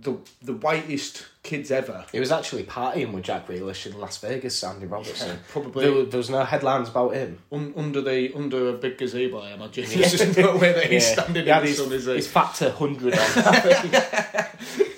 the 0.01 0.17
the 0.41 0.53
whitest 0.53 1.25
kids 1.43 1.71
ever. 1.71 2.05
He 2.11 2.19
was 2.19 2.31
actually 2.31 2.63
partying 2.63 3.11
with 3.13 3.23
Jack 3.23 3.47
Grealish 3.47 3.85
in 3.85 3.99
Las 3.99 4.17
Vegas, 4.17 4.63
Andy 4.63 4.85
Robertson. 4.85 5.29
Yeah, 5.29 5.35
probably. 5.49 5.85
There, 5.85 6.05
there 6.05 6.17
was 6.17 6.29
no 6.29 6.43
headlines 6.43 6.89
about 6.89 7.13
him. 7.13 7.39
Un- 7.51 7.73
under 7.75 8.01
the 8.01 8.33
under 8.35 8.69
a 8.69 8.73
big 8.73 8.97
gazebo, 8.97 9.39
I 9.39 9.53
imagine. 9.53 9.85
There's 9.87 10.11
just 10.17 10.37
no 10.37 10.57
way 10.57 10.73
that 10.73 10.85
he's 10.91 11.07
standing 11.07 11.43
He 11.43 11.49
had 11.49 11.63
in 11.63 11.69
the 11.69 11.75
sun, 11.75 11.91
is 11.93 12.05
he? 12.05 12.13
his 12.15 12.27
factor 12.27 12.69
100 12.71 13.17
on. 13.17 14.45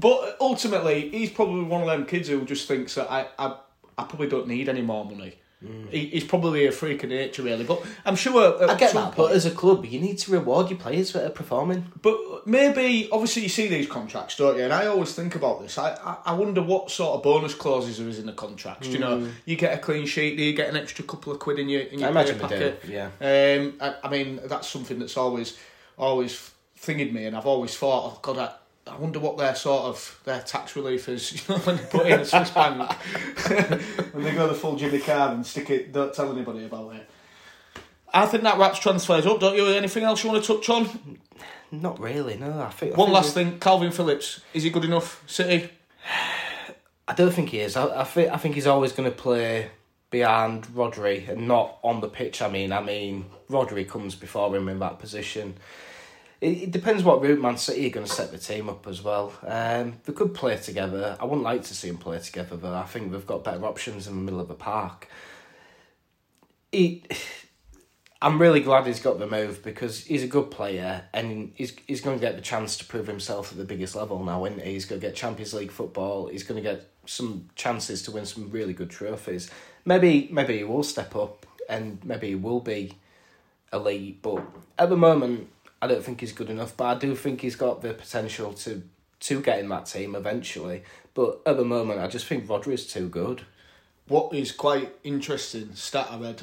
But 0.00 0.36
ultimately, 0.40 1.08
he's 1.10 1.30
probably 1.30 1.64
one 1.64 1.80
of 1.80 1.88
them 1.88 2.06
kids 2.06 2.28
who 2.28 2.44
just 2.44 2.68
thinks 2.68 2.94
that 2.94 3.10
I, 3.10 3.26
I, 3.36 3.56
I 3.96 4.04
probably 4.04 4.28
don't 4.28 4.46
need 4.46 4.68
any 4.68 4.80
more 4.82 5.04
money. 5.04 5.34
He, 5.60 6.06
he's 6.06 6.22
probably 6.22 6.66
a 6.66 6.72
freak 6.72 7.02
of 7.02 7.10
nature, 7.10 7.42
really. 7.42 7.64
But 7.64 7.82
I'm 8.04 8.14
sure. 8.14 8.70
I 8.70 8.76
get 8.76 8.94
that, 8.94 9.16
but 9.16 9.32
as 9.32 9.44
a 9.44 9.50
club, 9.50 9.84
you 9.84 9.98
need 10.00 10.18
to 10.18 10.30
reward 10.30 10.70
your 10.70 10.78
players 10.78 11.16
are 11.16 11.30
performing. 11.30 11.90
But 12.00 12.46
maybe, 12.46 13.08
obviously, 13.10 13.42
you 13.42 13.48
see 13.48 13.66
these 13.66 13.88
contracts, 13.88 14.36
don't 14.36 14.56
you? 14.56 14.62
And 14.62 14.72
I 14.72 14.86
always 14.86 15.14
think 15.14 15.34
about 15.34 15.60
this. 15.60 15.76
I, 15.76 15.94
I, 15.94 16.16
I 16.26 16.32
wonder 16.34 16.62
what 16.62 16.92
sort 16.92 17.16
of 17.16 17.24
bonus 17.24 17.54
clauses 17.54 17.98
there 17.98 18.08
is 18.08 18.20
in 18.20 18.26
the 18.26 18.32
contracts. 18.32 18.86
Do 18.86 18.92
you 18.92 19.00
know, 19.00 19.28
you 19.46 19.56
get 19.56 19.76
a 19.76 19.78
clean 19.78 20.06
sheet, 20.06 20.36
do 20.36 20.44
you 20.44 20.52
get 20.52 20.68
an 20.68 20.76
extra 20.76 21.04
couple 21.04 21.32
of 21.32 21.40
quid 21.40 21.58
in 21.58 21.68
your 21.68 21.82
in 21.82 21.98
your 21.98 22.08
I 22.08 22.10
imagine 22.12 22.36
do, 22.36 22.42
packet? 22.42 22.84
yeah. 22.86 23.06
Um, 23.20 23.74
I, 23.80 23.94
I 24.04 24.08
mean, 24.08 24.40
that's 24.44 24.68
something 24.68 25.00
that's 25.00 25.16
always 25.16 25.58
always 25.96 26.52
thingied 26.80 27.12
me, 27.12 27.24
and 27.24 27.36
I've 27.36 27.46
always 27.46 27.76
thought, 27.76 28.12
oh 28.12 28.18
God, 28.22 28.38
I, 28.38 28.52
I 28.90 28.96
wonder 28.96 29.18
what 29.18 29.36
their 29.38 29.54
sort 29.54 29.84
of 29.84 30.20
their 30.24 30.40
tax 30.40 30.74
relief 30.76 31.08
is. 31.08 31.32
You 31.48 31.54
know, 31.54 31.60
when 31.62 31.76
they 31.76 31.84
put 31.84 32.06
in 32.06 32.20
a 32.20 32.24
Swiss 32.24 32.50
bank, 32.50 32.92
when 34.12 34.24
they 34.24 34.32
go 34.34 34.46
the 34.48 34.54
full 34.54 34.76
Jimmy 34.76 34.98
Carr 34.98 35.32
and 35.32 35.46
stick 35.46 35.70
it, 35.70 35.92
don't 35.92 36.12
tell 36.14 36.30
anybody 36.32 36.64
about 36.64 36.94
it. 36.96 37.08
I 38.12 38.26
think 38.26 38.42
that 38.44 38.58
wraps 38.58 38.78
transfers 38.78 39.26
up, 39.26 39.40
don't 39.40 39.56
you? 39.56 39.66
Anything 39.66 40.04
else 40.04 40.24
you 40.24 40.30
want 40.30 40.42
to 40.44 40.54
touch 40.56 40.68
on? 40.70 41.18
Not 41.70 42.00
really, 42.00 42.36
no. 42.38 42.60
I 42.62 42.70
think 42.70 42.94
I 42.94 42.96
One 42.96 43.08
think 43.08 43.14
last 43.14 43.36
we- 43.36 43.44
thing, 43.44 43.58
Kalvin 43.60 43.92
Phillips, 43.92 44.40
is 44.54 44.62
he 44.62 44.70
good 44.70 44.84
enough? 44.84 45.22
City? 45.26 45.70
I 47.06 47.12
don't 47.14 47.32
think 47.32 47.50
he 47.50 47.60
is. 47.60 47.76
I, 47.76 48.00
I 48.00 48.04
think 48.04 48.30
I 48.32 48.36
think 48.36 48.54
he's 48.54 48.66
always 48.66 48.92
going 48.92 49.10
to 49.10 49.14
play 49.16 49.70
behind 50.10 50.66
Rodri 50.68 51.28
and 51.28 51.46
not 51.46 51.78
on 51.82 52.00
the 52.00 52.08
pitch. 52.08 52.40
I 52.40 52.48
mean, 52.48 52.72
I 52.72 52.80
mean, 52.82 53.26
Rodri 53.50 53.86
comes 53.88 54.14
before 54.14 54.54
him 54.56 54.68
in 54.68 54.78
that 54.78 54.98
position. 54.98 55.56
It, 56.40 56.62
it 56.62 56.70
depends 56.70 57.02
what 57.02 57.20
route 57.20 57.40
Man 57.40 57.56
City 57.56 57.86
are 57.86 57.90
going 57.90 58.06
to 58.06 58.12
set 58.12 58.30
the 58.30 58.38
team 58.38 58.68
up 58.68 58.86
as 58.86 59.02
well. 59.02 59.32
Um, 59.46 59.94
they 60.04 60.12
could 60.12 60.34
play 60.34 60.56
together. 60.56 61.16
I 61.20 61.24
wouldn't 61.24 61.42
like 61.42 61.64
to 61.64 61.74
see 61.74 61.88
them 61.88 61.98
play 61.98 62.18
together, 62.20 62.56
though. 62.56 62.74
I 62.74 62.84
think 62.84 63.10
they've 63.10 63.26
got 63.26 63.44
better 63.44 63.64
options 63.64 64.06
in 64.06 64.14
the 64.14 64.22
middle 64.22 64.40
of 64.40 64.48
the 64.48 64.54
park. 64.54 65.08
He, 66.70 67.02
I'm 68.20 68.40
really 68.40 68.60
glad 68.60 68.86
he's 68.86 69.00
got 69.00 69.20
the 69.20 69.28
move 69.28 69.62
because 69.62 70.04
he's 70.04 70.24
a 70.24 70.26
good 70.26 70.50
player 70.50 71.04
and 71.14 71.52
he's 71.54 71.76
he's 71.86 72.00
going 72.00 72.18
to 72.18 72.20
get 72.20 72.34
the 72.34 72.42
chance 72.42 72.76
to 72.78 72.84
prove 72.84 73.06
himself 73.06 73.52
at 73.52 73.58
the 73.58 73.64
biggest 73.64 73.94
level 73.94 74.24
now, 74.24 74.44
isn't 74.44 74.60
he? 74.60 74.72
He's 74.72 74.86
going 74.86 75.00
to 75.00 75.06
get 75.06 75.14
Champions 75.14 75.54
League 75.54 75.70
football. 75.70 76.26
He's 76.26 76.42
going 76.42 76.60
to 76.60 76.68
get 76.68 76.90
some 77.06 77.48
chances 77.54 78.02
to 78.02 78.10
win 78.10 78.26
some 78.26 78.50
really 78.50 78.72
good 78.72 78.90
trophies. 78.90 79.48
Maybe 79.84 80.28
maybe 80.32 80.58
he 80.58 80.64
will 80.64 80.82
step 80.82 81.14
up 81.14 81.46
and 81.68 82.04
maybe 82.04 82.30
he 82.30 82.34
will 82.34 82.58
be 82.58 82.94
elite, 83.72 84.20
but 84.20 84.42
at 84.78 84.88
the 84.88 84.96
moment 84.96 85.48
I 85.80 85.86
don't 85.86 86.02
think 86.04 86.20
he's 86.20 86.32
good 86.32 86.50
enough. 86.50 86.76
But 86.76 86.84
I 86.84 86.94
do 86.98 87.14
think 87.14 87.40
he's 87.40 87.56
got 87.56 87.82
the 87.82 87.94
potential 87.94 88.52
to 88.54 88.82
to 89.20 89.40
get 89.40 89.58
in 89.58 89.68
that 89.70 89.86
team 89.86 90.14
eventually. 90.14 90.82
But 91.14 91.40
at 91.44 91.56
the 91.56 91.64
moment, 91.64 92.00
I 92.00 92.06
just 92.06 92.26
think 92.26 92.46
Rodri 92.46 92.74
is 92.74 92.86
too 92.86 93.08
good. 93.08 93.42
What 94.06 94.32
is 94.34 94.52
quite 94.52 94.94
interesting 95.04 95.74
stat 95.74 96.06
I 96.10 96.18
read 96.18 96.42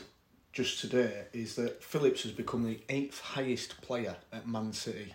just 0.53 0.79
today 0.81 1.23
is 1.33 1.55
that 1.55 1.83
Phillips 1.83 2.23
has 2.23 2.31
become 2.31 2.63
the 2.63 2.79
eighth 2.89 3.19
highest 3.21 3.81
player 3.81 4.15
at 4.31 4.47
Man 4.47 4.71
City. 4.73 5.13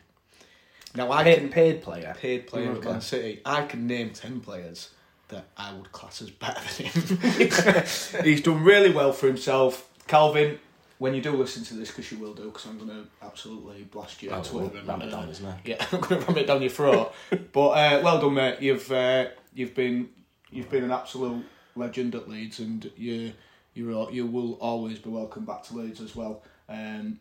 Now 0.94 1.12
I 1.12 1.22
Paid, 1.22 1.38
can 1.38 1.48
paid 1.50 1.82
player. 1.82 2.14
paid 2.18 2.46
player 2.46 2.72
at 2.72 2.82
Man 2.82 3.00
City. 3.00 3.40
I 3.44 3.62
can 3.66 3.86
name 3.86 4.10
ten 4.10 4.40
players 4.40 4.90
that 5.28 5.44
I 5.56 5.72
would 5.74 5.92
class 5.92 6.20
as 6.20 6.30
better 6.30 6.60
than 6.76 6.86
him. 6.86 8.24
He's 8.24 8.40
done 8.42 8.64
really 8.64 8.90
well 8.90 9.12
for 9.12 9.26
himself. 9.28 9.88
Kalvin, 10.08 10.58
when 11.00 11.14
you 11.14 11.22
do 11.22 11.32
listen 11.32 11.64
to 11.64 11.74
this, 11.74 11.88
because 11.88 12.12
you 12.12 12.18
will 12.18 12.34
do, 12.34 12.44
because 12.44 12.66
I'm 12.66 12.76
going 12.76 12.90
to 12.90 13.06
absolutely 13.22 13.84
blast 13.84 14.22
you 14.22 14.28
Oh, 14.30 14.42
Twitter. 14.42 14.66
well, 14.68 14.76
and, 14.76 14.86
ram 14.86 15.00
it 15.00 15.08
uh, 15.08 15.20
down, 15.22 15.28
isn't 15.30 15.46
it? 15.46 15.54
Yeah, 15.64 15.86
I'm 15.92 16.00
going 16.00 16.20
to 16.20 16.26
ram 16.26 16.36
it 16.36 16.46
down 16.46 16.60
your 16.60 16.70
throat. 16.70 17.14
but 17.52 17.68
uh, 17.70 18.00
well 18.04 18.20
done, 18.20 18.34
mate. 18.34 18.60
You've 18.60 18.92
uh, 18.92 19.28
you've 19.54 19.74
been 19.74 20.10
you've 20.50 20.68
been 20.68 20.84
an 20.84 20.90
absolute 20.92 21.42
legend 21.74 22.14
at 22.14 22.28
Leeds, 22.28 22.58
and 22.60 22.90
you 22.98 23.32
you 23.72 24.10
you 24.10 24.26
will 24.26 24.58
always 24.60 24.98
be 24.98 25.08
welcome 25.08 25.46
back 25.46 25.62
to 25.64 25.74
Leeds 25.78 26.02
as 26.02 26.14
well. 26.14 26.42
Um, 26.68 27.18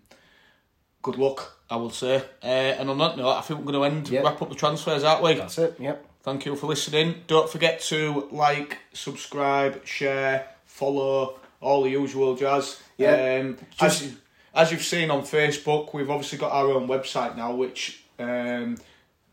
good 1.01 1.17
luck, 1.17 1.57
I 1.69 1.77
will 1.77 1.89
say. 1.89 2.17
Uh, 2.43 2.45
and 2.45 2.89
on 2.89 2.97
that 2.97 3.15
note, 3.15 3.31
I 3.31 3.41
think 3.41 3.61
we're 3.61 3.71
going 3.71 3.91
to 3.91 3.97
end 3.97 4.09
Yep. 4.09 4.23
wrap 4.25 4.41
up 4.41 4.49
the 4.49 4.55
transfers, 4.55 5.05
aren't 5.05 5.23
we? 5.23 5.35
That's 5.35 5.57
it. 5.57 5.77
Yep. 5.79 6.05
Thank 6.21 6.45
you 6.45 6.57
for 6.57 6.67
listening. 6.67 7.23
Don't 7.27 7.49
forget 7.49 7.79
to 7.83 8.27
like, 8.31 8.77
subscribe, 8.91 9.85
share, 9.87 10.47
follow, 10.65 11.38
all 11.61 11.83
the 11.83 11.89
usual 11.89 12.35
jazz. 12.35 12.79
Yeah. 12.97 13.39
Um, 13.41 13.57
Just- 13.79 14.03
as, 14.03 14.15
as 14.53 14.71
you've 14.71 14.83
seen 14.83 15.11
on 15.11 15.21
Facebook, 15.21 15.93
we've 15.93 16.09
obviously 16.09 16.37
got 16.37 16.51
our 16.51 16.71
own 16.71 16.87
website 16.87 17.35
now, 17.37 17.53
which 17.53 18.03
um, 18.17 18.77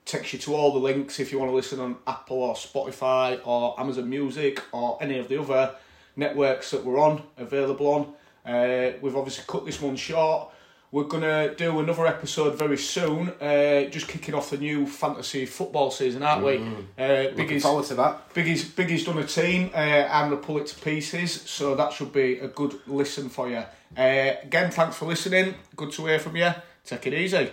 takes 0.05 0.33
you 0.33 0.39
to 0.41 0.55
all 0.55 0.73
the 0.73 0.79
links 0.79 1.19
if 1.21 1.33
you 1.33 1.39
want 1.39 1.51
to 1.51 1.57
listen 1.57 1.81
on 1.81 1.97
Apple 2.07 2.39
or 2.39 2.55
Spotify 2.55 3.41
or 3.45 3.79
Amazon 3.81 4.09
Music 4.09 4.63
or 4.73 4.99
any 5.01 5.19
of 5.19 5.29
the 5.29 5.41
other 5.41 5.75
networks 6.17 6.71
that 6.71 6.85
we're 6.85 6.99
on, 6.99 7.23
available 7.37 7.87
on. 7.87 8.13
Uh, 8.51 8.93
we've 9.01 9.17
obviously 9.17 9.45
cut 9.47 9.65
this 9.67 9.81
one 9.81 9.97
short. 9.97 10.53
We're 10.93 11.05
gonna 11.05 11.55
do 11.55 11.79
another 11.81 12.07
episode 12.07 12.57
very 12.57 12.79
soon. 12.79 13.29
Uh, 13.41 13.85
just 13.91 14.09
kicking 14.09 14.35
off 14.35 14.51
the 14.51 14.59
new 14.59 14.87
fantasy 14.87 15.47
football 15.47 15.91
season, 15.91 16.23
aren't 16.23 16.45
we? 16.45 16.57
Uh, 16.57 17.25
Looking 17.31 17.37
Biggie's, 17.37 17.63
forward 17.63 17.85
to 17.87 17.95
that. 17.97 18.33
Biggie's, 18.35 18.65
Biggie's 18.65 19.05
done 19.05 19.19
a 19.19 19.27
team. 19.27 19.71
Uh, 19.75 19.79
I'm 19.79 20.31
gonna 20.31 20.41
pull 20.41 20.59
it 20.59 20.67
to 20.69 20.81
pieces, 20.81 21.33
so 21.33 21.75
that 21.75 21.93
should 21.93 22.13
be 22.13 22.39
a 22.39 22.49
good 22.49 22.81
listen 22.87 23.29
for 23.29 23.49
you. 23.49 23.63
Uh, 23.97 24.35
again, 24.43 24.71
thanks 24.71 24.97
for 24.97 25.07
listening. 25.07 25.55
Good 25.75 25.93
to 25.93 26.07
hear 26.07 26.19
from 26.19 26.37
you. 26.37 26.51
Take 26.85 27.07
it 27.07 27.15
easy. 27.15 27.51